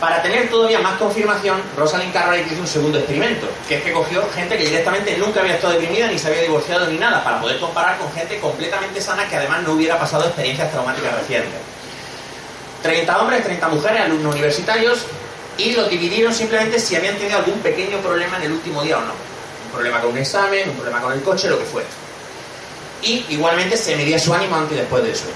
Para 0.00 0.20
tener 0.20 0.50
todavía 0.50 0.78
más 0.80 0.98
confirmación, 0.98 1.62
Rosalind 1.74 2.12
Cartwright 2.12 2.52
hizo 2.52 2.60
un 2.60 2.66
segundo 2.66 2.98
experimento, 2.98 3.48
que 3.66 3.76
es 3.76 3.82
que 3.82 3.92
cogió 3.92 4.28
gente 4.34 4.58
que 4.58 4.64
directamente 4.64 5.16
nunca 5.16 5.40
había 5.40 5.54
estado 5.54 5.72
deprimida, 5.72 6.06
ni 6.08 6.18
se 6.18 6.28
había 6.28 6.42
divorciado 6.42 6.86
ni 6.86 6.98
nada, 6.98 7.24
para 7.24 7.40
poder 7.40 7.58
comparar 7.58 7.96
con 7.96 8.12
gente 8.12 8.38
completamente 8.38 9.00
sana 9.00 9.26
que 9.26 9.36
además 9.36 9.62
no 9.62 9.72
hubiera 9.72 9.98
pasado 9.98 10.26
experiencias 10.26 10.70
traumáticas 10.70 11.14
recientes. 11.14 11.58
30 12.82 13.18
hombres, 13.18 13.44
30 13.44 13.68
mujeres, 13.68 14.02
alumnos 14.02 14.34
universitarios, 14.34 15.06
y 15.56 15.72
los 15.72 15.88
dividieron 15.88 16.34
simplemente 16.34 16.78
si 16.78 16.94
habían 16.94 17.16
tenido 17.16 17.38
algún 17.38 17.58
pequeño 17.60 17.96
problema 17.98 18.36
en 18.36 18.42
el 18.42 18.52
último 18.52 18.82
día 18.82 18.98
o 18.98 19.00
no. 19.00 19.12
Un 19.66 19.72
problema 19.72 20.02
con 20.02 20.10
un 20.10 20.18
examen, 20.18 20.68
un 20.68 20.76
problema 20.76 21.00
con 21.00 21.14
el 21.14 21.22
coche, 21.22 21.48
lo 21.48 21.58
que 21.58 21.64
fuera. 21.64 21.88
Y 23.00 23.24
igualmente 23.30 23.78
se 23.78 23.96
medía 23.96 24.18
su 24.18 24.34
ánimo 24.34 24.56
antes 24.56 24.76
y 24.76 24.80
después 24.80 25.02
del 25.02 25.16
sueño. 25.16 25.34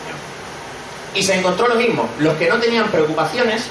Y 1.14 1.23
se 1.23 1.35
encontró 1.35 1.66
lo 1.66 1.77
mismo. 1.77 2.11
Los 2.18 2.37
que 2.37 2.46
no 2.46 2.59
tenían 2.59 2.90
preocupaciones 2.90 3.62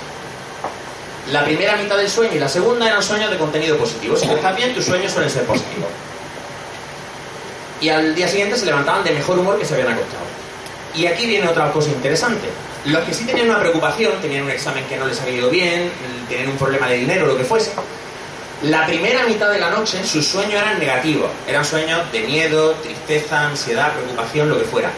la 1.32 1.44
primera 1.44 1.76
mitad 1.76 1.98
del 1.98 2.10
sueño 2.10 2.36
y 2.36 2.40
la 2.40 2.50
segunda 2.50 2.88
eran 2.88 3.04
sueños 3.04 3.30
de 3.30 3.38
contenido 3.38 3.78
positivo. 3.78 4.16
Si 4.16 4.28
tú 4.28 4.36
estás 4.36 4.56
bien, 4.56 4.74
tus 4.74 4.86
sueños 4.86 5.12
suelen 5.12 5.30
ser 5.30 5.44
positivos. 5.44 5.90
Y 7.82 7.90
al 7.90 8.14
día 8.16 8.28
siguiente 8.28 8.58
se 8.58 8.66
levantaban 8.66 9.04
de 9.04 9.12
mejor 9.12 9.40
humor 9.40 9.58
que 9.60 9.66
se 9.66 9.74
habían 9.74 9.94
acostado. 9.94 10.26
Y 10.96 11.06
aquí 11.06 11.28
viene 11.28 11.48
otra 11.48 11.72
cosa 11.72 11.90
interesante. 11.90 12.50
Los 12.86 13.04
que 13.04 13.14
sí 13.14 13.26
tenían 13.26 13.50
una 13.50 13.60
preocupación, 13.60 14.14
tenían 14.22 14.44
un 14.44 14.52
examen 14.52 14.86
que 14.86 14.98
no 14.98 15.06
les 15.06 15.20
había 15.22 15.36
ido 15.36 15.50
bien, 15.50 15.92
tenían 16.28 16.50
un 16.50 16.58
problema 16.58 16.88
de 16.88 16.96
dinero, 16.96 17.28
lo 17.28 17.38
que 17.38 17.44
fuese, 17.44 17.72
la 18.64 18.86
primera 18.86 19.24
mitad 19.26 19.50
de 19.50 19.60
la 19.60 19.70
noche 19.70 20.04
sus 20.06 20.28
sueños 20.28 20.62
eran 20.62 20.80
negativos. 20.80 21.30
Eran 21.48 21.64
sueños 21.64 22.12
de 22.12 22.22
miedo, 22.22 22.72
tristeza, 22.84 23.48
ansiedad, 23.48 23.94
preocupación, 23.94 24.50
lo 24.50 24.58
que 24.58 24.66
fuera. 24.66 24.92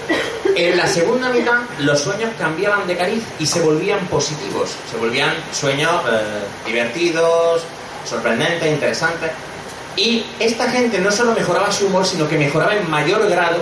En 0.55 0.77
la 0.77 0.87
segunda 0.87 1.29
mitad 1.29 1.59
los 1.79 1.99
sueños 1.99 2.31
cambiaban 2.39 2.87
de 2.87 2.97
cariz 2.97 3.23
y 3.39 3.45
se 3.45 3.61
volvían 3.61 4.07
positivos. 4.07 4.71
Se 4.89 4.97
volvían 4.97 5.35
sueños 5.51 5.91
eh, 6.11 6.43
divertidos, 6.65 7.63
sorprendentes, 8.03 8.71
interesantes. 8.71 9.31
Y 9.95 10.25
esta 10.39 10.69
gente 10.71 10.97
no 10.99 11.11
solo 11.11 11.33
mejoraba 11.33 11.71
su 11.71 11.85
humor, 11.85 12.05
sino 12.05 12.27
que 12.27 12.37
mejoraba 12.37 12.75
en 12.75 12.89
mayor 12.89 13.29
grado 13.29 13.59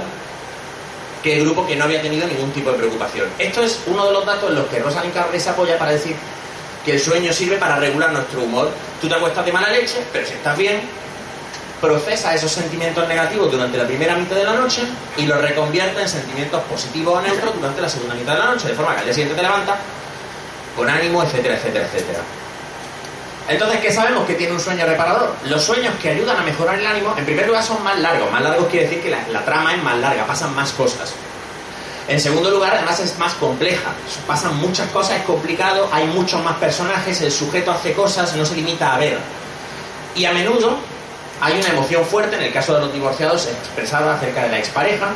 que 1.22 1.38
el 1.38 1.44
grupo 1.44 1.68
que 1.68 1.76
no 1.76 1.84
había 1.84 2.02
tenido 2.02 2.26
ningún 2.26 2.52
tipo 2.52 2.72
de 2.72 2.78
preocupación. 2.78 3.28
Esto 3.38 3.62
es 3.62 3.82
uno 3.88 4.06
de 4.06 4.14
los 4.14 4.26
datos 4.26 4.50
en 4.50 4.56
los 4.56 4.68
que 4.68 4.80
Rosalind 4.80 5.14
Carver 5.14 5.42
se 5.42 5.50
apoya 5.50 5.78
para 5.78 5.92
decir 5.92 6.16
que 6.86 6.94
el 6.94 7.00
sueño 7.00 7.34
sirve 7.34 7.58
para 7.58 7.78
regular 7.78 8.12
nuestro 8.12 8.42
humor. 8.42 8.72
Tú 9.02 9.08
te 9.08 9.16
acuestas 9.16 9.46
de 9.46 9.52
mala 9.52 9.70
leche, 9.70 9.98
pero 10.12 10.26
si 10.26 10.34
estás 10.34 10.58
bien, 10.58 10.82
procesa 11.80 12.34
esos 12.34 12.52
sentimientos 12.52 13.08
negativos 13.08 13.52
durante 13.52 13.78
la 13.78 13.86
primera 13.86 14.16
mitad 14.16 14.36
de 14.36 14.44
la 14.44 14.54
noche 14.54 14.82
y 15.18 15.26
los 15.26 15.42
reconvierte 15.42 16.02
en 16.02 16.10
sentimientos 16.10 16.62
positivos 16.64 17.18
o 17.18 17.22
neutros 17.22 17.56
durante 17.56 17.82
la 17.82 17.90
segunda 17.90 18.16
mitad 18.16 18.34
de 18.34 18.40
la 18.40 18.46
noche, 18.46 18.68
de 18.68 18.74
forma 18.74 18.94
que 18.94 19.00
al 19.00 19.06
día 19.06 19.14
siguiente 19.14 19.36
te 19.36 19.44
levantas 19.44 19.78
con 20.76 20.90
ánimo, 20.90 21.24
etcétera, 21.24 21.56
etcétera, 21.56 21.86
etcétera. 21.86 22.20
Entonces, 23.48 23.80
¿qué 23.80 23.92
sabemos 23.92 24.28
que 24.28 24.36
tiene 24.36 24.54
un 24.54 24.60
sueño 24.60 24.86
reparador? 24.86 25.34
Los 25.46 25.64
sueños 25.64 25.96
que 26.00 26.10
ayudan 26.10 26.38
a 26.38 26.44
mejorar 26.44 26.78
el 26.78 26.86
ánimo, 26.86 27.16
en 27.18 27.26
primer 27.26 27.48
lugar, 27.48 27.64
son 27.64 27.84
más 27.84 27.98
largos. 27.98 28.32
Más 28.32 28.44
largos 28.44 28.68
quiere 28.68 28.88
decir 28.88 29.02
que 29.02 29.10
la, 29.10 29.28
la 29.30 29.44
trama 29.44 29.74
es 29.74 29.82
más 29.82 29.98
larga, 29.98 30.26
pasan 30.28 30.54
más 30.54 30.72
cosas. 30.74 31.14
En 32.10 32.20
segundo 32.20 32.50
lugar, 32.50 32.74
además 32.74 33.00
es 33.00 33.18
más 33.20 33.36
compleja. 33.36 33.92
Pasan 34.26 34.58
muchas 34.58 34.90
cosas, 34.90 35.18
es 35.18 35.24
complicado, 35.26 35.88
hay 35.92 36.08
muchos 36.08 36.44
más 36.44 36.58
personajes, 36.58 37.22
el 37.22 37.32
sujeto 37.32 37.72
hace 37.72 37.94
cosas, 37.94 38.36
no 38.36 38.44
se 38.44 38.56
limita 38.56 38.96
a 38.96 38.98
ver. 38.98 39.20
Y 40.16 40.26
a 40.26 40.34
menudo 40.34 40.76
hay 41.40 41.60
una 41.60 41.70
emoción 41.70 42.04
fuerte, 42.04 42.36
en 42.36 42.42
el 42.42 42.52
caso 42.52 42.74
de 42.74 42.82
los 42.82 42.92
divorciados, 42.92 43.46
expresada 43.46 44.16
acerca 44.16 44.42
de 44.42 44.50
la 44.50 44.58
expareja. 44.58 45.10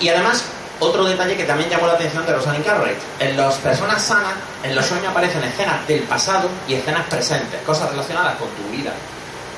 Y 0.00 0.08
además, 0.08 0.42
otro 0.80 1.04
detalle 1.04 1.36
que 1.36 1.44
también 1.44 1.70
llamó 1.70 1.86
la 1.86 1.92
atención 1.92 2.26
de 2.26 2.34
Rosalind 2.34 2.64
Cartwright. 2.64 2.98
En 3.20 3.36
las 3.36 3.54
personas 3.58 4.02
sanas, 4.02 4.34
en 4.64 4.74
los 4.74 4.84
sueños 4.86 5.06
aparecen 5.06 5.44
escenas 5.44 5.86
del 5.86 6.02
pasado 6.02 6.48
y 6.66 6.74
escenas 6.74 7.06
presentes, 7.06 7.62
cosas 7.62 7.90
relacionadas 7.90 8.36
con 8.38 8.48
tu 8.48 8.68
vida 8.76 8.92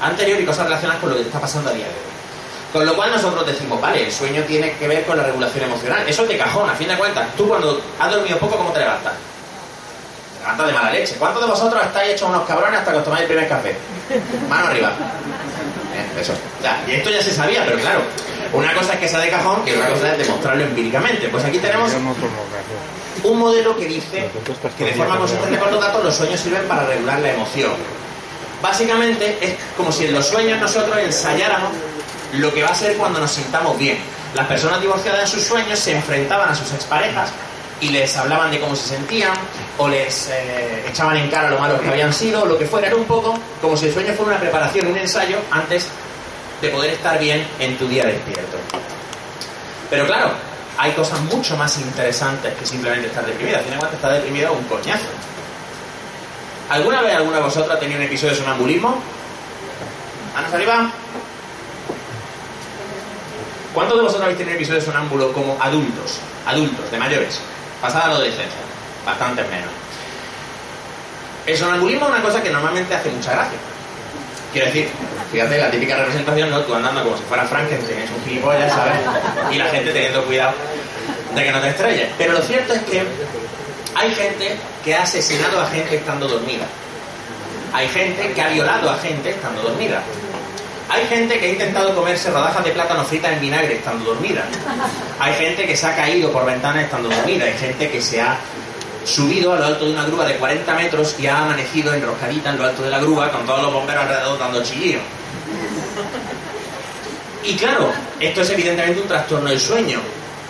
anterior 0.03 0.39
y 0.39 0.45
cosas 0.45 0.67
relacionadas 0.67 1.01
con 1.01 1.09
lo 1.09 1.17
que 1.17 1.23
te 1.23 1.29
está 1.29 1.41
pasando 1.41 1.71
a 1.71 1.73
día 1.73 1.87
de 1.87 1.93
hoy. 1.93 2.10
Con 2.73 2.87
lo 2.87 2.95
cual 2.95 3.11
nosotros 3.11 3.45
decimos, 3.47 3.81
vale, 3.81 4.05
el 4.05 4.13
sueño 4.13 4.43
tiene 4.45 4.73
que 4.75 4.87
ver 4.87 5.05
con 5.05 5.17
la 5.17 5.25
regulación 5.25 5.65
emocional. 5.65 6.09
Eso 6.09 6.23
es 6.23 6.29
de 6.29 6.39
cajón, 6.39 6.71
a 6.71 6.75
fin 6.75 6.89
de 6.89 6.97
cuentas. 6.97 7.27
Tú 7.37 7.49
cuando 7.49 7.81
has 7.99 8.11
dormido 8.11 8.39
poco, 8.39 8.57
¿cómo 8.57 8.71
te 8.71 8.79
levantas? 8.79 9.13
Te 10.35 10.41
levantas 10.41 10.67
de 10.69 10.73
mala 10.73 10.91
leche. 10.93 11.17
¿Cuántos 11.19 11.43
de 11.43 11.49
vosotros 11.49 11.85
estáis 11.85 12.13
hechos 12.15 12.29
unos 12.29 12.47
cabrones 12.47 12.79
hasta 12.79 12.93
que 12.93 12.99
os 12.99 13.05
tomáis 13.05 13.23
el 13.23 13.29
primer 13.29 13.49
café? 13.49 13.75
Mano 14.49 14.69
arriba. 14.69 14.93
Eso. 16.19 16.33
Ya, 16.63 16.83
y 16.87 16.93
esto 16.93 17.11
ya 17.11 17.23
se 17.23 17.33
sabía, 17.33 17.65
pero 17.65 17.79
claro, 17.79 18.03
una 18.53 18.73
cosa 18.75 18.95
es 18.95 19.01
que 19.01 19.09
sea 19.09 19.21
de 19.21 19.31
cajón 19.31 19.63
y 19.67 19.73
otra 19.73 19.91
cosa 19.91 20.13
es 20.13 20.19
demostrarlo 20.19 20.63
empíricamente. 20.63 21.29
Pues 21.29 21.45
aquí 21.45 21.59
tenemos 21.59 21.91
un 23.23 23.39
modelo 23.39 23.77
que 23.77 23.87
dice 23.87 24.31
que 24.79 24.85
de 24.85 24.93
forma 24.93 25.19
consistente 25.19 25.59
con 25.59 25.71
los 25.73 25.81
datos 25.81 26.05
los 26.05 26.15
sueños 26.15 26.39
sirven 26.41 26.63
para 26.69 26.85
regular 26.87 27.19
la 27.19 27.33
emoción. 27.33 27.73
Básicamente 28.63 29.39
es 29.41 29.55
como 29.77 29.91
si 29.91 30.05
en 30.07 30.13
los 30.13 30.27
sueños 30.27 30.61
nosotros 30.61 30.97
ensayáramos 30.99 31.71
lo 32.33 32.53
que 32.53 32.63
va 32.63 32.71
a 32.71 32.75
ser 32.75 32.97
cuando 32.97 33.21
nos 33.21 33.31
sintamos 33.31 33.77
bien. 33.79 33.99
Las 34.35 34.47
personas 34.47 34.81
divorciadas 34.81 35.23
en 35.23 35.27
sus 35.27 35.43
sueños 35.43 35.79
se 35.79 35.93
enfrentaban 35.93 36.49
a 36.49 36.55
sus 36.55 36.73
exparejas 36.73 37.31
y 37.81 37.89
les 37.89 38.17
hablaban 38.17 38.51
de 38.51 38.61
cómo 38.61 38.77
se 38.77 38.89
sentían 38.89 39.33
o 39.79 39.89
les 39.89 40.29
eh, 40.29 40.85
echaban 40.89 41.17
en 41.17 41.31
cara 41.31 41.51
lo 41.51 41.59
malos 41.59 41.81
que 41.81 41.89
habían 41.89 42.13
sido, 42.13 42.45
lo 42.45 42.59
que 42.59 42.67
fuera. 42.67 42.89
Era 42.89 42.97
un 42.97 43.05
poco 43.05 43.39
como 43.61 43.77
si 43.77 43.87
el 43.87 43.95
sueño 43.95 44.13
fuera 44.15 44.33
una 44.33 44.41
preparación, 44.41 44.87
un 44.87 44.99
ensayo 44.99 45.39
antes 45.51 45.89
de 46.61 46.69
poder 46.69 46.91
estar 46.91 47.19
bien 47.19 47.47
en 47.59 47.77
tu 47.79 47.89
día 47.89 48.05
despierto. 48.05 48.59
Pero 49.89 50.07
claro, 50.07 50.31
hay 50.77 50.93
cosas 50.93 51.21
mucho 51.23 51.57
más 51.57 51.77
interesantes 51.79 52.55
que 52.55 52.67
simplemente 52.67 53.09
estar 53.09 53.25
deprimida. 53.25 53.59
Al 53.59 53.65
final, 53.65 53.81
estar 53.93 54.13
deprimido 54.13 54.53
un 54.53 54.65
coñazo. 54.65 55.07
¿Alguna 56.69 57.03
vez 57.03 57.17
alguna 57.17 57.39
de 57.39 57.43
vosotros 57.43 57.75
ha 57.75 57.81
tenido 57.81 57.99
un 57.99 58.07
episodio 58.07 58.33
de 58.35 58.39
sonambulismo? 58.39 58.97
¿Manos 60.35 60.55
arriba? 60.55 60.91
¿Cuántos 63.75 63.97
de 63.97 64.03
vosotros 64.03 64.25
habéis 64.25 64.39
tenido 64.39 64.53
un 64.53 64.57
episodio 64.57 64.81
de 64.81 64.87
sonámbulo 64.87 65.33
como 65.33 65.57
adultos? 65.61 66.19
Adultos, 66.47 66.91
de 66.91 66.99
mayores. 66.99 67.41
Pasada 67.81 68.09
la 68.09 68.15
adolescencia. 68.15 68.61
Bastantes 69.07 69.49
menos. 69.49 69.71
El 71.47 71.57
sonambulismo 71.57 72.07
es 72.07 72.13
una 72.13 72.23
cosa 72.23 72.43
que 72.43 72.51
normalmente 72.51 72.95
hace 72.95 73.09
mucha 73.11 73.33
gracia. 73.33 73.59
Quiero 74.53 74.67
decir, 74.67 74.89
fíjate, 75.31 75.59
la 75.59 75.71
típica 75.71 75.97
representación, 75.97 76.51
¿no? 76.51 76.61
Tú 76.63 76.75
andando 76.75 77.05
como 77.05 77.17
si 77.17 77.23
fuera 77.25 77.45
Frankenstein, 77.45 78.01
es 78.01 78.11
un 78.11 78.25
gilipollas, 78.25 78.73
¿sabes? 78.73 78.99
Y 79.53 79.57
la 79.57 79.67
gente 79.67 79.93
teniendo 79.93 80.25
cuidado 80.25 80.55
de 81.35 81.45
que 81.45 81.53
no 81.53 81.61
te 81.61 81.69
estrelles. 81.69 82.09
Pero 82.19 82.33
lo 82.33 82.43
cierto 82.43 82.75
es 82.75 82.83
que 82.83 83.05
hay 83.95 84.15
gente 84.15 84.57
que 84.85 84.95
ha 84.95 85.03
asesinado 85.03 85.61
a 85.61 85.67
gente 85.67 85.97
estando 85.97 86.27
dormida. 86.27 86.67
Hay 87.73 87.89
gente 87.89 88.33
que 88.33 88.43
ha 88.43 88.49
violado 88.49 88.91
a 88.91 88.99
gente 88.99 89.31
estando 89.31 89.63
dormida. 89.63 90.03
Hay 90.91 91.07
gente 91.07 91.39
que 91.39 91.47
ha 91.47 91.49
intentado 91.51 91.95
comerse 91.95 92.31
rodajas 92.31 92.65
de 92.65 92.73
plátano 92.73 93.05
fritas 93.05 93.33
en 93.33 93.41
vinagre 93.41 93.77
estando 93.77 94.07
dormida. 94.07 94.45
Hay 95.21 95.35
gente 95.35 95.65
que 95.65 95.77
se 95.77 95.87
ha 95.87 95.95
caído 95.95 96.33
por 96.33 96.45
ventanas 96.45 96.85
estando 96.85 97.09
dormida. 97.09 97.45
Hay 97.45 97.57
gente 97.57 97.89
que 97.89 98.03
se 98.03 98.21
ha 98.21 98.37
subido 99.05 99.53
a 99.53 99.59
lo 99.59 99.67
alto 99.67 99.85
de 99.85 99.93
una 99.93 100.05
grúa 100.05 100.25
de 100.25 100.37
40 100.37 100.75
metros 100.75 101.15
y 101.19 101.29
ha 101.29 101.43
amanecido 101.43 101.95
enroscadita 101.95 102.51
en 102.51 102.59
lo 102.59 102.67
alto 102.67 102.83
de 102.83 102.91
la 102.91 102.99
grúa 102.99 103.31
con 103.31 103.47
todos 103.47 103.63
los 103.63 103.73
bomberos 103.73 104.03
alrededor 104.03 104.39
dando 104.39 104.63
chillillo. 104.65 104.99
Y 107.45 107.55
claro, 107.55 107.93
esto 108.19 108.43
es 108.43 108.51
evidentemente 108.51 109.01
un 109.01 109.09
trastorno 109.09 109.49
del 109.49 109.61
sueño. 109.61 110.01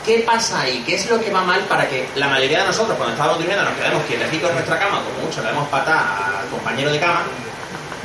¿Qué 0.04 0.20
pasa 0.26 0.62
ahí? 0.62 0.82
¿Qué 0.86 0.94
es 0.94 1.08
lo 1.10 1.20
que 1.20 1.30
va 1.30 1.42
mal 1.42 1.60
para 1.64 1.86
que 1.86 2.08
la 2.16 2.28
mayoría 2.28 2.60
de 2.60 2.68
nosotros, 2.68 2.96
cuando 2.96 3.14
estamos 3.14 3.36
durmiendo, 3.36 3.62
nos 3.62 3.74
quedemos 3.74 4.02
quietecitos 4.04 4.48
en 4.48 4.56
nuestra 4.56 4.78
cama, 4.78 5.02
como 5.04 5.26
mucho 5.26 5.42
le 5.42 5.48
damos 5.48 5.68
pata 5.68 6.40
al 6.40 6.48
compañero 6.48 6.90
de 6.90 6.98
cama, 6.98 7.24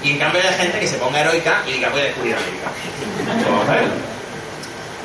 y 0.06 0.12
en 0.12 0.20
cambio 0.20 0.39
hay 0.39 0.54
gente 0.54 0.80
que 0.80 0.88
se 0.88 0.98
ponga 0.98 1.20
heroica 1.20 1.63
y 1.68 1.74
diga 1.74 1.89
voy 1.89 2.02
a 2.02 2.04
descubrir 2.04 2.36
América? 2.36 2.68
Vamos 3.50 3.68
a 3.68 3.72
verlo. 3.72 3.94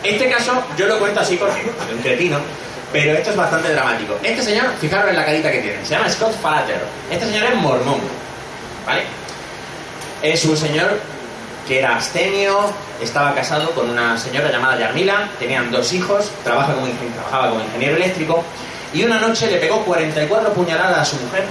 Este 0.05 0.31
caso 0.31 0.63
yo 0.77 0.87
lo 0.87 0.99
cuento 0.99 1.21
así 1.21 1.39
soy 1.39 1.49
un 1.97 2.03
cretino, 2.03 2.39
pero 2.93 3.15
esto 3.15 3.31
es 3.31 3.37
bastante 3.37 3.73
dramático. 3.73 4.19
Este 4.23 4.43
señor, 4.43 4.67
fijaros 4.79 5.09
en 5.09 5.17
la 5.17 5.25
carita 5.25 5.51
que 5.51 5.61
tiene, 5.61 5.85
se 5.87 5.95
llama 5.95 6.11
Scott 6.11 6.39
Falater. 6.43 6.83
Este 7.11 7.25
señor 7.25 7.45
es 7.45 7.55
mormón, 7.55 8.01
¿vale? 8.87 9.05
Es 10.21 10.45
un 10.45 10.55
señor 10.55 11.01
que 11.67 11.79
era 11.79 11.95
abstemio, 11.95 12.71
estaba 13.01 13.35
casado 13.35 13.71
con 13.71 13.89
una 13.89 14.19
señora 14.19 14.53
llamada 14.53 14.79
Yarmila, 14.79 15.31
tenían 15.39 15.71
dos 15.71 15.95
hijos, 15.95 16.31
trabaja 16.45 16.75
como 16.75 16.89
trabajaba 17.15 17.49
como 17.49 17.63
ingeniero 17.63 17.97
eléctrico, 17.97 18.45
y 18.93 19.05
una 19.05 19.19
noche 19.19 19.51
le 19.51 19.57
pegó 19.57 19.83
44 19.83 20.53
puñaladas 20.53 20.99
a 20.99 21.05
su 21.07 21.17
mujer, 21.17 21.45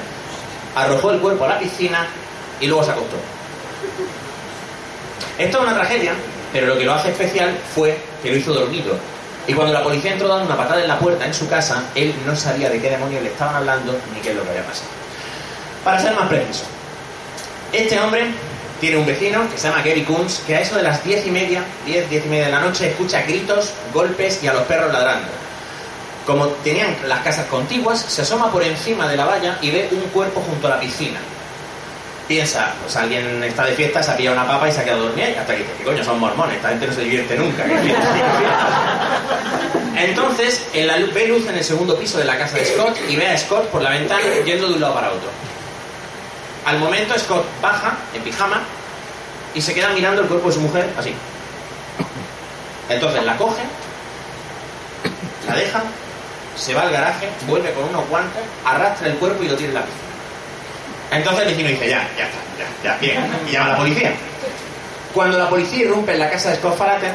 arrojó 0.76 1.12
el 1.12 1.20
cuerpo 1.20 1.46
a 1.46 1.48
la 1.48 1.60
piscina 1.60 2.06
y 2.60 2.68
luego 2.68 2.84
se 2.84 2.92
acostó. 2.92 3.39
Esto 5.40 5.58
es 5.58 5.64
una 5.64 5.74
tragedia, 5.74 6.12
pero 6.52 6.68
lo 6.68 6.78
que 6.78 6.84
lo 6.84 6.94
hace 6.94 7.12
especial 7.12 7.58
fue 7.74 7.98
que 8.22 8.30
lo 8.30 8.36
hizo 8.36 8.54
dormido. 8.54 8.94
Y 9.48 9.54
cuando 9.54 9.74
la 9.74 9.82
policía 9.82 10.12
entró 10.12 10.28
dando 10.28 10.46
una 10.46 10.58
patada 10.58 10.82
en 10.82 10.88
la 10.90 11.00
puerta 11.00 11.26
en 11.26 11.34
su 11.34 11.48
casa, 11.48 11.82
él 11.96 12.14
no 12.26 12.36
sabía 12.36 12.70
de 12.70 12.80
qué 12.82 12.90
demonios 12.90 13.24
le 13.24 13.30
estaban 13.30 13.56
hablando 13.56 13.98
ni 14.14 14.20
qué 14.20 14.32
es 14.32 14.36
lo 14.36 14.44
que 14.44 14.50
había 14.50 14.66
pasado. 14.66 14.90
Para 15.82 15.98
ser 16.02 16.14
más 16.14 16.28
preciso, 16.28 16.66
este 17.72 17.98
hombre 17.98 18.26
tiene 18.82 18.98
un 18.98 19.06
vecino 19.06 19.50
que 19.50 19.58
se 19.58 19.70
llama 19.70 19.82
Gary 19.82 20.04
Coons, 20.04 20.42
que 20.46 20.58
a 20.58 20.60
eso 20.60 20.76
de 20.76 20.84
las 20.84 21.02
diez 21.06 21.26
y 21.26 21.32
media, 21.32 21.64
10, 21.86 22.10
10 22.10 22.26
y 22.26 22.30
media 22.30 22.46
de 22.48 22.52
la 22.52 22.60
noche, 22.60 22.90
escucha 22.90 23.22
gritos, 23.22 23.74
golpes 23.94 24.44
y 24.44 24.48
a 24.48 24.54
los 24.54 24.64
perros 24.64 24.92
ladrando. 24.92 25.30
Como 26.26 26.48
tenían 26.48 26.98
las 27.08 27.22
casas 27.22 27.46
contiguas, 27.46 28.02
se 28.02 28.24
asoma 28.24 28.52
por 28.52 28.62
encima 28.62 29.08
de 29.08 29.16
la 29.16 29.24
valla 29.24 29.58
y 29.62 29.72
ve 29.72 29.88
un 29.92 30.02
cuerpo 30.10 30.42
junto 30.42 30.68
a 30.68 30.72
la 30.72 30.80
piscina. 30.82 31.20
Piensa, 32.30 32.76
pues 32.80 32.96
alguien 32.96 33.44
está 33.44 33.66
de 33.66 33.74
fiesta, 33.74 34.04
se 34.04 34.12
ha 34.12 34.16
pillado 34.16 34.38
una 34.38 34.48
papa 34.48 34.70
y 34.70 34.72
se 34.72 34.82
ha 34.82 34.84
quedado 34.84 35.06
dormido 35.06 35.30
y 35.30 35.34
hasta 35.34 35.52
que 35.52 35.64
dice, 35.64 35.74
¿qué 35.80 35.84
coño? 35.84 36.04
Son 36.04 36.20
mormones, 36.20 36.58
esta 36.58 36.70
gente 36.70 36.86
no 36.86 36.94
se 36.94 37.02
divierte 37.02 37.36
nunca. 37.36 37.64
¿qué 37.64 37.78
fiesta, 37.80 38.14
qué 38.14 38.38
fiesta?". 38.38 40.00
Entonces, 40.00 40.68
en 40.74 40.86
la 40.86 40.98
luz, 40.98 41.12
ve 41.12 41.28
luz 41.28 41.48
en 41.48 41.56
el 41.56 41.64
segundo 41.64 41.98
piso 41.98 42.20
de 42.20 42.26
la 42.26 42.38
casa 42.38 42.58
de 42.58 42.66
Scott 42.66 42.96
y 43.10 43.16
ve 43.16 43.28
a 43.28 43.36
Scott 43.36 43.66
por 43.70 43.82
la 43.82 43.90
ventana 43.90 44.22
yendo 44.46 44.68
de 44.68 44.76
un 44.76 44.80
lado 44.80 44.94
para 44.94 45.08
otro. 45.08 45.28
Al 46.68 46.78
momento 46.78 47.18
Scott 47.18 47.46
baja 47.64 47.98
en 48.14 48.22
pijama 48.22 48.62
y 49.56 49.62
se 49.62 49.74
queda 49.74 49.90
mirando 49.90 50.22
el 50.22 50.28
cuerpo 50.28 50.50
de 50.50 50.54
su 50.54 50.62
mujer 50.62 50.88
así. 51.00 51.16
Entonces 52.90 53.24
la 53.24 53.38
coge, 53.38 53.64
la 55.48 55.56
deja, 55.56 55.82
se 56.56 56.76
va 56.76 56.84
al 56.84 56.92
garaje, 56.92 57.28
vuelve 57.48 57.74
con 57.74 57.86
unos 57.86 58.08
guantes, 58.08 58.44
arrastra 58.64 59.08
el 59.08 59.16
cuerpo 59.16 59.42
y 59.42 59.48
lo 59.48 59.56
tira 59.56 59.70
en 59.70 59.76
la 59.76 59.82
piscina. 59.82 60.09
Entonces 61.12 61.42
el 61.42 61.50
vecino 61.50 61.70
dice, 61.70 61.90
ya, 61.90 62.08
ya 62.18 62.26
está, 62.26 62.38
ya, 62.58 62.92
ya, 62.92 62.98
bien, 63.00 63.26
y 63.48 63.52
llama 63.52 63.66
a 63.68 63.70
la 63.70 63.78
policía. 63.78 64.14
Cuando 65.14 65.40
la 65.40 65.50
policía 65.50 65.86
irrumpe 65.86 66.14
en 66.14 66.20
la 66.20 66.30
casa 66.30 66.52
de 66.52 66.58
Scott 66.58 66.78
Falater, 66.78 67.14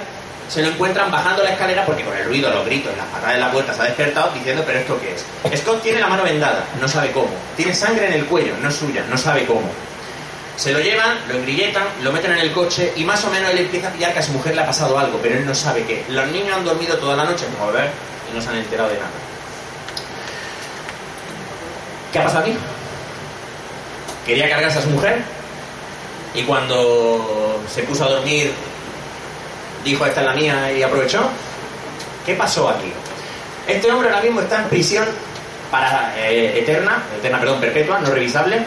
se 0.49 0.63
lo 0.63 0.69
encuentran 0.69 1.11
bajando 1.11 1.43
la 1.43 1.51
escalera 1.51 1.87
porque 1.87 2.05
con 2.05 2.17
el 2.17 2.25
ruido, 2.25 2.51
los 2.51 2.67
gritos 2.67 2.95
las 2.97 3.07
patadas 3.07 3.35
en 3.35 3.41
la 3.41 3.51
puerta 3.51 3.73
se 3.73 3.83
ha 3.83 3.85
despertado 3.85 4.33
diciendo, 4.33 4.63
pero 4.67 4.79
¿esto 4.79 5.01
qué 5.01 5.15
es? 5.15 5.61
Scott 5.61 5.83
tiene 5.83 6.01
la 6.01 6.09
mano 6.09 6.23
vendada, 6.23 6.65
no 6.81 6.89
sabe 6.89 7.13
cómo. 7.13 7.31
Tiene 7.57 7.75
sangre 7.75 8.09
en 8.09 8.15
el 8.15 8.27
cuello, 8.27 8.55
no 8.61 8.69
es 8.69 8.75
suya, 8.75 9.05
no 9.09 9.17
sabe 9.17 9.47
cómo. 9.47 9.71
Se 10.57 10.73
lo 10.73 10.81
llevan, 10.81 11.19
lo 11.29 11.37
engrilletan, 11.37 11.85
lo 12.03 12.13
meten 12.13 12.33
en 12.33 12.39
el 12.39 12.53
coche 12.53 12.93
y 12.95 13.05
más 13.05 13.25
o 13.25 13.31
menos 13.31 13.51
él 13.51 13.59
empieza 13.59 13.89
a 13.89 13.93
pillar 13.93 14.13
que 14.13 14.19
a 14.19 14.23
su 14.23 14.33
mujer 14.33 14.55
le 14.55 14.63
ha 14.63 14.67
pasado 14.67 14.99
algo, 14.99 15.19
pero 15.23 15.37
él 15.37 15.47
no 15.47 15.55
sabe 15.55 15.85
qué. 15.85 16.05
Los 16.09 16.27
niños 16.29 16.57
han 16.57 16.65
dormido 16.65 16.97
toda 16.99 17.17
la 17.17 17.25
noche, 17.25 17.47
como 17.59 17.73
ver, 17.73 17.91
y 18.31 18.37
no 18.37 18.43
se 18.43 18.51
han 18.51 18.57
enterado 18.57 18.89
de 18.91 18.97
nada. 18.97 19.11
¿Qué 22.13 22.19
ha 22.19 22.25
pasado 22.25 22.45
aquí? 22.45 22.57
Quería 24.27 24.49
cargarse 24.49 24.79
a 24.79 24.83
su 24.83 24.91
mujer 24.91 25.23
y 26.35 26.43
cuando 26.43 27.61
se 27.73 27.83
puso 27.83 28.05
a 28.05 28.09
dormir 28.09 28.53
dijo 29.85 30.07
esta 30.07 30.21
es 30.21 30.27
la 30.27 30.35
mía 30.35 30.73
y 30.73 30.83
aprovechó. 30.83 31.21
¿Qué 32.25 32.35
pasó 32.35 32.69
aquí? 32.69 32.93
Este 33.69 33.91
hombre 33.91 34.09
ahora 34.09 34.23
mismo 34.23 34.41
está 34.41 34.63
en 34.63 34.69
prisión 34.69 35.07
para 35.71 36.15
eh, 36.19 36.59
eterna, 36.59 37.03
eterna, 37.19 37.39
perdón, 37.39 37.61
perpetua, 37.61 37.99
no 38.01 38.11
revisable, 38.11 38.63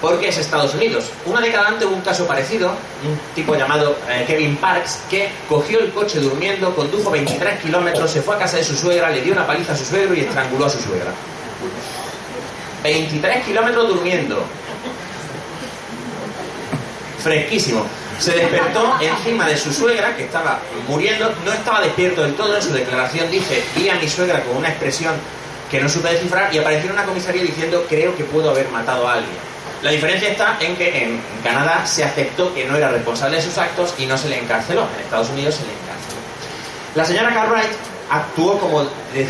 porque 0.00 0.28
es 0.28 0.38
Estados 0.38 0.74
Unidos. 0.74 1.10
Una 1.26 1.40
década 1.40 1.68
antes 1.68 1.86
hubo 1.86 1.94
un 1.94 2.02
caso 2.02 2.26
parecido, 2.26 2.70
un 3.04 3.18
tipo 3.34 3.54
llamado 3.54 3.96
eh, 4.08 4.24
Kevin 4.26 4.56
Parks, 4.56 5.00
que 5.10 5.28
cogió 5.48 5.80
el 5.80 5.92
coche 5.92 6.20
durmiendo, 6.20 6.74
condujo 6.74 7.10
23 7.10 7.60
kilómetros, 7.60 8.10
se 8.10 8.22
fue 8.22 8.36
a 8.36 8.38
casa 8.38 8.56
de 8.56 8.64
su 8.64 8.76
suegra, 8.76 9.10
le 9.10 9.20
dio 9.20 9.32
una 9.32 9.46
paliza 9.46 9.72
a 9.72 9.76
su 9.76 9.84
suegro 9.84 10.14
y 10.14 10.20
estranguló 10.20 10.66
a 10.66 10.70
su 10.70 10.80
suegra. 10.80 11.12
23 12.82 13.44
kilómetros 13.44 13.88
durmiendo. 13.88 14.42
Fresquísimo. 17.26 17.84
Se 18.20 18.30
despertó 18.30 18.94
encima 19.00 19.48
de 19.48 19.56
su 19.56 19.72
suegra, 19.72 20.14
que 20.16 20.26
estaba 20.26 20.60
muriendo, 20.86 21.34
no 21.44 21.52
estaba 21.52 21.80
despierto 21.80 22.22
del 22.22 22.34
todo. 22.34 22.54
En 22.54 22.62
su 22.62 22.72
declaración 22.72 23.28
dice, 23.32 23.64
vi 23.74 23.88
a 23.88 23.96
mi 23.96 24.08
suegra 24.08 24.44
con 24.44 24.56
una 24.56 24.68
expresión 24.68 25.12
que 25.68 25.80
no 25.80 25.88
supe 25.88 26.10
descifrar 26.10 26.54
y 26.54 26.58
apareció 26.58 26.86
en 26.86 26.92
una 26.92 27.04
comisaría 27.04 27.42
diciendo, 27.42 27.84
creo 27.88 28.16
que 28.16 28.22
puedo 28.22 28.50
haber 28.50 28.68
matado 28.68 29.08
a 29.08 29.14
alguien. 29.14 29.34
La 29.82 29.90
diferencia 29.90 30.28
está 30.28 30.56
en 30.60 30.76
que 30.76 31.02
en 31.02 31.20
Canadá 31.42 31.84
se 31.84 32.04
aceptó 32.04 32.54
que 32.54 32.64
no 32.64 32.76
era 32.76 32.90
responsable 32.90 33.38
de 33.38 33.42
sus 33.42 33.58
actos 33.58 33.92
y 33.98 34.06
no 34.06 34.16
se 34.16 34.28
le 34.28 34.38
encarceló. 34.38 34.86
En 34.94 35.02
Estados 35.02 35.28
Unidos 35.30 35.56
se 35.56 35.62
le 35.62 35.72
encarceló. 35.72 36.20
La 36.94 37.04
señora 37.04 37.34
Cartwright 37.34 37.72
actuó 38.08 38.56
como 38.60 38.84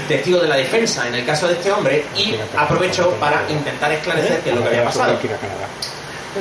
testigo 0.06 0.38
de 0.40 0.48
la 0.48 0.56
defensa 0.56 1.08
en 1.08 1.14
el 1.14 1.24
caso 1.24 1.48
de 1.48 1.54
este 1.54 1.72
hombre 1.72 2.04
y 2.14 2.34
aprovechó 2.58 3.12
para 3.12 3.42
intentar 3.48 3.90
esclarecer 3.90 4.40
qué 4.40 4.50
es 4.50 4.54
lo 4.54 4.60
que 4.60 4.68
había 4.68 4.84
pasado. 4.84 5.18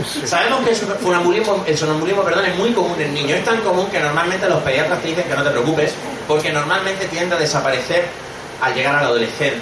Sabemos 0.25 0.63
que 0.63 0.71
el 0.71 0.75
sonambulismo, 0.75 1.63
el 1.65 1.77
sonambulismo 1.77 2.23
perdón, 2.23 2.45
es 2.45 2.55
muy 2.55 2.71
común 2.71 2.99
en 2.99 3.13
niños. 3.13 3.39
Es 3.39 3.45
tan 3.45 3.61
común 3.61 3.89
que 3.89 3.99
normalmente 3.99 4.49
los 4.49 4.61
pediatras 4.63 5.01
te 5.01 5.09
dicen 5.09 5.25
que 5.25 5.35
no 5.35 5.43
te 5.43 5.51
preocupes, 5.51 5.93
porque 6.27 6.51
normalmente 6.51 7.05
tiende 7.05 7.35
a 7.35 7.39
desaparecer 7.39 8.05
al 8.61 8.73
llegar 8.73 8.95
a 8.95 9.01
la 9.01 9.07
adolescencia. 9.07 9.61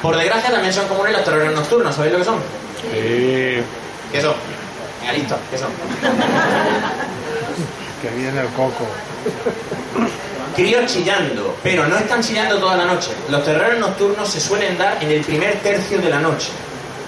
Por 0.00 0.16
desgracia 0.16 0.50
también 0.50 0.72
son 0.72 0.88
comunes 0.88 1.12
los 1.12 1.24
terrores 1.24 1.52
nocturnos, 1.52 1.94
¿sabéis 1.94 2.12
lo 2.12 2.18
que 2.18 2.24
son? 2.24 2.38
Sí, 2.80 3.62
¿Qué 4.10 4.20
son? 4.20 4.34
Venga, 5.00 5.12
listo, 5.12 5.36
¿qué 5.50 5.58
son? 5.58 5.70
que 8.02 8.10
viene 8.10 8.40
el 8.40 8.48
coco. 8.48 8.86
Críos 10.56 10.92
chillando, 10.92 11.56
pero 11.62 11.86
no 11.86 11.96
están 11.96 12.20
chillando 12.20 12.58
toda 12.58 12.76
la 12.76 12.84
noche. 12.84 13.10
Los 13.30 13.44
terrores 13.44 13.78
nocturnos 13.78 14.28
se 14.28 14.40
suelen 14.40 14.76
dar 14.76 15.02
en 15.02 15.10
el 15.10 15.22
primer 15.22 15.54
tercio 15.60 15.98
de 15.98 16.10
la 16.10 16.18
noche. 16.18 16.50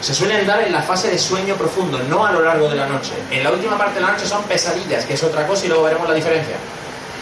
Se 0.04 0.12
suelen 0.12 0.46
dar 0.46 0.60
en 0.60 0.70
la 0.70 0.82
fase 0.82 1.10
de 1.10 1.18
sueño 1.18 1.54
profundo, 1.54 1.98
no 2.10 2.26
a 2.26 2.30
lo 2.30 2.42
largo 2.42 2.68
de 2.68 2.76
la 2.76 2.84
noche. 2.84 3.12
En 3.30 3.42
la 3.42 3.50
última 3.50 3.78
parte 3.78 3.94
de 3.94 4.00
la 4.02 4.12
noche 4.12 4.26
son 4.26 4.42
pesadillas, 4.42 5.06
que 5.06 5.14
es 5.14 5.22
otra 5.22 5.46
cosa 5.46 5.64
y 5.64 5.68
luego 5.68 5.84
veremos 5.84 6.06
la 6.06 6.14
diferencia. 6.14 6.56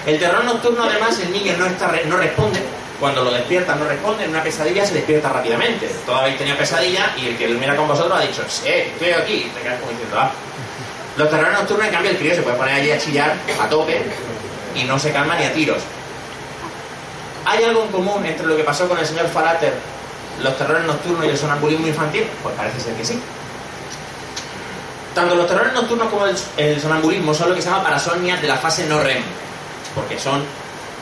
El 0.04 0.18
terror 0.18 0.44
nocturno, 0.44 0.82
además, 0.82 1.16
el 1.20 1.30
niño 1.30 1.56
no, 1.56 1.66
está, 1.66 1.92
no 2.06 2.16
responde. 2.16 2.60
Cuando 2.98 3.22
lo 3.22 3.30
despiertan 3.30 3.78
no 3.78 3.84
responde. 3.84 4.24
En 4.24 4.30
una 4.30 4.42
pesadilla 4.42 4.84
se 4.84 4.94
despierta 4.94 5.28
rápidamente. 5.28 5.88
Todos 6.04 6.22
habéis 6.22 6.38
tenido 6.38 6.56
pesadilla 6.56 7.14
y 7.16 7.28
el 7.28 7.38
que 7.38 7.46
durmiera 7.46 7.76
con 7.76 7.86
vosotros 7.86 8.18
ha 8.18 8.22
dicho, 8.22 8.42
sí, 8.48 8.66
estoy 8.66 9.10
aquí. 9.10 9.34
Y 9.34 9.50
te 9.50 9.60
quedas 9.60 9.78
como 9.78 9.92
diciendo, 9.92 10.16
ah. 10.18 10.32
Los 11.16 11.30
terrores 11.30 11.52
nocturnos, 11.52 11.86
en 11.86 11.92
cambio, 11.92 12.10
el 12.10 12.18
crío 12.18 12.34
se 12.34 12.42
puede 12.42 12.56
poner 12.56 12.74
allí 12.74 12.90
a 12.90 12.98
chillar 12.98 13.36
a 13.60 13.68
tope 13.68 14.02
y 14.74 14.82
no 14.82 14.98
se 14.98 15.12
calma 15.12 15.36
ni 15.36 15.44
a 15.44 15.52
tiros. 15.52 15.82
¿Hay 17.44 17.62
algo 17.62 17.84
en 17.84 17.92
común 17.92 18.26
entre 18.26 18.44
lo 18.44 18.56
que 18.56 18.64
pasó 18.64 18.88
con 18.88 18.98
el 18.98 19.06
señor 19.06 19.28
Falater, 19.28 19.72
los 20.40 20.56
terrores 20.56 20.84
nocturnos 20.84 21.24
y 21.24 21.28
el 21.28 21.38
sonambulismo 21.38 21.86
infantil? 21.86 22.24
Pues 22.42 22.54
parece 22.54 22.80
ser 22.80 22.94
que 22.94 23.04
sí. 23.04 23.20
Tanto 25.14 25.34
los 25.34 25.46
terrores 25.46 25.72
nocturnos 25.72 26.08
como 26.08 26.26
el, 26.26 26.80
sonambulismo 26.80 27.34
son 27.34 27.50
lo 27.50 27.54
que 27.54 27.60
se 27.60 27.68
llama 27.68 27.82
parasomnias 27.82 28.40
de 28.40 28.48
la 28.48 28.56
fase 28.56 28.86
no 28.86 29.00
REM, 29.00 29.22
porque 29.94 30.18
son 30.18 30.42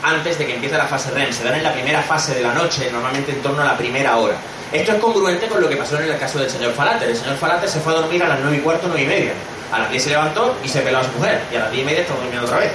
antes 0.03 0.37
de 0.37 0.45
que 0.45 0.55
empiece 0.55 0.77
la 0.77 0.87
fase 0.87 1.11
REM, 1.11 1.31
se 1.31 1.43
dan 1.43 1.55
en 1.55 1.63
la 1.63 1.71
primera 1.71 2.01
fase 2.01 2.35
de 2.35 2.41
la 2.41 2.53
noche, 2.53 2.89
normalmente 2.91 3.31
en 3.31 3.41
torno 3.41 3.61
a 3.61 3.65
la 3.65 3.77
primera 3.77 4.17
hora. 4.17 4.35
Esto 4.71 4.93
es 4.93 4.99
congruente 4.99 5.47
con 5.47 5.61
lo 5.61 5.67
que 5.67 5.75
pasó 5.75 5.99
en 5.99 6.09
el 6.09 6.17
caso 6.17 6.39
del 6.39 6.49
señor 6.49 6.71
Falater. 6.73 7.09
El 7.09 7.17
señor 7.17 7.35
Falater 7.35 7.69
se 7.69 7.79
fue 7.81 7.93
a 7.93 7.97
dormir 7.97 8.23
a 8.23 8.29
las 8.29 8.39
9 8.39 8.57
y 8.57 8.59
cuarto, 8.61 8.87
9 8.87 9.03
y 9.03 9.05
media. 9.05 9.33
A 9.71 9.79
las 9.79 9.89
10 9.89 10.03
se 10.03 10.09
levantó 10.09 10.55
y 10.63 10.69
se 10.69 10.79
peló 10.81 10.99
a 10.99 11.03
su 11.03 11.11
mujer. 11.11 11.41
Y 11.51 11.55
a 11.57 11.59
las 11.59 11.71
10 11.71 11.83
y 11.83 11.85
media 11.85 12.01
estaba 12.01 12.19
durmiendo 12.21 12.47
otra 12.47 12.59
vez. 12.59 12.71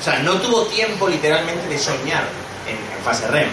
O 0.00 0.02
sea, 0.02 0.18
no 0.20 0.34
tuvo 0.36 0.64
tiempo 0.66 1.06
literalmente 1.06 1.68
de 1.68 1.78
soñar 1.78 2.24
en, 2.66 2.76
en 2.76 3.04
fase 3.04 3.28
REM. 3.28 3.48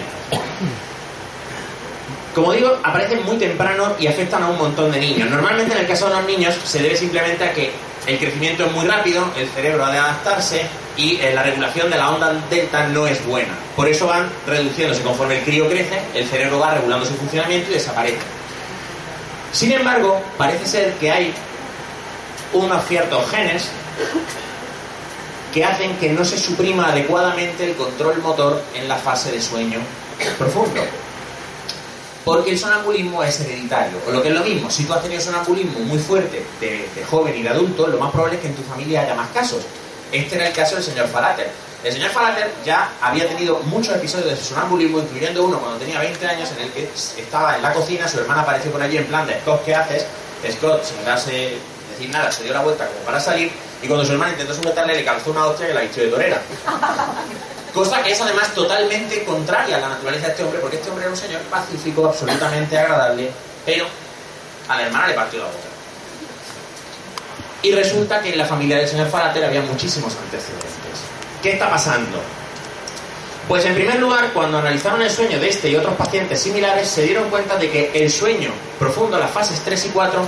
Como 2.34 2.52
digo, 2.52 2.78
aparecen 2.82 3.24
muy 3.24 3.36
temprano 3.36 3.94
y 3.98 4.06
afectan 4.06 4.42
a 4.42 4.48
un 4.48 4.56
montón 4.56 4.90
de 4.90 4.98
niños. 4.98 5.28
Normalmente 5.28 5.74
en 5.74 5.80
el 5.80 5.86
caso 5.86 6.08
de 6.08 6.14
los 6.14 6.24
niños 6.24 6.54
se 6.64 6.82
debe 6.82 6.96
simplemente 6.96 7.44
a 7.44 7.52
que 7.52 7.72
el 8.06 8.18
crecimiento 8.18 8.64
es 8.64 8.72
muy 8.72 8.86
rápido, 8.86 9.24
el 9.36 9.48
cerebro 9.48 9.84
ha 9.84 9.92
de 9.92 9.98
adaptarse 9.98 10.62
y 10.96 11.16
eh, 11.16 11.32
la 11.34 11.42
regulación 11.42 11.90
de 11.90 11.96
la 11.96 12.10
onda 12.10 12.32
delta 12.48 12.88
no 12.88 13.06
es 13.06 13.24
buena. 13.26 13.52
Por 13.76 13.86
eso 13.86 14.06
van 14.06 14.30
reduciéndose 14.46 15.02
conforme 15.02 15.38
el 15.38 15.44
crío 15.44 15.68
crece, 15.68 16.00
el 16.14 16.26
cerebro 16.26 16.58
va 16.58 16.74
regulando 16.74 17.06
su 17.06 17.14
funcionamiento 17.14 17.70
y 17.70 17.74
desaparece. 17.74 18.18
Sin 19.52 19.70
embargo, 19.72 20.20
parece 20.38 20.66
ser 20.66 20.94
que 20.94 21.10
hay 21.10 21.34
unos 22.54 22.86
ciertos 22.86 23.30
genes 23.30 23.68
que 25.52 25.64
hacen 25.64 25.96
que 25.98 26.08
no 26.08 26.24
se 26.24 26.38
suprima 26.38 26.88
adecuadamente 26.88 27.64
el 27.64 27.76
control 27.76 28.18
motor 28.22 28.62
en 28.74 28.88
la 28.88 28.96
fase 28.96 29.30
de 29.30 29.42
sueño 29.42 29.80
profundo. 30.38 30.82
Porque 32.24 32.52
el 32.52 32.58
sonambulismo 32.58 33.22
es 33.24 33.40
hereditario. 33.40 33.98
O 34.06 34.12
lo 34.12 34.22
que 34.22 34.28
es 34.28 34.34
lo 34.34 34.44
mismo, 34.44 34.70
si 34.70 34.84
tú 34.84 34.92
has 34.92 35.02
tenido 35.02 35.20
sonambulismo 35.20 35.80
muy 35.80 35.98
fuerte 35.98 36.44
de, 36.60 36.88
de 36.94 37.04
joven 37.04 37.36
y 37.36 37.42
de 37.42 37.48
adulto, 37.48 37.86
lo 37.86 37.98
más 37.98 38.10
probable 38.12 38.36
es 38.36 38.42
que 38.42 38.48
en 38.48 38.54
tu 38.54 38.62
familia 38.62 39.02
haya 39.02 39.14
más 39.14 39.28
casos. 39.30 39.62
Este 40.12 40.36
era 40.36 40.48
el 40.48 40.52
caso 40.52 40.76
del 40.76 40.84
señor 40.84 41.08
Falater. 41.08 41.50
El 41.82 41.92
señor 41.92 42.10
Falater 42.10 42.48
ya 42.64 42.92
había 43.00 43.26
tenido 43.26 43.58
muchos 43.64 43.96
episodios 43.96 44.30
de 44.30 44.36
sonambulismo, 44.36 45.00
incluyendo 45.00 45.44
uno 45.44 45.58
cuando 45.58 45.78
tenía 45.78 45.98
20 45.98 46.26
años 46.28 46.50
en 46.56 46.64
el 46.64 46.70
que 46.70 46.88
estaba 47.18 47.56
en 47.56 47.62
la 47.62 47.72
cocina, 47.72 48.06
su 48.06 48.20
hermana 48.20 48.42
apareció 48.42 48.70
por 48.70 48.80
allí 48.80 48.98
en 48.98 49.06
plan 49.06 49.26
de 49.26 49.40
Scott, 49.40 49.64
¿qué 49.64 49.74
haces? 49.74 50.06
Scott, 50.52 50.84
sin 50.84 51.04
darse 51.04 51.56
decir 51.90 52.10
nada, 52.10 52.30
se 52.30 52.44
dio 52.44 52.52
la 52.52 52.60
vuelta 52.60 52.86
como 52.86 53.00
para 53.00 53.18
salir 53.18 53.50
y 53.82 53.86
cuando 53.86 54.04
su 54.04 54.12
hermana 54.12 54.32
intentó 54.32 54.54
sujetarle 54.54 54.94
le 54.94 55.04
calzó 55.04 55.32
una 55.32 55.46
hostia 55.46 55.66
que 55.66 55.74
la 55.74 55.80
vistió 55.80 56.04
de 56.04 56.10
torera. 56.10 56.42
Cosa 57.74 58.02
que 58.02 58.12
es 58.12 58.20
además 58.20 58.54
totalmente 58.54 59.24
contraria 59.24 59.76
a 59.78 59.80
la 59.80 59.88
naturaleza 59.90 60.26
de 60.26 60.32
este 60.32 60.44
hombre, 60.44 60.60
porque 60.60 60.76
este 60.76 60.90
hombre 60.90 61.04
era 61.04 61.12
un 61.12 61.18
señor 61.18 61.40
pacífico, 61.42 62.06
absolutamente 62.06 62.78
agradable, 62.78 63.30
pero 63.64 63.86
a 64.68 64.76
la 64.76 64.86
hermana 64.86 65.08
le 65.08 65.14
partió 65.14 65.38
la 65.38 65.46
boca. 65.46 65.58
Y 67.62 67.72
resulta 67.72 68.20
que 68.20 68.30
en 68.30 68.38
la 68.38 68.44
familia 68.44 68.78
del 68.78 68.88
señor 68.88 69.08
Falater 69.08 69.44
había 69.44 69.62
muchísimos 69.62 70.14
antecedentes. 70.16 70.70
¿Qué 71.42 71.52
está 71.52 71.70
pasando? 71.70 72.18
Pues 73.48 73.64
en 73.64 73.74
primer 73.74 73.98
lugar, 73.98 74.30
cuando 74.32 74.58
analizaron 74.58 75.00
el 75.00 75.10
sueño 75.10 75.40
de 75.40 75.48
este 75.48 75.70
y 75.70 75.76
otros 75.76 75.94
pacientes 75.94 76.40
similares, 76.40 76.88
se 76.88 77.02
dieron 77.02 77.30
cuenta 77.30 77.56
de 77.56 77.70
que 77.70 77.90
el 77.94 78.10
sueño 78.10 78.50
profundo, 78.78 79.18
las 79.18 79.30
fases 79.30 79.60
3 79.64 79.86
y 79.86 79.88
4, 79.88 80.20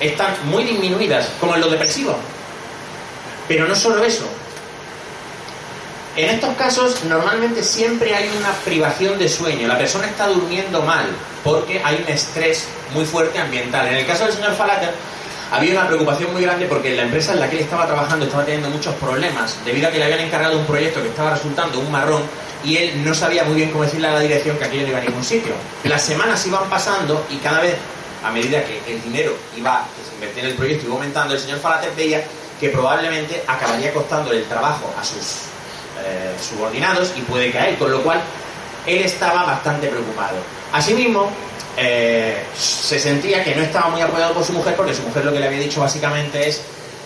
están 0.00 0.34
muy 0.44 0.64
disminuidas, 0.64 1.28
como 1.40 1.54
en 1.54 1.60
los 1.60 1.70
depresivos. 1.70 2.16
Pero 3.46 3.66
no 3.66 3.74
solo 3.74 4.04
eso, 4.04 4.24
en 6.18 6.30
estos 6.30 6.56
casos 6.56 7.04
normalmente 7.04 7.62
siempre 7.62 8.12
hay 8.12 8.28
una 8.36 8.50
privación 8.64 9.16
de 9.20 9.28
sueño. 9.28 9.68
La 9.68 9.78
persona 9.78 10.08
está 10.08 10.26
durmiendo 10.26 10.82
mal 10.82 11.06
porque 11.44 11.80
hay 11.84 12.02
un 12.04 12.12
estrés 12.12 12.66
muy 12.92 13.04
fuerte 13.04 13.38
ambiental. 13.38 13.86
En 13.86 13.94
el 13.94 14.06
caso 14.06 14.24
del 14.24 14.32
señor 14.32 14.54
Falater 14.56 14.92
había 15.52 15.74
una 15.74 15.86
preocupación 15.86 16.32
muy 16.32 16.42
grande 16.42 16.66
porque 16.66 16.96
la 16.96 17.02
empresa 17.02 17.34
en 17.34 17.40
la 17.40 17.48
que 17.48 17.58
él 17.58 17.62
estaba 17.62 17.86
trabajando 17.86 18.24
estaba 18.26 18.44
teniendo 18.44 18.68
muchos 18.68 18.96
problemas 18.96 19.56
debido 19.64 19.86
a 19.86 19.92
que 19.92 19.98
le 19.98 20.06
habían 20.06 20.18
encargado 20.18 20.58
un 20.58 20.66
proyecto 20.66 21.00
que 21.00 21.08
estaba 21.08 21.34
resultando 21.34 21.78
un 21.78 21.92
marrón 21.92 22.22
y 22.64 22.76
él 22.78 23.04
no 23.04 23.14
sabía 23.14 23.44
muy 23.44 23.54
bien 23.54 23.70
cómo 23.70 23.84
decirle 23.84 24.08
a 24.08 24.14
la 24.14 24.20
dirección 24.20 24.58
que 24.58 24.64
aquello 24.64 24.82
no 24.82 24.88
iba 24.88 24.98
a 24.98 25.02
ningún 25.02 25.22
sitio. 25.22 25.52
Las 25.84 26.02
semanas 26.02 26.44
iban 26.44 26.68
pasando 26.68 27.24
y 27.30 27.36
cada 27.36 27.60
vez, 27.60 27.76
a 28.24 28.32
medida 28.32 28.64
que 28.64 28.92
el 28.92 29.00
dinero 29.04 29.36
iba, 29.56 29.86
que 29.96 30.04
se 30.04 30.14
invertía 30.16 30.42
en 30.42 30.48
el 30.48 30.56
proyecto 30.56 30.86
iba 30.86 30.94
aumentando, 30.96 31.34
el 31.34 31.40
señor 31.40 31.60
Falater 31.60 31.92
veía 31.96 32.24
que 32.58 32.70
probablemente 32.70 33.44
acabaría 33.46 33.92
costándole 33.92 34.38
el 34.38 34.44
trabajo 34.46 34.92
a 35.00 35.04
sus 35.04 35.48
eh, 36.04 36.34
subordinados 36.40 37.12
y 37.16 37.20
puede 37.22 37.50
caer, 37.50 37.76
con 37.78 37.90
lo 37.90 38.02
cual 38.02 38.20
él 38.86 39.02
estaba 39.02 39.44
bastante 39.44 39.88
preocupado. 39.88 40.36
Asimismo, 40.72 41.30
eh, 41.76 42.42
se 42.56 42.98
sentía 42.98 43.44
que 43.44 43.54
no 43.54 43.62
estaba 43.62 43.88
muy 43.88 44.00
apoyado 44.00 44.34
por 44.34 44.44
su 44.44 44.52
mujer 44.52 44.74
porque 44.74 44.94
su 44.94 45.02
mujer 45.02 45.24
lo 45.24 45.32
que 45.32 45.40
le 45.40 45.46
había 45.46 45.60
dicho 45.60 45.80
básicamente 45.80 46.48
es 46.48 46.62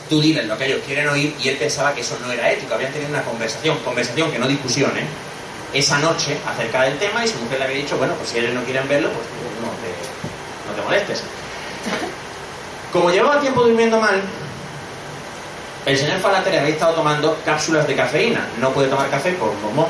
tú 0.08 0.20
diles 0.20 0.46
lo 0.46 0.56
que 0.56 0.66
ellos 0.66 0.80
quieren 0.86 1.08
oír 1.08 1.34
y 1.42 1.48
él 1.48 1.56
pensaba 1.56 1.94
que 1.94 2.00
eso 2.00 2.18
no 2.24 2.32
era 2.32 2.50
ético, 2.50 2.74
habían 2.74 2.92
tenido 2.92 3.10
una 3.10 3.22
conversación, 3.22 3.78
conversación 3.84 4.30
que 4.30 4.38
no 4.38 4.48
discusión, 4.48 4.90
¿eh? 4.96 5.04
esa 5.72 5.98
noche 5.98 6.36
acerca 6.46 6.82
del 6.82 6.98
tema 6.98 7.24
y 7.24 7.28
su 7.28 7.38
mujer 7.38 7.58
le 7.58 7.64
había 7.64 7.76
dicho, 7.78 7.96
bueno, 7.96 8.14
pues 8.14 8.30
si 8.30 8.38
ellos 8.38 8.52
no 8.52 8.62
quieren 8.64 8.86
verlo, 8.88 9.08
pues 9.08 9.26
no 9.60 9.70
te, 9.80 10.70
no 10.70 10.76
te 10.76 10.82
molestes. 10.82 11.22
Como 12.92 13.10
llevaba 13.10 13.40
tiempo 13.40 13.62
durmiendo 13.62 13.98
mal, 13.98 14.20
el 15.84 15.98
señor 15.98 16.20
Falater 16.20 16.58
había 16.58 16.74
estado 16.74 16.94
tomando 16.94 17.36
cápsulas 17.44 17.86
de 17.86 17.96
cafeína. 17.96 18.46
No 18.60 18.70
puede 18.70 18.88
tomar 18.88 19.10
café 19.10 19.32
por 19.32 19.52
mormón, 19.54 19.88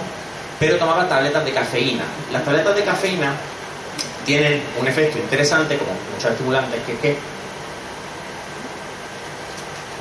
pero 0.58 0.76
tomaba 0.78 1.08
tabletas 1.08 1.44
de 1.44 1.52
cafeína. 1.52 2.04
Las 2.32 2.44
tabletas 2.44 2.74
de 2.74 2.84
cafeína 2.84 3.34
tienen 4.24 4.62
un 4.80 4.88
efecto 4.88 5.18
interesante, 5.18 5.76
como 5.76 5.92
muchos 6.14 6.30
estimulantes, 6.30 6.80
que 6.84 6.92
es 6.92 6.98
que 6.98 7.18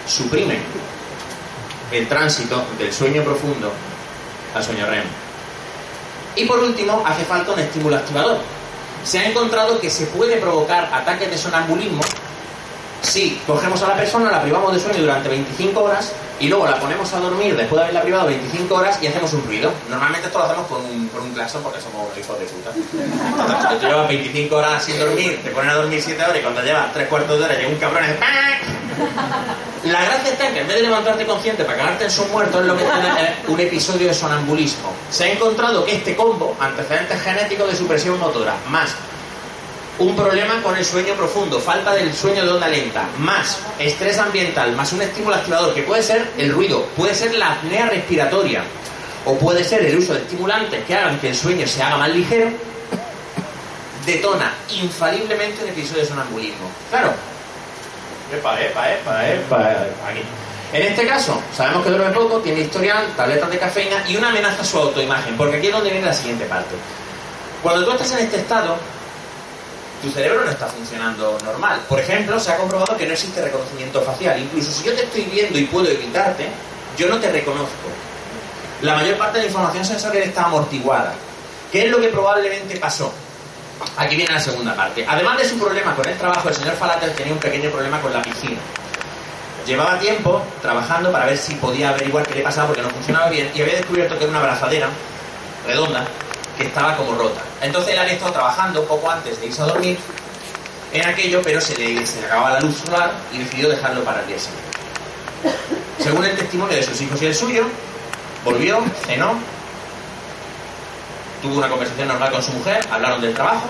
suprimen 0.07 0.61
el 1.91 2.07
tránsito 2.07 2.63
del 2.77 2.93
sueño 2.93 3.23
profundo 3.23 3.71
al 4.55 4.63
sueño 4.63 4.85
REM. 4.85 5.03
Y 6.35 6.45
por 6.45 6.59
último, 6.59 7.03
hace 7.05 7.25
falta 7.25 7.51
un 7.51 7.59
estímulo 7.59 7.97
activador. 7.97 8.37
Se 9.03 9.19
ha 9.19 9.27
encontrado 9.27 9.79
que 9.79 9.89
se 9.89 10.05
puede 10.05 10.37
provocar 10.37 10.89
ataques 10.93 11.29
de 11.29 11.37
sonambulismo 11.37 12.01
si 13.01 13.41
cogemos 13.47 13.81
a 13.83 13.87
la 13.87 13.95
persona, 13.95 14.31
la 14.31 14.41
privamos 14.41 14.73
de 14.73 14.79
sueño 14.79 15.01
durante 15.01 15.29
25 15.29 15.83
horas 15.83 16.13
y 16.39 16.47
luego 16.47 16.65
la 16.65 16.79
ponemos 16.79 17.11
a 17.13 17.19
dormir 17.19 17.55
después 17.55 17.77
de 17.77 17.83
haberla 17.83 18.01
privado 18.01 18.27
25 18.27 18.73
horas 18.73 18.97
y 19.01 19.07
hacemos 19.07 19.33
un 19.33 19.43
ruido. 19.45 19.71
Normalmente 19.89 20.27
esto 20.27 20.39
lo 20.39 20.45
hacemos 20.45 20.67
con 20.67 20.85
un, 20.85 21.07
con 21.09 21.21
un 21.21 21.33
claxon 21.33 21.61
porque 21.63 21.79
somos 21.81 22.15
hijos 22.17 22.39
de 22.39 22.45
puta. 22.45 22.71
Si 22.73 23.75
tú 23.79 23.87
llevas 23.87 24.07
25 24.07 24.55
horas 24.55 24.83
sin 24.83 24.99
dormir, 24.99 25.39
te 25.43 25.51
ponen 25.51 25.71
a 25.71 25.75
dormir 25.75 26.01
7 26.01 26.23
horas 26.23 26.37
y 26.37 26.41
cuando 26.41 26.61
llevas 26.61 26.93
3 26.93 27.07
cuartos 27.07 27.39
de 27.39 27.45
hora 27.45 27.55
llega 27.55 27.69
un 27.69 27.75
cabrón 27.75 28.03
y 28.05 29.87
La 29.87 30.03
gracia 30.03 30.31
está 30.31 30.51
que 30.51 30.61
en 30.61 30.67
vez 30.67 30.77
de 30.77 30.83
levantarte 30.83 31.25
consciente 31.25 31.63
para 31.63 31.77
cagarte 31.77 32.03
en 32.05 32.11
son 32.11 32.31
muertos 32.31 32.61
es 32.61 32.67
lo 32.67 32.77
que 32.77 32.83
tiene 32.83 33.09
es 33.23 33.49
un 33.49 33.59
episodio 33.59 34.07
de 34.07 34.13
sonambulismo. 34.13 34.93
Se 35.09 35.25
ha 35.25 35.31
encontrado 35.31 35.83
que 35.85 35.95
este 35.95 36.15
combo, 36.15 36.55
antecedentes 36.59 37.19
genéticos 37.21 37.69
de 37.69 37.75
supresión 37.75 38.19
motora, 38.19 38.55
más 38.69 38.95
un 40.01 40.15
problema 40.15 40.61
con 40.63 40.75
el 40.75 40.83
sueño 40.83 41.13
profundo, 41.13 41.59
falta 41.59 41.93
del 41.93 42.13
sueño 42.13 42.43
de 42.43 42.51
onda 42.51 42.67
lenta, 42.67 43.07
más 43.19 43.59
estrés 43.77 44.17
ambiental, 44.17 44.75
más 44.75 44.91
un 44.93 45.01
estímulo 45.01 45.35
activador 45.35 45.73
que 45.75 45.83
puede 45.83 46.01
ser 46.01 46.27
el 46.37 46.51
ruido, 46.51 46.85
puede 46.97 47.13
ser 47.13 47.35
la 47.35 47.53
apnea 47.53 47.85
respiratoria 47.85 48.63
o 49.25 49.37
puede 49.37 49.63
ser 49.63 49.85
el 49.85 49.97
uso 49.97 50.13
de 50.13 50.21
estimulantes 50.21 50.83
que 50.85 50.95
hagan 50.95 51.19
que 51.19 51.29
el 51.29 51.35
sueño 51.35 51.67
se 51.67 51.83
haga 51.83 51.97
más 51.97 52.09
ligero, 52.09 52.49
detona 54.05 54.53
infaliblemente 54.69 55.63
un 55.63 55.69
episodio 55.69 56.01
de 56.01 56.07
sonambulismo. 56.07 56.71
Claro. 56.89 57.13
Epa, 58.33 58.59
epa, 58.59 58.93
epa, 58.93 59.29
epa, 59.29 59.57
aquí. 60.09 60.21
En 60.73 60.81
este 60.83 61.05
caso, 61.05 61.39
sabemos 61.55 61.83
que 61.83 61.89
duerme 61.91 62.11
poco, 62.11 62.39
tiene 62.39 62.61
historial, 62.61 63.05
tabletas 63.15 63.51
de 63.51 63.59
cafeína 63.59 64.03
y 64.07 64.15
una 64.15 64.29
amenaza 64.29 64.61
a 64.63 64.65
su 64.65 64.79
autoimagen, 64.79 65.37
porque 65.37 65.57
aquí 65.57 65.67
es 65.67 65.73
donde 65.73 65.91
viene 65.91 66.07
la 66.07 66.13
siguiente 66.13 66.45
parte. 66.45 66.73
Cuando 67.61 67.85
tú 67.85 67.91
estás 67.91 68.11
en 68.13 68.19
este 68.19 68.37
estado, 68.37 68.77
tu 70.01 70.09
cerebro 70.09 70.43
no 70.43 70.51
está 70.51 70.67
funcionando 70.67 71.37
normal. 71.43 71.79
Por 71.87 71.99
ejemplo, 71.99 72.39
se 72.39 72.51
ha 72.51 72.57
comprobado 72.57 72.97
que 72.97 73.05
no 73.05 73.13
existe 73.13 73.41
reconocimiento 73.41 74.01
facial. 74.01 74.39
Incluso 74.39 74.71
si 74.71 74.83
yo 74.83 74.93
te 74.93 75.03
estoy 75.03 75.23
viendo 75.25 75.59
y 75.59 75.65
puedo 75.65 75.87
evitarte, 75.87 76.47
yo 76.97 77.07
no 77.07 77.19
te 77.19 77.31
reconozco. 77.31 77.89
La 78.81 78.95
mayor 78.95 79.17
parte 79.17 79.37
de 79.37 79.43
la 79.43 79.47
información 79.49 79.85
sensorial 79.85 80.23
está 80.23 80.45
amortiguada. 80.45 81.13
¿Qué 81.71 81.85
es 81.85 81.91
lo 81.91 81.99
que 82.01 82.07
probablemente 82.07 82.77
pasó? 82.77 83.13
Aquí 83.97 84.15
viene 84.15 84.33
la 84.33 84.39
segunda 84.39 84.75
parte. 84.75 85.05
Además 85.07 85.37
de 85.37 85.45
su 85.49 85.57
problema 85.59 85.95
con 85.95 86.07
el 86.07 86.17
trabajo, 86.17 86.49
el 86.49 86.55
señor 86.55 86.75
Falater 86.75 87.11
tenía 87.13 87.33
un 87.33 87.39
pequeño 87.39 87.69
problema 87.69 88.01
con 88.01 88.11
la 88.11 88.21
piscina. 88.21 88.59
Llevaba 89.65 89.99
tiempo 89.99 90.41
trabajando 90.61 91.11
para 91.11 91.27
ver 91.27 91.37
si 91.37 91.53
podía 91.55 91.89
averiguar 91.89 92.27
qué 92.27 92.35
le 92.35 92.41
pasaba 92.41 92.67
porque 92.67 92.81
no 92.81 92.89
funcionaba 92.89 93.29
bien 93.29 93.51
y 93.53 93.61
había 93.61 93.75
descubierto 93.75 94.17
que 94.17 94.23
era 94.23 94.31
una 94.31 94.39
abrazadera 94.39 94.89
redonda 95.67 96.07
estaba 96.67 96.95
como 96.97 97.13
rota. 97.15 97.41
Entonces 97.61 97.93
él 97.93 97.99
había 97.99 98.13
estado 98.13 98.33
trabajando 98.33 98.83
poco 98.85 99.09
antes 99.09 99.39
de 99.39 99.47
irse 99.47 99.61
a 99.61 99.65
dormir 99.65 99.97
en 100.93 101.05
aquello, 101.07 101.41
pero 101.43 101.61
se 101.61 101.75
le, 101.77 102.05
se 102.05 102.25
acababa 102.25 102.51
la 102.51 102.59
luz 102.61 102.77
solar 102.85 103.11
y 103.33 103.39
decidió 103.39 103.69
dejarlo 103.69 104.03
para 104.03 104.21
el 104.21 104.27
día 104.27 104.37
siguiente. 104.39 104.67
Según 105.99 106.25
el 106.25 106.35
testimonio 106.35 106.75
de 106.75 106.83
sus 106.83 106.99
hijos 107.01 107.21
y 107.21 107.25
el 107.27 107.35
suyo, 107.35 107.63
volvió, 108.43 108.81
cenó, 109.05 109.35
tuvo 111.41 111.57
una 111.57 111.69
conversación 111.69 112.07
normal 112.07 112.31
con 112.31 112.43
su 112.43 112.51
mujer, 112.53 112.85
hablaron 112.91 113.21
del 113.21 113.33
trabajo 113.33 113.65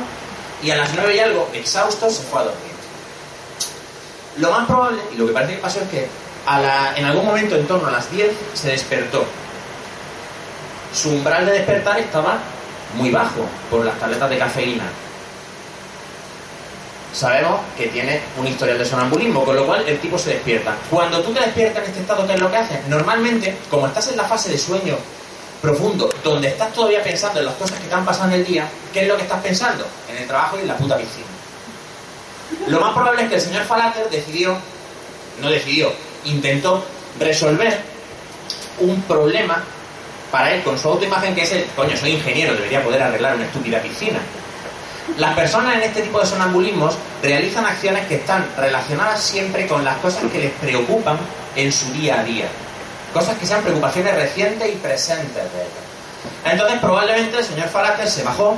y 0.64 0.72
a 0.72 0.78
las 0.78 0.94
nueve 0.94 1.16
y 1.16 1.20
algo, 1.20 1.50
exhausto, 1.54 2.10
se 2.10 2.24
fue 2.24 2.42
a 2.42 2.44
dormir. 2.46 2.72
Lo 4.38 4.52
más 4.52 4.66
probable, 4.66 5.02
y 5.14 5.18
lo 5.18 5.28
que 5.28 5.34
parece 5.34 5.56
que 5.56 5.60
pasó 5.62 5.80
es 5.82 5.90
que 5.90 6.08
a 6.46 6.60
la- 6.60 6.94
en 6.96 7.06
algún 7.06 7.26
momento 7.26 7.56
en 7.56 7.68
torno 7.68 7.88
a 7.88 7.92
las 7.92 8.10
10 8.12 8.32
se 8.54 8.70
despertó. 8.70 9.26
Su 10.94 11.10
umbral 11.10 11.46
de 11.46 11.52
despertar 11.54 12.00
estaba 12.00 12.38
muy 12.96 13.10
bajo 13.12 13.46
por 13.70 13.86
las 13.86 13.98
tabletas 14.00 14.30
de 14.30 14.38
cafeína. 14.38 14.84
Sabemos 17.14 17.60
que 17.78 17.88
tiene 17.88 18.22
un 18.38 18.48
historial 18.48 18.78
de 18.78 18.86
sonambulismo, 18.86 19.44
con 19.44 19.56
lo 19.56 19.66
cual 19.66 19.88
el 19.88 20.00
tipo 20.00 20.18
se 20.18 20.32
despierta. 20.32 20.76
Cuando 20.90 21.22
tú 21.22 21.34
te 21.34 21.42
despiertas 21.42 21.84
en 21.84 21.90
este 21.90 22.02
estado, 22.02 22.26
¿qué 22.26 22.34
es 22.34 22.40
lo 22.40 22.50
que 22.50 22.58
haces? 22.58 22.88
Normalmente, 22.88 23.58
como 23.70 23.88
estás 23.88 24.08
en 24.10 24.18
la 24.18 24.24
fase 24.24 24.50
de 24.50 24.58
sueño 24.58 24.98
profundo, 25.62 26.10
donde 26.24 26.48
estás 26.48 26.74
todavía 26.74 27.04
pensando 27.04 27.40
en 27.40 27.46
las 27.48 27.56
cosas 27.56 27.80
que 27.80 27.88
te 27.88 27.94
han 27.94 28.06
pasado 28.06 28.30
en 28.30 28.36
el 28.36 28.46
día, 28.46 28.68
¿qué 28.94 29.02
es 29.02 29.08
lo 29.08 29.18
que 29.18 29.24
estás 29.24 29.42
pensando? 29.42 29.86
En 30.10 30.18
el 30.18 30.28
trabajo 30.28 30.58
y 30.58 30.62
en 30.62 30.68
la 30.68 30.78
puta 30.78 30.98
piscina. 30.98 31.28
Lo 32.68 32.80
más 32.80 32.94
probable 32.94 33.24
es 33.24 33.30
que 33.30 33.36
el 33.36 33.42
señor 33.42 33.64
Falater 33.64 34.10
decidió, 34.10 34.56
no 35.42 35.50
decidió, 35.50 35.92
intentó 36.26 36.84
resolver 37.20 37.82
un 38.80 39.02
problema 39.04 39.64
para 40.32 40.54
él 40.54 40.64
con 40.64 40.78
su 40.80 40.88
autoimagen 40.88 41.36
que 41.36 41.44
es 41.44 41.52
el, 41.52 41.66
coño, 41.76 41.96
soy 41.98 42.12
ingeniero, 42.12 42.54
debería 42.54 42.84
poder 42.84 43.04
arreglar 43.04 43.36
una 43.36 43.46
estúpida 43.46 43.82
piscina. 43.82 44.20
Las 45.18 45.36
personas 45.36 45.76
en 45.76 45.84
este 45.84 46.04
tipo 46.04 46.20
de 46.20 46.26
sonambulismos 46.26 46.96
realizan 47.22 47.66
acciones 47.66 48.08
que 48.08 48.16
están 48.16 48.48
relacionadas 48.58 49.22
siempre 49.22 49.68
con 49.68 49.84
las 49.84 49.98
cosas 49.98 50.24
que 50.32 50.40
les 50.40 50.52
preocupan 50.54 51.18
en 51.56 51.72
su 51.72 51.92
día 51.92 52.22
a 52.22 52.24
día. 52.24 52.46
Cosas 53.14 53.38
que 53.38 53.46
sean 53.46 53.62
preocupaciones 53.62 54.16
recientes 54.16 54.70
y 54.74 54.78
presentes 54.78 55.34
de 55.34 55.40
ellos. 55.42 55.92
Entonces 56.46 56.80
probablemente 56.80 57.38
el 57.38 57.44
señor 57.44 57.68
Falater 57.68 58.10
se 58.10 58.24
bajó, 58.24 58.56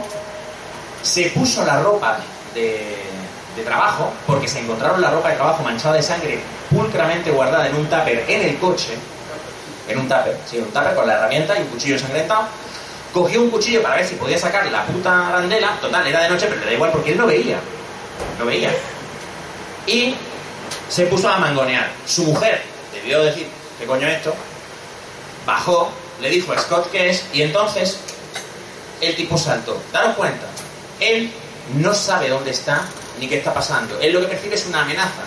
se 1.02 1.30
puso 1.30 1.66
la 1.66 1.80
ropa 1.82 2.20
de, 2.54 2.98
de 3.56 3.64
trabajo, 3.64 4.12
porque 4.28 4.48
se 4.48 4.60
encontraron 4.60 5.02
la 5.02 5.10
ropa 5.10 5.30
de 5.30 5.36
trabajo 5.36 5.64
manchada 5.64 5.96
de 5.96 6.04
sangre 6.04 6.40
pulcramente 6.70 7.32
guardada 7.32 7.68
en 7.68 7.76
un 7.76 7.86
tupper 7.86 8.26
en 8.28 8.42
el 8.42 8.58
coche, 8.58 8.94
en 9.88 10.00
un 10.00 10.08
tupper, 10.08 10.38
sí, 10.50 10.58
un 10.58 10.72
tupper 10.72 10.96
con 10.96 11.08
la 11.08 11.14
herramienta 11.14 11.58
y 11.58 11.62
un 11.62 11.68
cuchillo 11.68 11.96
ensangrentado. 11.96 12.48
Cogió 13.14 13.42
un 13.42 13.50
cuchillo 13.50 13.82
para 13.84 13.96
ver 13.98 14.08
si 14.08 14.16
podía 14.16 14.38
sacar 14.38 14.66
la 14.72 14.86
puta 14.86 15.28
arandela. 15.28 15.78
Total, 15.80 16.06
era 16.08 16.24
de 16.24 16.30
noche, 16.30 16.48
pero 16.48 16.62
le 16.62 16.66
da 16.66 16.74
igual 16.74 16.92
porque 16.92 17.12
él 17.12 17.18
no 17.18 17.28
veía. 17.28 17.60
No 18.40 18.46
veía. 18.46 18.72
Y 19.86 20.16
se 20.90 21.06
puso 21.06 21.30
a 21.30 21.38
mangonear. 21.38 21.92
Su 22.08 22.24
mujer 22.24 22.62
debió 22.94 23.24
decir, 23.24 23.48
¿qué 23.80 23.86
coño 23.86 24.08
es 24.08 24.18
esto? 24.18 24.34
Bajó, 25.46 25.92
le 26.22 26.30
dijo 26.30 26.54
a 26.54 26.58
Scott 26.58 26.90
qué 26.92 27.10
es, 27.10 27.26
y 27.34 27.42
entonces 27.42 28.00
el 29.02 29.16
tipo 29.16 29.38
saltó. 29.38 29.82
Daros 29.92 30.16
cuenta, 30.16 30.46
él 31.00 31.32
no 31.76 31.94
sabe 31.94 32.30
dónde 32.30 32.52
está 32.52 32.86
ni 33.20 33.28
qué 33.28 33.38
está 33.38 33.54
pasando. 33.54 34.00
Él 34.00 34.14
lo 34.14 34.22
que 34.22 34.28
percibe 34.28 34.56
es 34.56 34.66
una 34.66 34.82
amenaza. 34.82 35.22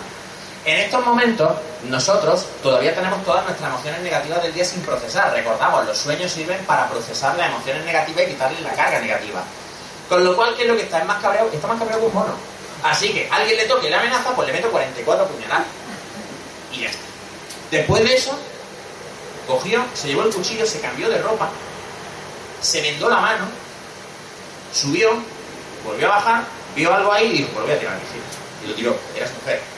En 0.67 0.79
estos 0.79 1.05
momentos, 1.05 1.49
nosotros 1.87 2.45
todavía 2.61 2.93
tenemos 2.93 3.23
todas 3.23 3.45
nuestras 3.45 3.69
emociones 3.69 4.01
negativas 4.01 4.43
del 4.43 4.53
día 4.53 4.65
sin 4.65 4.81
procesar. 4.81 5.31
Recordamos, 5.31 5.85
los 5.85 5.97
sueños 5.97 6.29
sirven 6.29 6.59
para 6.65 6.89
procesar 6.89 7.37
las 7.37 7.47
emociones 7.47 7.85
negativas 7.85 8.25
y 8.25 8.31
quitarle 8.31 8.59
la 8.59 8.73
carga 8.73 8.99
negativa. 8.99 9.41
Con 10.09 10.25
lo 10.25 10.35
cual, 10.35 10.53
¿qué 10.57 10.63
es 10.63 10.67
lo 10.67 10.75
que 10.75 10.81
está? 10.81 10.99
Es 10.99 11.05
más 11.05 11.21
cabreado, 11.21 11.49
está 11.53 11.67
más 11.67 11.79
cabreado 11.79 12.01
que 12.01 12.07
un 12.07 12.13
mono. 12.13 12.33
Así 12.83 13.13
que 13.13 13.29
alguien 13.31 13.55
le 13.55 13.63
toque 13.63 13.89
la 13.89 14.01
amenaza, 14.01 14.35
pues 14.35 14.45
le 14.45 14.53
meto 14.55 14.69
44 14.69 15.27
puñaladas. 15.27 15.67
Y 16.73 16.81
ya 16.81 16.89
está. 16.89 17.03
Después 17.71 18.03
de 18.03 18.13
eso, 18.13 18.37
cogió, 19.47 19.85
se 19.93 20.09
llevó 20.09 20.23
el 20.23 20.35
cuchillo, 20.35 20.65
se 20.65 20.81
cambió 20.81 21.07
de 21.07 21.19
ropa, 21.19 21.47
se 22.59 22.81
vendó 22.81 23.09
la 23.09 23.21
mano, 23.21 23.45
subió, 24.73 25.11
volvió 25.85 26.07
a 26.07 26.17
bajar, 26.17 26.43
vio 26.75 26.93
algo 26.93 27.13
ahí 27.13 27.27
y 27.27 27.37
dijo, 27.37 27.51
pues 27.53 27.59
lo 27.59 27.67
voy 27.67 27.75
a 27.75 27.79
tirar 27.79 27.93
a 27.93 27.97
la 27.97 28.03
piscina. 28.03 28.23
Y 28.65 28.67
lo 28.67 28.73
tiró, 28.73 28.97
era 29.15 29.27
su 29.27 29.33
mujer. 29.35 29.76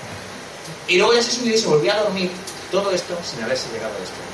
Y 0.90 0.98
luego 0.98 1.14
ya 1.14 1.24
se 1.24 1.32
subió 1.32 1.54
y 1.54 1.58
se 1.58 1.68
volvió 1.68 1.94
a 1.94 1.98
dormir. 1.98 2.32
Todo 2.72 2.92
esto 2.92 3.18
sin 3.24 3.44
haberse 3.44 3.72
llegado 3.72 3.96
a 3.96 4.00
despertar. 4.00 4.30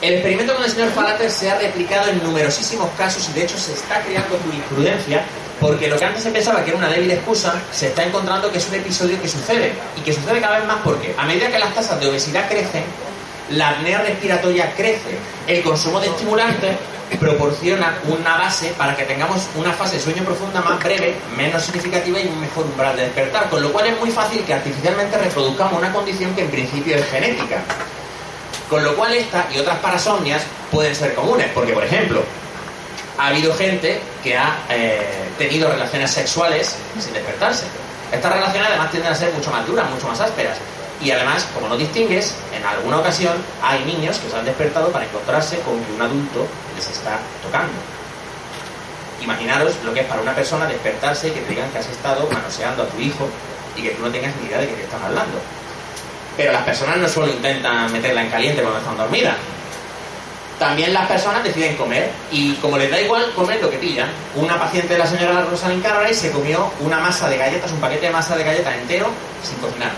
El 0.00 0.14
experimento 0.14 0.54
con 0.54 0.64
el 0.64 0.70
señor 0.70 0.90
Falater 0.90 1.30
se 1.30 1.50
ha 1.50 1.58
replicado 1.58 2.08
en 2.10 2.22
numerosísimos 2.22 2.88
casos 2.96 3.28
y 3.30 3.32
de 3.32 3.42
hecho 3.42 3.58
se 3.58 3.72
está 3.72 4.00
creando 4.02 4.38
jurisprudencia 4.44 5.24
porque 5.60 5.88
lo 5.88 5.98
que 5.98 6.04
antes 6.04 6.22
se 6.22 6.30
pensaba 6.30 6.62
que 6.62 6.70
era 6.70 6.78
una 6.78 6.88
débil 6.88 7.10
excusa 7.10 7.60
se 7.72 7.88
está 7.88 8.04
encontrando 8.04 8.50
que 8.52 8.58
es 8.58 8.68
un 8.68 8.76
episodio 8.76 9.20
que 9.20 9.26
sucede 9.26 9.72
y 9.96 10.00
que 10.02 10.12
sucede 10.12 10.40
cada 10.40 10.58
vez 10.60 10.68
más 10.68 10.78
porque 10.84 11.12
a 11.18 11.26
medida 11.26 11.50
que 11.50 11.58
las 11.58 11.74
tasas 11.74 11.98
de 11.98 12.06
obesidad 12.06 12.48
crecen, 12.48 12.84
la 13.50 13.70
apnea 13.70 14.02
respiratoria 14.02 14.72
crece, 14.76 15.16
el 15.46 15.62
consumo 15.62 16.00
de 16.00 16.08
estimulantes 16.08 16.76
proporciona 17.16 17.98
una 18.06 18.36
base 18.36 18.74
para 18.76 18.94
que 18.94 19.04
tengamos 19.04 19.46
una 19.56 19.72
fase 19.72 19.96
de 19.96 20.02
sueño 20.02 20.22
profunda 20.24 20.60
más 20.60 20.78
breve, 20.82 21.16
menos 21.36 21.62
significativa 21.62 22.20
y 22.20 22.26
un 22.26 22.40
mejor 22.40 22.64
umbral 22.66 22.96
de 22.96 23.04
despertar, 23.04 23.48
con 23.48 23.62
lo 23.62 23.72
cual 23.72 23.86
es 23.86 23.98
muy 23.98 24.10
fácil 24.10 24.44
que 24.44 24.52
artificialmente 24.52 25.16
reproduzcamos 25.16 25.78
una 25.78 25.92
condición 25.92 26.34
que 26.34 26.42
en 26.42 26.50
principio 26.50 26.96
es 26.96 27.06
genética. 27.06 27.62
Con 28.68 28.84
lo 28.84 28.94
cual 28.94 29.14
esta 29.14 29.46
y 29.54 29.58
otras 29.58 29.78
parasomnias 29.78 30.42
pueden 30.70 30.94
ser 30.94 31.14
comunes, 31.14 31.48
porque 31.54 31.72
por 31.72 31.84
ejemplo, 31.84 32.22
ha 33.16 33.28
habido 33.28 33.54
gente 33.54 34.00
que 34.22 34.36
ha 34.36 34.58
eh, 34.68 35.30
tenido 35.38 35.70
relaciones 35.70 36.10
sexuales 36.10 36.76
sin 37.00 37.14
despertarse. 37.14 37.64
Estas 38.12 38.32
relaciones 38.32 38.68
además 38.68 38.90
tienden 38.90 39.12
a 39.12 39.14
ser 39.14 39.32
mucho 39.32 39.50
más 39.50 39.66
duras, 39.66 39.90
mucho 39.90 40.06
más 40.08 40.20
ásperas. 40.20 40.58
Y 41.00 41.10
además, 41.12 41.46
como 41.54 41.68
no 41.68 41.76
distingues, 41.76 42.34
en 42.52 42.64
alguna 42.64 42.98
ocasión 42.98 43.36
hay 43.62 43.84
niños 43.84 44.18
que 44.18 44.28
se 44.28 44.36
han 44.36 44.44
despertado 44.44 44.90
para 44.90 45.04
encontrarse 45.04 45.60
con 45.60 45.82
que 45.84 45.92
un 45.92 46.02
adulto 46.02 46.46
les 46.74 46.88
está 46.88 47.18
tocando. 47.42 47.72
Imaginaros 49.22 49.74
lo 49.84 49.94
que 49.94 50.00
es 50.00 50.06
para 50.06 50.22
una 50.22 50.34
persona 50.34 50.66
despertarse 50.66 51.28
y 51.28 51.30
que 51.32 51.40
te 51.40 51.50
digan 51.50 51.70
que 51.70 51.78
has 51.78 51.88
estado 51.88 52.28
manoseando 52.32 52.82
a 52.82 52.86
tu 52.86 52.98
hijo 53.00 53.28
y 53.76 53.82
que 53.82 53.90
tú 53.90 54.02
no 54.02 54.10
tengas 54.10 54.34
ni 54.36 54.48
idea 54.48 54.58
de 54.58 54.68
qué 54.68 54.74
te 54.74 54.82
están 54.82 55.02
hablando. 55.02 55.38
Pero 56.36 56.52
las 56.52 56.62
personas 56.62 56.96
no 56.98 57.08
solo 57.08 57.28
intentan 57.28 57.92
meterla 57.92 58.22
en 58.22 58.30
caliente 58.30 58.62
cuando 58.62 58.80
están 58.80 58.96
dormidas. 58.96 59.36
también 60.58 60.92
las 60.92 61.06
personas 61.06 61.44
deciden 61.44 61.76
comer 61.76 62.10
y 62.32 62.54
como 62.54 62.76
les 62.78 62.90
da 62.90 63.00
igual 63.00 63.32
comer 63.34 63.62
lo 63.62 63.70
que 63.70 63.78
pillan. 63.78 64.08
Una 64.34 64.58
paciente 64.58 64.94
de 64.94 64.98
la 64.98 65.06
señora 65.06 65.42
Rosalind 65.42 65.82
Cartwright 65.82 66.14
se 66.14 66.32
comió 66.32 66.72
una 66.80 66.98
masa 66.98 67.28
de 67.28 67.38
galletas, 67.38 67.70
un 67.70 67.80
paquete 67.80 68.06
de 68.06 68.12
masa 68.12 68.36
de 68.36 68.42
galletas 68.42 68.74
entero 68.74 69.06
sin 69.44 69.58
cocinar. 69.58 69.92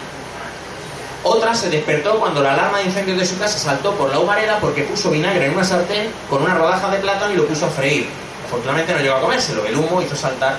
Otra 1.22 1.54
se 1.54 1.68
despertó 1.68 2.18
cuando 2.18 2.42
la 2.42 2.54
alarma 2.54 2.78
de 2.78 2.84
incendio 2.84 3.14
de 3.14 3.26
su 3.26 3.38
casa 3.38 3.58
saltó 3.58 3.94
por 3.94 4.10
la 4.10 4.18
humareda 4.18 4.58
porque 4.58 4.84
puso 4.84 5.10
vinagre 5.10 5.46
en 5.46 5.52
una 5.52 5.64
sartén 5.64 6.10
con 6.30 6.42
una 6.42 6.54
rodaja 6.54 6.90
de 6.90 6.98
plátano 6.98 7.32
y 7.32 7.36
lo 7.36 7.46
puso 7.46 7.66
a 7.66 7.68
freír. 7.68 8.08
Afortunadamente 8.46 8.94
no 8.94 9.00
llegó 9.00 9.16
a 9.16 9.20
comérselo, 9.20 9.66
el 9.66 9.76
humo 9.76 10.00
hizo 10.00 10.16
saltar 10.16 10.56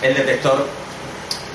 el 0.00 0.14
detector 0.14 0.66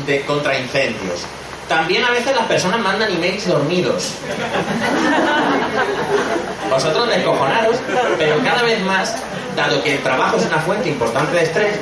de 0.06 0.22
contraincendios. 0.26 1.22
También 1.68 2.04
a 2.06 2.12
veces 2.12 2.36
las 2.36 2.46
personas 2.46 2.80
mandan 2.80 3.12
emails 3.12 3.48
dormidos. 3.48 4.12
Vosotros 6.70 7.08
descojonaros, 7.10 7.78
pero 8.20 8.44
cada 8.44 8.62
vez 8.62 8.80
más, 8.84 9.16
dado 9.56 9.82
que 9.82 9.96
el 9.96 10.04
trabajo 10.04 10.38
es 10.38 10.46
una 10.46 10.60
fuente 10.60 10.90
importante 10.90 11.36
de 11.36 11.44
estrés, 11.44 11.80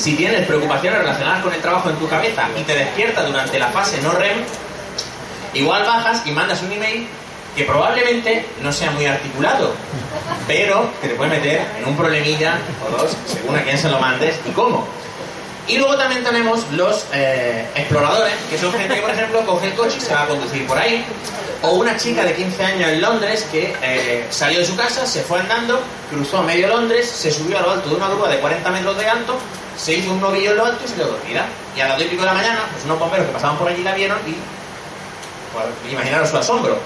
si 0.00 0.14
tienes 0.14 0.46
preocupaciones 0.46 1.00
relacionadas 1.00 1.42
con 1.42 1.52
el 1.52 1.60
trabajo 1.60 1.90
en 1.90 1.96
tu 1.96 2.08
cabeza 2.08 2.48
y 2.58 2.62
te 2.62 2.74
despiertas 2.74 3.26
durante 3.26 3.58
la 3.58 3.68
fase 3.68 4.00
no 4.00 4.12
REM, 4.12 4.38
igual 5.52 5.84
bajas 5.84 6.22
y 6.24 6.32
mandas 6.32 6.62
un 6.62 6.72
email 6.72 7.06
que 7.54 7.64
probablemente 7.64 8.46
no 8.62 8.72
sea 8.72 8.92
muy 8.92 9.04
articulado, 9.04 9.74
pero 10.46 10.90
que 11.02 11.08
te 11.08 11.14
puede 11.14 11.30
meter 11.30 11.66
en 11.78 11.84
un 11.86 11.96
problemilla 11.96 12.58
o 12.86 12.96
dos, 12.96 13.16
según 13.26 13.56
a 13.56 13.62
quién 13.62 13.76
se 13.76 13.90
lo 13.90 13.98
mandes 13.98 14.36
y 14.48 14.52
cómo. 14.52 14.86
Y 15.68 15.76
luego 15.76 15.96
también 15.96 16.24
tenemos 16.24 16.66
los 16.72 17.04
eh, 17.12 17.66
exploradores, 17.74 18.34
que 18.48 18.56
son 18.56 18.72
gente 18.72 18.94
que, 18.94 19.02
por 19.02 19.10
ejemplo, 19.10 19.44
coge 19.44 19.66
el 19.66 19.74
coche 19.74 19.98
y 19.98 20.00
se 20.00 20.14
va 20.14 20.22
a 20.22 20.26
conducir 20.26 20.66
por 20.66 20.78
ahí. 20.78 21.04
O 21.62 21.72
una 21.72 21.96
chica 21.96 22.24
de 22.24 22.34
15 22.34 22.64
años 22.64 22.90
en 22.90 23.00
Londres 23.02 23.46
que 23.52 23.74
eh, 23.82 24.26
salió 24.30 24.60
de 24.60 24.64
su 24.64 24.74
casa, 24.74 25.06
se 25.06 25.20
fue 25.20 25.40
andando, 25.40 25.80
cruzó 26.10 26.42
medio 26.42 26.68
Londres, 26.68 27.08
se 27.08 27.30
subió 27.30 27.58
a 27.58 27.62
lo 27.62 27.70
alto 27.72 27.90
de 27.90 27.96
una 27.96 28.08
grúa 28.08 28.28
de 28.30 28.38
40 28.38 28.70
metros 28.70 28.96
de 28.96 29.06
alto, 29.06 29.38
se 29.76 29.94
hizo 29.94 30.12
un 30.12 30.20
novillo 30.20 30.64
alto 30.64 30.84
y 30.84 30.88
se 30.88 30.94
quedó 30.94 31.08
dormida. 31.08 31.46
Y 31.76 31.80
a 31.80 31.88
las 31.88 31.98
2 31.98 32.06
y 32.06 32.08
pico 32.10 32.22
de 32.22 32.26
la 32.26 32.34
mañana, 32.34 32.60
pues 32.72 32.84
unos 32.84 32.98
bomberos 32.98 33.26
que 33.26 33.32
pasaban 33.32 33.56
por 33.56 33.68
allí 33.68 33.82
la 33.82 33.94
vieron 33.94 34.18
y, 34.26 34.34
pues, 35.52 35.92
imaginaros 35.92 36.28
su 36.28 36.36
asombro 36.36 36.78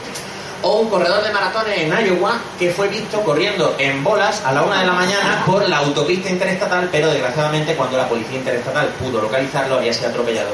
o 0.65 0.81
un 0.81 0.89
corredor 0.89 1.23
de 1.23 1.31
maratones 1.31 1.79
en 1.79 1.93
Iowa 1.93 2.41
que 2.59 2.71
fue 2.71 2.89
visto 2.89 3.21
corriendo 3.21 3.77
en 3.79 4.03
bolas 4.03 4.43
a 4.47 4.53
la 4.53 4.63
una 4.63 4.81
de 4.81 4.87
la 4.87 4.95
mañana 4.95 5.43
por 5.45 5.69
la 5.69 5.79
autopista 5.79 6.31
interestatal, 6.31 6.89
pero 6.91 7.11
desgraciadamente 7.11 7.75
cuando 7.75 7.99
la 7.99 8.09
policía 8.09 8.39
interestatal 8.39 8.89
pudo 8.99 9.21
localizarlo 9.21 9.77
había 9.77 9.93
sido 9.93 10.09
atropellado 10.09 10.53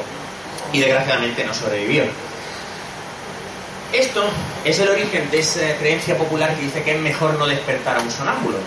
y 0.73 0.81
desgraciadamente 0.81 1.45
no 1.45 1.55
sobrevivió. 1.55 2.05
Esto 3.93 4.25
es 4.65 4.79
el 4.81 4.89
origen 4.89 5.31
de 5.31 5.39
esa 5.39 5.77
creencia 5.79 6.19
popular 6.19 6.55
que 6.57 6.63
dice 6.63 6.83
que 6.83 6.97
es 6.97 7.01
mejor 7.01 7.35
no 7.35 7.47
despertar 7.47 7.97
a 7.97 8.01
un 8.01 8.11
sonámbulo. 8.11 8.59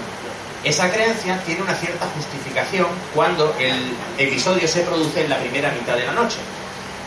Esa 0.63 0.89
creencia 0.89 1.41
tiene 1.45 1.61
una 1.61 1.75
cierta 1.75 2.07
justificación 2.15 2.87
cuando 3.13 3.53
el 3.59 3.93
episodio 4.17 4.65
se 4.65 4.81
produce 4.81 5.25
en 5.25 5.29
la 5.29 5.37
primera 5.37 5.71
mitad 5.71 5.95
de 5.95 6.05
la 6.05 6.13
noche. 6.13 6.37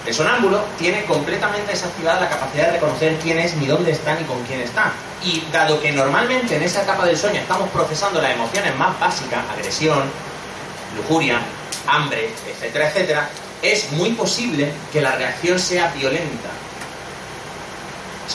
El 0.04 0.14
sonámbulo 0.14 0.62
tiene 0.78 1.04
completamente 1.04 1.72
desactivada 1.72 2.20
la 2.20 2.28
capacidad 2.28 2.66
de 2.66 2.72
reconocer 2.72 3.16
quién 3.22 3.38
es, 3.38 3.56
ni 3.56 3.66
dónde 3.66 3.92
está, 3.92 4.14
ni 4.14 4.24
con 4.24 4.42
quién 4.44 4.60
está. 4.60 4.92
Y 5.24 5.42
dado 5.50 5.80
que 5.80 5.90
normalmente 5.90 6.56
en 6.56 6.62
esa 6.62 6.82
etapa 6.82 7.06
del 7.06 7.16
sueño 7.16 7.40
estamos 7.40 7.70
procesando 7.70 8.20
las 8.20 8.32
emociones 8.32 8.76
más 8.76 8.98
básicas, 9.00 9.42
agresión, 9.50 10.04
lujuria, 10.96 11.40
hambre, 11.86 12.30
etcétera, 12.46 12.88
etcétera, 12.88 13.30
es 13.62 13.90
muy 13.92 14.10
posible 14.10 14.70
que 14.92 15.00
la 15.00 15.16
reacción 15.16 15.58
sea 15.58 15.88
violenta. 15.92 16.50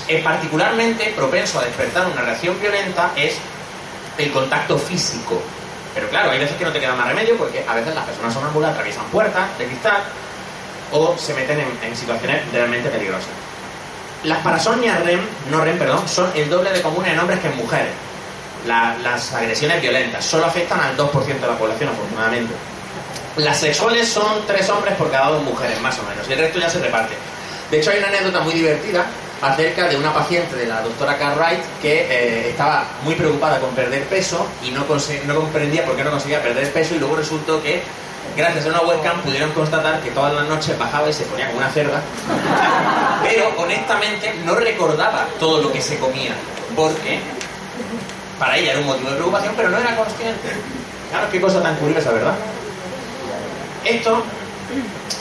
Es 0.07 0.23
particularmente 0.23 1.13
propenso 1.15 1.59
a 1.59 1.65
despertar 1.65 2.07
una 2.07 2.21
reacción 2.21 2.59
violenta 2.59 3.11
es 3.15 3.35
el 4.17 4.31
contacto 4.31 4.77
físico. 4.77 5.41
Pero 5.93 6.09
claro, 6.09 6.31
hay 6.31 6.39
veces 6.39 6.55
que 6.57 6.63
no 6.63 6.71
te 6.71 6.79
queda 6.79 6.95
más 6.95 7.07
remedio 7.07 7.37
porque 7.37 7.65
a 7.67 7.75
veces 7.75 7.93
las 7.93 8.05
personas 8.05 8.33
sonámbulas 8.33 8.71
atraviesan 8.71 9.05
puertas 9.05 9.57
de 9.57 9.65
cristal 9.65 10.03
o 10.91 11.17
se 11.17 11.33
meten 11.33 11.59
en, 11.83 11.95
situaciones 11.95 12.41
realmente 12.51 12.89
peligrosas. 12.89 13.29
Las 14.23 14.39
parasomnias 14.39 15.03
REM, 15.03 15.19
no 15.49 15.61
REM, 15.61 15.77
perdón, 15.77 16.07
son 16.07 16.31
el 16.35 16.49
doble 16.49 16.71
de 16.71 16.81
comunes 16.81 17.13
en 17.13 17.19
hombres 17.19 17.39
que 17.39 17.47
en 17.47 17.57
mujeres. 17.57 17.91
las 18.67 19.33
agresiones 19.33 19.81
violentas 19.81 20.23
solo 20.23 20.45
afectan 20.45 20.79
al 20.79 20.95
2% 20.95 21.39
de 21.39 21.47
la 21.47 21.57
población, 21.57 21.89
afortunadamente. 21.89 22.53
Las 23.37 23.59
sexuales 23.59 24.09
son 24.09 24.45
tres 24.45 24.69
hombres 24.69 24.95
por 24.95 25.09
cada 25.09 25.29
dos 25.29 25.43
mujeres, 25.43 25.79
más 25.81 25.97
o 25.99 26.03
menos, 26.03 26.27
y 26.29 26.33
el 26.33 26.39
resto 26.39 26.59
ya 26.59 26.69
se 26.69 26.79
reparte. 26.79 27.15
De 27.71 27.79
hecho, 27.79 27.91
hay 27.91 27.99
una 27.99 28.09
anécdota 28.09 28.41
muy 28.41 28.53
divertida 28.53 29.05
acerca 29.41 29.87
de 29.87 29.97
una 29.97 30.13
paciente 30.13 30.55
de 30.55 30.67
la 30.67 30.81
doctora 30.81 31.17
Cartwright 31.17 31.61
que 31.81 32.07
eh, 32.09 32.49
estaba 32.49 32.85
muy 33.03 33.15
preocupada 33.15 33.59
con 33.59 33.71
perder 33.71 34.03
peso 34.05 34.45
y 34.63 34.69
no, 34.69 34.85
no 35.25 35.35
comprendía 35.35 35.85
por 35.85 35.95
qué 35.95 36.03
no 36.03 36.11
conseguía 36.11 36.41
perder 36.41 36.71
peso 36.71 36.95
y 36.95 36.99
luego 36.99 37.15
resultó 37.15 37.61
que 37.61 37.81
gracias 38.37 38.65
a 38.65 38.69
una 38.69 38.81
webcam 38.81 39.19
pudieron 39.21 39.51
constatar 39.51 39.99
que 40.01 40.11
todas 40.11 40.33
las 40.33 40.47
noches 40.47 40.77
bajaba 40.77 41.09
y 41.09 41.13
se 41.13 41.23
ponía 41.25 41.47
como 41.47 41.57
una 41.57 41.69
cerda, 41.69 42.01
pero 43.23 43.51
honestamente 43.57 44.33
no 44.45 44.55
recordaba 44.55 45.27
todo 45.39 45.61
lo 45.61 45.71
que 45.71 45.81
se 45.81 45.97
comía, 45.97 46.33
porque 46.75 47.19
para 48.39 48.57
ella 48.57 48.71
era 48.71 48.79
un 48.79 48.87
motivo 48.87 49.09
de 49.09 49.15
preocupación, 49.15 49.53
pero 49.57 49.69
no 49.69 49.77
era 49.77 49.95
consciente. 49.95 50.49
Claro, 51.09 51.27
qué 51.31 51.41
cosa 51.41 51.61
tan 51.61 51.75
curiosa, 51.75 52.11
¿verdad? 52.11 52.35
Esto, 53.83 54.23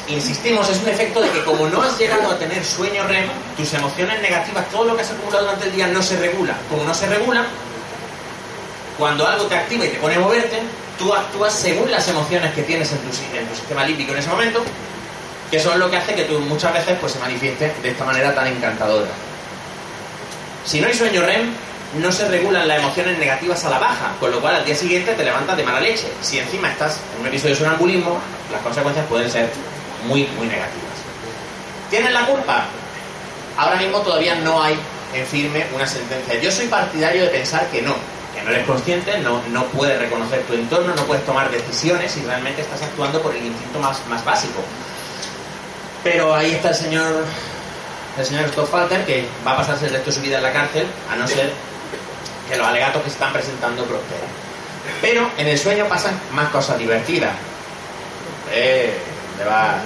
insistimos, 0.08 0.68
es 0.68 0.80
un 0.82 0.88
efecto 0.88 1.20
de 1.20 1.30
que 1.30 1.44
como 1.44 1.68
no 1.68 1.82
has 1.82 1.98
llegado 1.98 2.30
a 2.30 2.38
tener 2.38 2.64
sueño 2.64 3.06
REM, 3.06 3.26
tus 3.56 3.72
emociones 3.74 4.20
negativas, 4.20 4.68
todo 4.70 4.84
lo 4.84 4.96
que 4.96 5.02
has 5.02 5.10
acumulado 5.10 5.44
durante 5.44 5.66
el 5.66 5.72
día 5.72 5.86
no 5.86 6.02
se 6.02 6.16
regula. 6.18 6.56
Como 6.68 6.84
no 6.84 6.94
se 6.94 7.06
regula, 7.06 7.44
cuando 8.98 9.26
algo 9.26 9.44
te 9.44 9.56
activa 9.56 9.86
y 9.86 9.88
te 9.88 9.98
pone 9.98 10.16
a 10.16 10.20
moverte, 10.20 10.60
tú 10.98 11.12
actúas 11.14 11.52
según 11.54 11.90
las 11.90 12.06
emociones 12.08 12.52
que 12.52 12.62
tienes 12.62 12.92
en 12.92 12.98
tu, 12.98 13.12
sistema 13.12 13.84
límbico 13.84 14.12
en 14.12 14.18
ese 14.18 14.28
momento, 14.28 14.62
que 15.50 15.58
son 15.58 15.78
lo 15.78 15.90
que 15.90 15.96
hace 15.96 16.14
que 16.14 16.24
tú 16.24 16.38
muchas 16.40 16.72
veces 16.72 16.98
pues, 17.00 17.12
se 17.12 17.18
manifieste 17.18 17.72
de 17.82 17.90
esta 17.90 18.04
manera 18.04 18.34
tan 18.34 18.46
encantadora. 18.46 19.10
Si 20.64 20.80
no 20.80 20.88
hay 20.88 20.94
sueño 20.94 21.22
REM, 21.22 21.54
no 21.98 22.12
se 22.12 22.28
regulan 22.28 22.68
las 22.68 22.78
emociones 22.78 23.18
negativas 23.18 23.64
a 23.64 23.70
la 23.70 23.78
baja, 23.78 24.12
con 24.20 24.30
lo 24.30 24.40
cual 24.40 24.56
al 24.56 24.64
día 24.64 24.74
siguiente 24.74 25.12
te 25.14 25.24
levantas 25.24 25.56
de 25.56 25.64
mala 25.64 25.80
leche. 25.80 26.08
Si 26.20 26.38
encima 26.38 26.70
estás 26.70 27.00
en 27.14 27.22
un 27.22 27.26
episodio 27.26 27.54
de 27.54 27.60
sonambulismo, 27.60 28.20
las 28.52 28.62
consecuencias 28.62 29.06
pueden 29.06 29.30
ser 29.30 29.50
muy, 30.06 30.26
muy 30.38 30.46
negativas. 30.46 30.90
¿Tienes 31.90 32.12
la 32.12 32.26
culpa? 32.26 32.66
Ahora 33.56 33.76
mismo 33.76 33.98
todavía 34.00 34.36
no 34.36 34.62
hay 34.62 34.78
en 35.12 35.26
firme 35.26 35.66
una 35.74 35.86
sentencia. 35.86 36.40
Yo 36.40 36.52
soy 36.52 36.68
partidario 36.68 37.22
de 37.24 37.28
pensar 37.28 37.66
que 37.66 37.82
no, 37.82 37.96
no 38.44 38.50
eres 38.50 38.66
consciente, 38.66 39.18
no, 39.18 39.42
no 39.50 39.64
puedes 39.66 39.98
reconocer 39.98 40.42
tu 40.42 40.54
entorno, 40.54 40.94
no 40.94 41.02
puedes 41.04 41.26
tomar 41.26 41.50
decisiones 41.50 42.16
y 42.16 42.22
realmente 42.22 42.62
estás 42.62 42.82
actuando 42.82 43.20
por 43.20 43.34
el 43.34 43.44
instinto 43.44 43.80
más, 43.80 44.06
más 44.06 44.24
básico. 44.24 44.62
Pero 46.04 46.32
ahí 46.34 46.52
está 46.52 46.68
el 46.68 46.76
señor 46.76 47.24
el 48.18 48.26
señor 48.26 48.48
Stoffalter 48.48 49.04
que 49.04 49.26
va 49.46 49.52
a 49.52 49.56
pasarse 49.58 49.86
el 49.86 49.92
resto 49.92 50.10
de 50.10 50.16
su 50.16 50.22
vida 50.22 50.38
en 50.38 50.42
la 50.42 50.52
cárcel, 50.52 50.86
a 51.10 51.16
no 51.16 51.26
ser 51.26 51.52
que 52.50 52.56
los 52.56 52.66
alegatos 52.66 53.02
que 53.02 53.08
están 53.08 53.32
presentando 53.32 53.84
prosperen. 53.84 54.28
Pero 55.00 55.30
en 55.38 55.46
el 55.46 55.58
sueño 55.58 55.86
pasan 55.86 56.18
más 56.32 56.48
cosas 56.48 56.78
divertidas. 56.78 57.32
Eh, 58.52 58.98
¿dónde 59.38 59.44
vas? 59.50 59.82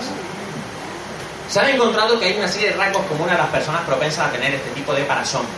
Se 1.49 1.61
han 1.61 1.69
encontrado 1.69 2.19
que 2.19 2.27
hay 2.27 2.39
una 2.39 2.49
serie 2.49 2.71
de 2.71 2.77
rasgos 2.77 3.05
comunes 3.07 3.35
a 3.35 3.39
las 3.39 3.49
personas 3.49 3.83
propensas 3.83 4.29
a 4.29 4.31
tener 4.33 4.55
este 4.55 4.71
tipo 4.71 4.95
de 4.95 5.03
parasomnias. 5.03 5.53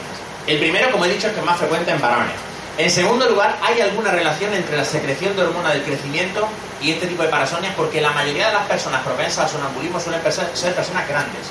El 0.47 0.59
primero, 0.59 0.91
como 0.91 1.05
he 1.05 1.09
dicho, 1.09 1.29
es 1.29 1.33
que 1.33 1.41
es 1.41 1.47
más 1.47 1.59
frecuente 1.59 1.91
en 1.93 2.01
varones. 2.01 2.35
En 2.79 2.91
segundo 2.91 3.29
lugar, 3.29 3.57
¿hay 3.63 3.81
alguna 3.81 4.11
relación 4.11 4.53
entre 4.53 4.77
la 4.77 4.85
secreción 4.85 5.35
de 5.35 5.43
hormona 5.43 5.71
del 5.71 5.83
crecimiento 5.83 6.47
y 6.83 6.93
este 6.93 7.07
tipo 7.07 7.23
de 7.23 7.29
parasonias? 7.29 7.75
Porque 7.75 8.01
la 8.01 8.11
mayoría 8.11 8.49
de 8.49 8.53
las 8.53 8.67
personas 8.67 9.03
propensas 9.03 9.45
al 9.45 9.51
sonambulismo 9.51 9.99
suelen 9.99 10.21
ser 10.55 10.75
personas 10.75 11.09
grandes. 11.09 11.47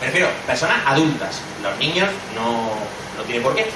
Me 0.00 0.06
refiero, 0.06 0.28
personas 0.46 0.78
adultas. 0.84 1.40
Los 1.62 1.76
niños 1.78 2.08
no, 2.34 2.70
no 3.16 3.22
tiene 3.24 3.40
por 3.40 3.54
qué. 3.54 3.70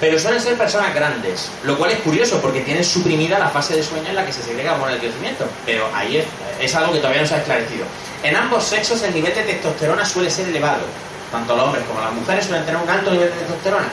Pero 0.00 0.18
suelen 0.18 0.40
ser 0.40 0.56
personas 0.56 0.94
grandes, 0.94 1.50
lo 1.62 1.76
cual 1.76 1.90
es 1.90 1.98
curioso 2.00 2.40
porque 2.40 2.62
tienen 2.62 2.82
suprimida 2.82 3.38
la 3.38 3.48
fase 3.48 3.76
de 3.76 3.82
sueño 3.82 4.08
en 4.08 4.16
la 4.16 4.24
que 4.24 4.32
se 4.32 4.42
segrega 4.42 4.72
hormona 4.72 4.92
del 4.92 5.00
crecimiento. 5.00 5.44
Pero 5.66 5.88
ahí 5.94 6.24
es, 6.58 6.74
algo 6.74 6.92
que 6.92 6.98
todavía 6.98 7.20
no 7.20 7.28
se 7.28 7.34
ha 7.34 7.38
esclarecido. 7.38 7.84
En 8.22 8.34
ambos 8.34 8.64
sexos 8.64 9.02
el 9.02 9.12
nivel 9.12 9.34
de 9.34 9.42
testosterona 9.42 10.04
suele 10.04 10.30
ser 10.30 10.48
elevado. 10.48 10.84
Tanto 11.30 11.54
los 11.54 11.66
hombres 11.66 11.84
como 11.84 12.00
las 12.00 12.12
mujeres 12.12 12.46
suelen 12.46 12.64
tener 12.64 12.80
un 12.80 12.88
alto 12.88 13.10
nivel 13.10 13.30
de 13.30 13.36
testosterona. 13.36 13.88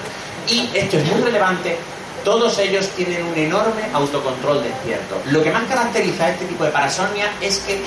Y 0.48 0.70
esto 0.74 0.98
es 0.98 1.06
muy 1.06 1.22
relevante, 1.22 1.78
todos 2.24 2.58
ellos 2.60 2.88
tienen 2.96 3.24
un 3.26 3.38
enorme 3.38 3.84
autocontrol 3.94 4.64
despierto. 4.64 5.22
Lo 5.26 5.44
que 5.44 5.52
más 5.52 5.66
caracteriza 5.66 6.26
a 6.26 6.30
este 6.30 6.46
tipo 6.46 6.64
de 6.64 6.72
parasomnia 6.72 7.32
es 7.42 7.60
que 7.60 7.82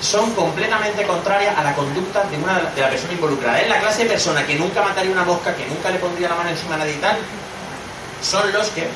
son 0.00 0.30
completamente 0.32 1.02
contrarias 1.04 1.56
a 1.56 1.62
la 1.62 1.74
conducta 1.74 2.24
de, 2.24 2.36
una, 2.38 2.58
de 2.74 2.80
la 2.80 2.88
persona 2.88 3.12
involucrada. 3.12 3.60
Es 3.60 3.68
la 3.68 3.80
clase 3.80 4.04
de 4.04 4.10
persona 4.10 4.46
que 4.46 4.54
nunca 4.54 4.82
mataría 4.82 5.12
una 5.12 5.24
mosca, 5.24 5.54
que 5.54 5.66
nunca 5.66 5.90
le 5.90 5.98
pondría 5.98 6.28
la 6.30 6.36
mano 6.36 6.50
encima 6.50 6.74
a 6.74 6.78
nadie 6.78 6.94
y 6.94 6.96
tal, 6.96 7.16
son 8.22 8.52
los 8.52 8.68
que 8.68 8.86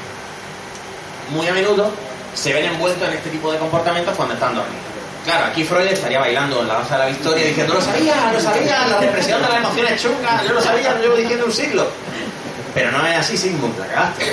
muy 1.30 1.46
a 1.46 1.52
menudo 1.52 1.90
se 2.34 2.52
ven 2.52 2.64
envueltos 2.66 3.08
en 3.08 3.14
este 3.14 3.30
tipo 3.30 3.52
de 3.52 3.58
comportamientos 3.58 4.14
cuando 4.16 4.34
están 4.34 4.54
dormidos. 4.54 4.84
Claro, 5.24 5.46
aquí 5.46 5.64
Freud 5.64 5.86
estaría 5.86 6.18
bailando 6.18 6.62
en 6.62 6.68
la 6.68 6.74
danza 6.74 6.94
de 6.96 7.04
la 7.04 7.06
victoria 7.10 7.46
diciendo, 7.46 7.74
lo 7.74 7.80
sabía, 7.80 8.32
lo 8.32 8.40
sabía, 8.40 8.86
la 8.86 8.98
represión 9.00 9.42
de 9.42 9.48
las 9.48 9.58
emociones 9.58 10.02
chungas, 10.02 10.44
yo 10.44 10.52
lo 10.54 10.62
sabía, 10.62 10.94
lo 10.94 11.02
llevo 11.02 11.16
diciendo 11.16 11.46
un 11.46 11.52
siglo. 11.52 11.86
Pero 12.74 12.92
no 12.92 13.04
es 13.06 13.18
así, 13.18 13.36
Sigmund, 13.36 13.78
la 13.78 13.86
cagaste. 13.86 14.26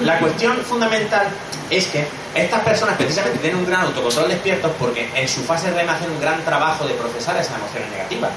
La 0.00 0.18
cuestión 0.18 0.56
fundamental 0.64 1.28
es 1.70 1.86
que 1.86 2.06
estas 2.34 2.60
personas 2.62 2.96
precisamente 2.96 3.38
tienen 3.38 3.58
un 3.58 3.66
gran 3.66 3.82
autocontrol 3.82 4.28
despiertos 4.28 4.72
porque 4.78 5.10
en 5.14 5.28
su 5.28 5.42
fase 5.44 5.70
REM 5.70 5.88
hacen 5.88 6.10
un 6.10 6.20
gran 6.20 6.42
trabajo 6.42 6.86
de 6.86 6.94
procesar 6.94 7.36
esas 7.36 7.56
emociones 7.58 7.90
negativas. 7.90 8.30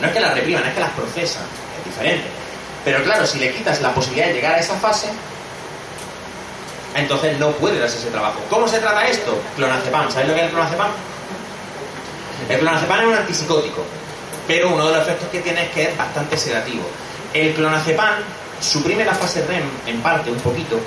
No 0.00 0.06
es 0.06 0.12
que 0.12 0.20
las 0.20 0.34
repriman, 0.34 0.64
es 0.66 0.74
que 0.74 0.80
las 0.80 0.90
procesan. 0.90 1.42
Es 1.78 1.84
diferente. 1.84 2.28
Pero 2.84 3.02
claro, 3.04 3.26
si 3.26 3.38
le 3.38 3.52
quitas 3.52 3.80
la 3.80 3.94
posibilidad 3.94 4.28
de 4.28 4.34
llegar 4.34 4.54
a 4.54 4.58
esa 4.58 4.74
fase, 4.76 5.08
entonces 6.94 7.38
no 7.38 7.50
puede 7.52 7.78
darse 7.78 7.98
ese 7.98 8.10
trabajo. 8.10 8.40
¿Cómo 8.48 8.66
se 8.66 8.78
trata 8.78 9.06
esto? 9.06 9.38
Clonazepam. 9.56 10.10
¿Sabéis 10.10 10.28
lo 10.28 10.34
que 10.34 10.40
es 10.40 10.46
el 10.46 10.52
clonazepam? 10.52 10.90
El 12.48 12.58
clonazepam 12.58 13.00
es 13.00 13.06
un 13.06 13.14
antipsicótico, 13.14 13.84
pero 14.46 14.70
uno 14.70 14.86
de 14.88 14.96
los 14.96 15.02
efectos 15.02 15.28
que 15.28 15.40
tiene 15.40 15.64
es 15.64 15.70
que 15.70 15.82
es 15.84 15.96
bastante 15.96 16.36
sedativo. 16.36 16.82
El 17.32 17.54
clonazepam 17.54 18.14
suprime 18.60 19.04
la 19.04 19.14
fase 19.14 19.44
REM 19.46 19.62
en 19.86 20.00
parte, 20.00 20.30
un 20.30 20.40
poquito, 20.40 20.80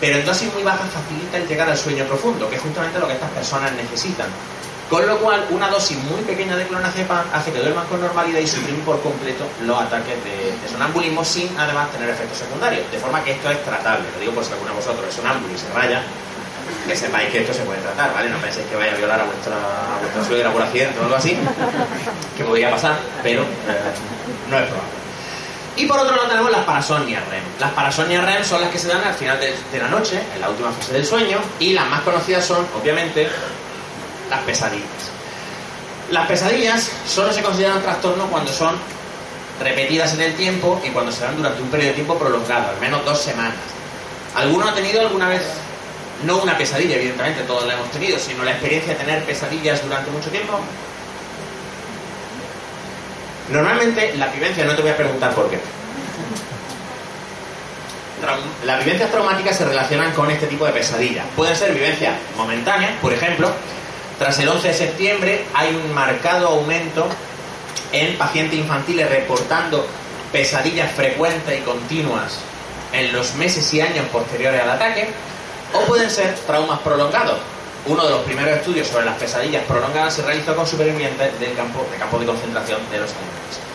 pero 0.00 0.16
en 0.18 0.24
dosis 0.24 0.52
muy 0.54 0.62
bajas 0.62 0.88
facilita 0.90 1.36
el 1.36 1.46
llegar 1.46 1.68
al 1.68 1.76
sueño 1.76 2.04
profundo, 2.04 2.48
que 2.48 2.56
es 2.56 2.62
justamente 2.62 2.98
lo 2.98 3.06
que 3.06 3.14
estas 3.14 3.30
personas 3.30 3.72
necesitan. 3.72 4.28
Con 4.90 5.06
lo 5.06 5.18
cual, 5.18 5.46
una 5.50 5.68
dosis 5.68 5.96
muy 5.98 6.20
pequeña 6.22 6.56
de 6.56 6.66
clonazepam 6.66 7.24
hace 7.32 7.52
que 7.52 7.60
duerman 7.60 7.86
con 7.86 8.00
normalidad 8.00 8.40
y 8.40 8.46
suprime 8.48 8.82
por 8.84 9.00
completo 9.00 9.44
los 9.62 9.80
ataques 9.80 10.16
de, 10.24 10.68
sonambulismo 10.68 11.24
sin 11.24 11.48
además 11.56 11.92
tener 11.92 12.10
efectos 12.10 12.38
secundarios. 12.38 12.90
De 12.90 12.98
forma 12.98 13.22
que 13.22 13.30
esto 13.30 13.52
es 13.52 13.62
tratable. 13.62 14.04
Lo 14.12 14.20
digo 14.20 14.32
por 14.32 14.44
si 14.44 14.50
alguno 14.52 14.70
de 14.70 14.76
vosotros 14.76 15.06
es 15.08 15.14
sonámbulo 15.14 15.54
y 15.54 15.58
se 15.58 15.72
raya, 15.72 16.02
que 16.88 16.96
sepáis 16.96 17.30
que 17.30 17.42
esto 17.42 17.54
se 17.54 17.62
puede 17.62 17.80
tratar, 17.80 18.12
¿vale? 18.12 18.30
No 18.30 18.38
penséis 18.38 18.66
que 18.66 18.74
vaya 18.74 18.90
a 18.90 18.96
violar 18.96 19.20
a 19.20 19.24
vuestra, 19.26 19.54
a 19.54 20.00
vuestra 20.00 20.24
suegra 20.24 20.52
por 20.52 20.62
accidente 20.62 20.98
o 20.98 21.04
algo 21.04 21.14
así, 21.14 21.38
que 22.36 22.42
podría 22.42 22.72
pasar, 22.72 22.98
pero 23.22 23.42
eh, 23.42 23.46
no 24.50 24.58
es 24.58 24.66
probable. 24.66 25.00
Y 25.76 25.86
por 25.86 26.00
otro 26.00 26.16
lado 26.16 26.28
tenemos 26.28 26.50
las 26.50 26.64
parasomnias 26.64 27.28
REM. 27.28 27.44
Las 27.60 27.70
parasomnias 27.70 28.24
REM 28.24 28.44
son 28.44 28.60
las 28.60 28.70
que 28.70 28.78
se 28.78 28.88
dan 28.88 29.04
al 29.04 29.14
final 29.14 29.38
de 29.38 29.78
la 29.78 29.88
noche, 29.88 30.20
en 30.34 30.40
la 30.40 30.50
última 30.50 30.72
fase 30.72 30.94
del 30.94 31.06
sueño, 31.06 31.38
y 31.60 31.74
las 31.74 31.88
más 31.88 32.00
conocidas 32.00 32.44
son, 32.44 32.66
obviamente, 32.74 33.28
las 34.30 34.40
pesadillas. 34.40 35.10
Las 36.10 36.26
pesadillas 36.26 36.90
solo 37.06 37.32
se 37.32 37.42
consideran 37.42 37.82
trastorno 37.82 38.26
cuando 38.26 38.52
son 38.52 38.76
repetidas 39.60 40.14
en 40.14 40.22
el 40.22 40.34
tiempo 40.34 40.80
y 40.84 40.90
cuando 40.90 41.12
se 41.12 41.22
dan 41.22 41.36
durante 41.36 41.62
un 41.62 41.68
periodo 41.68 41.88
de 41.90 41.94
tiempo 41.94 42.18
prolongado, 42.18 42.70
al 42.70 42.80
menos 42.80 43.04
dos 43.04 43.20
semanas. 43.20 43.54
¿Alguno 44.34 44.68
ha 44.68 44.74
tenido 44.74 45.00
alguna 45.02 45.28
vez, 45.28 45.42
no 46.24 46.38
una 46.38 46.56
pesadilla, 46.56 46.96
evidentemente 46.96 47.42
todos 47.42 47.66
la 47.66 47.74
hemos 47.74 47.90
tenido, 47.90 48.18
sino 48.18 48.42
la 48.44 48.52
experiencia 48.52 48.94
de 48.94 49.00
tener 49.00 49.24
pesadillas 49.24 49.82
durante 49.82 50.10
mucho 50.10 50.30
tiempo? 50.30 50.58
Normalmente 53.50 54.14
la 54.16 54.28
vivencia, 54.28 54.64
no 54.64 54.74
te 54.74 54.82
voy 54.82 54.90
a 54.92 54.96
preguntar 54.96 55.34
por 55.34 55.50
qué. 55.50 55.58
Las 58.64 58.84
vivencias 58.84 59.10
traumáticas 59.10 59.56
se 59.56 59.64
relacionan 59.64 60.12
con 60.12 60.30
este 60.30 60.46
tipo 60.46 60.66
de 60.66 60.72
pesadillas. 60.72 61.24
Pueden 61.34 61.56
ser 61.56 61.72
vivencias 61.72 62.14
momentáneas, 62.36 62.92
por 63.00 63.12
ejemplo, 63.12 63.50
tras 64.20 64.38
el 64.38 64.50
11 64.50 64.68
de 64.68 64.74
septiembre 64.74 65.44
hay 65.54 65.74
un 65.74 65.94
marcado 65.94 66.48
aumento 66.48 67.06
en 67.90 68.18
pacientes 68.18 68.58
infantiles 68.58 69.08
reportando 69.08 69.86
pesadillas 70.30 70.92
frecuentes 70.92 71.58
y 71.58 71.62
continuas 71.62 72.36
en 72.92 73.14
los 73.14 73.34
meses 73.36 73.72
y 73.72 73.80
años 73.80 74.04
posteriores 74.12 74.60
al 74.60 74.72
ataque, 74.72 75.08
o 75.72 75.86
pueden 75.86 76.10
ser 76.10 76.34
traumas 76.46 76.80
prolongados. 76.80 77.38
Uno 77.86 78.04
de 78.04 78.10
los 78.10 78.20
primeros 78.20 78.58
estudios 78.58 78.88
sobre 78.88 79.06
las 79.06 79.16
pesadillas 79.16 79.64
prolongadas 79.64 80.12
se 80.12 80.20
realizó 80.20 80.54
con 80.54 80.66
supervivientes 80.66 81.40
del 81.40 81.54
campo 81.54 81.86
de, 81.90 81.96
campo 81.96 82.18
de 82.18 82.26
concentración 82.26 82.78
de 82.90 82.98
los 82.98 83.10
alemanes. 83.12 83.69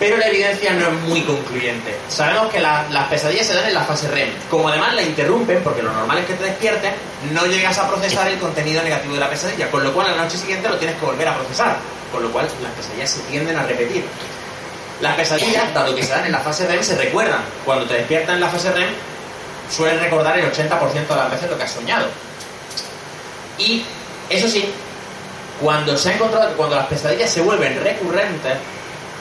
Pero 0.00 0.16
la 0.16 0.26
evidencia 0.28 0.72
no 0.72 0.88
es 0.88 0.94
muy 1.02 1.20
concluyente. 1.22 1.94
Sabemos 2.08 2.50
que 2.50 2.58
la- 2.58 2.86
las 2.90 3.06
pesadillas 3.08 3.46
se 3.46 3.54
dan 3.54 3.66
en 3.68 3.74
la 3.74 3.84
fase 3.84 4.08
REM. 4.08 4.30
Como 4.50 4.66
además 4.68 4.94
la 4.94 5.02
interrumpen, 5.02 5.62
porque 5.62 5.82
lo 5.82 5.92
normal 5.92 6.18
es 6.18 6.24
que 6.26 6.34
te 6.34 6.44
despiertes, 6.44 6.92
no 7.32 7.44
llegas 7.46 7.76
a 7.78 7.86
procesar 7.86 8.26
el 8.28 8.38
contenido 8.38 8.82
negativo 8.82 9.12
de 9.14 9.20
la 9.20 9.28
pesadilla, 9.28 9.70
con 9.70 9.84
lo 9.84 9.92
cual 9.92 10.06
a 10.08 10.16
la 10.16 10.22
noche 10.24 10.38
siguiente 10.38 10.68
lo 10.70 10.76
tienes 10.78 10.96
que 10.98 11.04
volver 11.04 11.28
a 11.28 11.36
procesar. 11.36 11.76
Con 12.10 12.22
lo 12.22 12.32
cual 12.32 12.48
las 12.62 12.72
pesadillas 12.72 13.10
se 13.10 13.20
tienden 13.30 13.56
a 13.56 13.62
repetir. 13.64 14.04
Las 15.02 15.14
pesadillas, 15.16 15.72
dado 15.74 15.94
que 15.94 16.02
se 16.02 16.10
dan 16.12 16.24
en 16.26 16.32
la 16.32 16.40
fase 16.40 16.66
REM, 16.66 16.82
se 16.82 16.96
recuerdan. 16.96 17.40
Cuando 17.64 17.84
te 17.84 17.94
despiertas 17.94 18.34
en 18.34 18.40
la 18.40 18.48
fase 18.48 18.72
REM, 18.72 18.90
suelen 19.70 20.00
recordar 20.00 20.38
el 20.38 20.46
80% 20.50 21.14
de 21.14 21.20
las 21.20 21.30
veces 21.30 21.50
lo 21.50 21.56
que 21.58 21.64
has 21.64 21.70
soñado. 21.72 22.06
Y 23.58 23.84
eso 24.30 24.48
sí, 24.48 24.72
cuando 25.60 25.96
se 25.96 26.10
ha 26.10 26.14
encontrado 26.14 26.48
que 26.48 26.54
cuando 26.54 26.76
las 26.76 26.86
pesadillas 26.86 27.30
se 27.30 27.42
vuelven 27.42 27.78
recurrentes, 27.84 28.54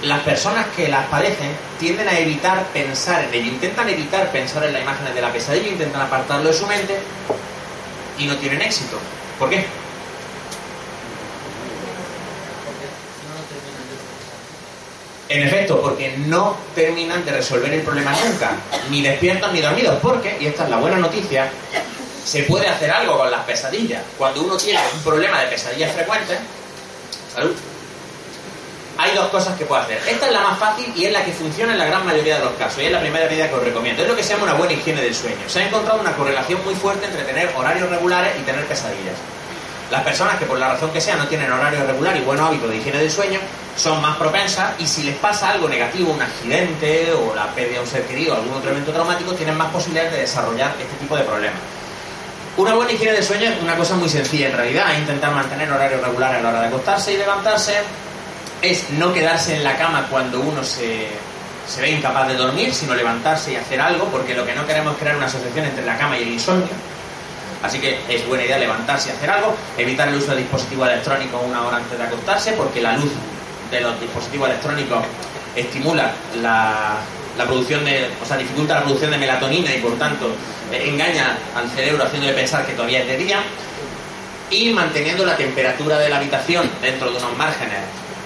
las 0.04 0.22
personas 0.22 0.68
que 0.76 0.88
las 0.88 1.06
padecen 1.08 1.52
tienden 1.80 2.08
a 2.08 2.18
evitar 2.18 2.66
pensar 2.68 3.26
en 3.26 3.34
ello, 3.34 3.52
intentan 3.52 3.90
evitar 3.90 4.32
pensar 4.32 4.64
en 4.64 4.74
las 4.74 4.82
imágenes 4.82 5.14
de 5.14 5.22
la 5.22 5.32
pesadilla, 5.32 5.68
intentan 5.68 6.02
apartarlo 6.02 6.50
de 6.50 6.56
su 6.56 6.66
mente 6.68 6.98
y 8.18 8.26
no 8.26 8.38
tienen 8.38 8.62
éxito. 8.62 8.98
¿Por 9.38 9.50
qué? 9.50 9.66
En 15.30 15.44
efecto, 15.44 15.80
porque 15.80 16.18
no 16.18 16.58
terminan 16.74 17.24
de 17.24 17.32
resolver 17.34 17.72
el 17.72 17.82
problema 17.82 18.16
nunca, 18.26 18.54
ni 18.90 19.04
despiertos 19.04 19.54
ni 19.54 19.62
dormidos, 19.62 20.00
porque, 20.02 20.38
y 20.40 20.48
esta 20.48 20.64
es 20.64 20.70
la 20.72 20.78
buena 20.78 20.98
noticia, 20.98 21.52
se 22.26 22.44
puede 22.44 22.68
hacer 22.68 22.90
algo 22.90 23.18
con 23.18 23.30
las 23.30 23.46
pesadillas. 23.46 24.02
Cuando 24.18 24.42
uno 24.42 24.58
tiene 24.58 24.80
un 24.92 25.04
problema 25.04 25.42
de 25.42 25.48
pesadillas 25.48 25.94
frecuentes, 25.94 26.40
salud, 27.34 27.56
hay 29.00 29.16
dos 29.16 29.30
cosas 29.30 29.58
que 29.58 29.64
puede 29.66 29.84
hacer. 29.84 30.02
Esta 30.10 30.26
es 30.26 30.34
la 30.34 30.42
más 30.42 30.60
fácil 30.60 30.92
y 30.94 31.06
es 31.06 31.14
la 31.14 31.24
que 31.24 31.32
funciona 31.32 31.72
en 31.72 31.80
la 31.80 31.86
gran 31.86 32.06
mayoría 32.06 32.38
de 32.38 32.44
los 32.44 32.54
casos. 32.56 32.84
Y 32.84 32.88
es 32.88 32.92
la 32.92 33.00
primera 33.00 33.28
medida 33.28 33.48
que 33.48 33.56
os 33.56 33.64
recomiendo. 33.64 34.04
Es 34.04 34.10
lo 34.10 34.16
que 34.16 34.24
se 34.24 34.34
llama 34.34 34.44
una 34.44 34.56
buena 34.56 34.74
higiene 34.74 35.02
del 35.02 35.16
sueño. 35.16 35.38
Se 35.48 35.62
ha 35.62 35.68
encontrado 35.68 36.02
una 36.02 36.12
correlación 36.12 36.62
muy 36.66 36.76
fuerte 36.76 37.06
entre 37.06 37.24
tener 37.24 37.50
horarios 37.56 37.90
regulares 37.90 38.34
y 38.38 38.44
tener 38.44 38.66
pesadillas. 38.66 39.16
Las 39.90 40.04
personas 40.04 40.38
que 40.38 40.46
por 40.46 40.60
la 40.60 40.74
razón 40.74 40.92
que 40.92 41.00
sea 41.00 41.16
no 41.16 41.28
tienen 41.28 41.50
horario 41.50 41.88
regular 41.88 42.16
y 42.18 42.20
buen 42.20 42.40
hábito 42.42 42.68
de 42.68 42.76
higiene 42.76 43.00
del 43.00 43.10
sueño 43.10 43.40
son 43.78 44.02
más 44.02 44.18
propensas 44.18 44.74
y 44.80 44.86
si 44.86 45.04
les 45.04 45.16
pasa 45.16 45.50
algo 45.50 45.70
negativo, 45.70 46.12
un 46.12 46.22
accidente 46.22 47.14
o 47.14 47.34
la 47.34 47.48
pérdida 47.56 47.76
de 47.76 47.80
un 47.80 47.88
ser 47.88 48.04
querido 48.04 48.34
o 48.34 48.38
algún 48.38 48.54
otro 48.54 48.72
evento 48.72 48.92
traumático, 48.92 49.34
tienen 49.34 49.56
más 49.56 49.72
posibilidades 49.72 50.12
de 50.12 50.20
desarrollar 50.20 50.76
este 50.78 50.98
tipo 50.98 51.16
de 51.16 51.24
problemas. 51.24 51.60
Una 52.58 52.74
buena 52.74 52.92
higiene 52.92 53.14
del 53.14 53.24
sueño 53.24 53.50
es 53.50 53.62
una 53.64 53.78
cosa 53.78 53.96
muy 53.96 54.10
sencilla 54.10 54.48
en 54.48 54.58
realidad, 54.58 54.98
intentar 55.00 55.32
mantener 55.32 55.72
horarios 55.72 56.02
regulares 56.02 56.40
a 56.40 56.42
la 56.42 56.50
hora 56.50 56.62
de 56.62 56.68
acostarse 56.68 57.14
y 57.14 57.18
levantarse, 57.18 57.76
es 58.62 58.90
no 58.92 59.14
quedarse 59.14 59.56
en 59.56 59.64
la 59.64 59.78
cama 59.78 60.08
cuando 60.10 60.40
uno 60.40 60.64
se, 60.64 61.08
se 61.68 61.82
ve 61.82 61.92
incapaz 61.92 62.28
de 62.28 62.36
dormir, 62.36 62.74
sino 62.74 62.96
levantarse 62.96 63.54
y 63.54 63.56
hacer 63.56 63.80
algo, 63.80 64.06
porque 64.06 64.34
lo 64.34 64.46
que 64.46 64.54
no 64.54 64.66
queremos 64.66 64.94
es 64.94 65.00
crear 65.00 65.16
una 65.16 65.28
asociación 65.28 65.66
entre 65.66 65.86
la 65.86 65.98
cama 65.98 66.18
y 66.18 66.24
el 66.24 66.30
insomnio. 66.30 66.68
Así 67.62 67.80
que 67.80 68.00
es 68.08 68.26
buena 68.28 68.46
idea 68.46 68.58
levantarse 68.58 69.10
y 69.10 69.12
hacer 69.12 69.30
algo, 69.30 69.56
evitar 69.78 70.08
el 70.08 70.16
uso 70.16 70.32
de 70.32 70.38
dispositivos 70.38 70.88
electrónicos 70.88 71.42
una 71.46 71.66
hora 71.66 71.78
antes 71.78 71.98
de 71.98 72.04
acostarse, 72.04 72.54
porque 72.54 72.82
la 72.82 72.94
luz 72.94 73.12
de 73.70 73.82
los 73.82 74.00
dispositivos 74.00 74.50
electrónicos 74.50 75.04
estimula 75.56 76.12
la, 76.42 76.98
la 77.38 77.46
producción 77.46 77.84
de, 77.86 78.10
o 78.22 78.26
sea, 78.26 78.38
dificulta 78.38 78.76
la 78.76 78.84
producción 78.84 79.12
de 79.12 79.18
melatonina 79.18 79.74
y 79.74 79.80
por 79.80 79.98
tanto 79.98 80.32
eh, 80.72 80.90
engaña 80.90 81.38
al 81.56 81.70
cerebro 81.70 82.06
haciéndole 82.06 82.34
pensar 82.34 82.66
que 82.66 82.74
todavía 82.74 83.02
es 83.02 83.08
de 83.08 83.18
día 83.18 83.40
y 84.50 84.70
manteniendo 84.72 85.26
la 85.26 85.36
temperatura 85.36 86.00
de 86.00 86.10
la 86.10 86.18
habitación 86.18 86.70
dentro 86.82 87.12
de 87.12 87.18
unos 87.18 87.38
márgenes 87.38 87.80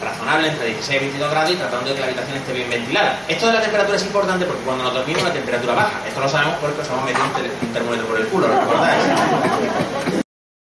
razonables 0.03 0.51
entre 0.53 0.67
16 0.67 0.95
y 0.95 0.99
22 1.05 1.31
grados 1.31 1.51
y 1.51 1.55
tratando 1.55 1.89
de 1.89 1.95
que 1.95 2.01
la 2.01 2.07
habitación 2.07 2.37
esté 2.37 2.53
bien 2.53 2.69
ventilada. 2.69 3.19
Esto 3.27 3.47
de 3.47 3.53
la 3.53 3.61
temperatura 3.61 3.97
es 3.97 4.05
importante 4.05 4.45
porque 4.45 4.63
cuando 4.63 4.83
nos 4.83 4.93
dormimos 4.93 5.23
la 5.23 5.33
temperatura 5.33 5.73
baja. 5.73 6.01
Esto 6.07 6.19
lo 6.19 6.29
sabemos 6.29 6.57
porque 6.59 6.81
os 6.81 6.87
hemos 6.87 7.05
metido 7.05 7.25
un 7.61 7.73
termómetro 7.73 8.07
por 8.07 8.19
el 8.19 8.27
culo, 8.27 8.47
¿lo 8.47 8.59
recordáis? 8.59 10.22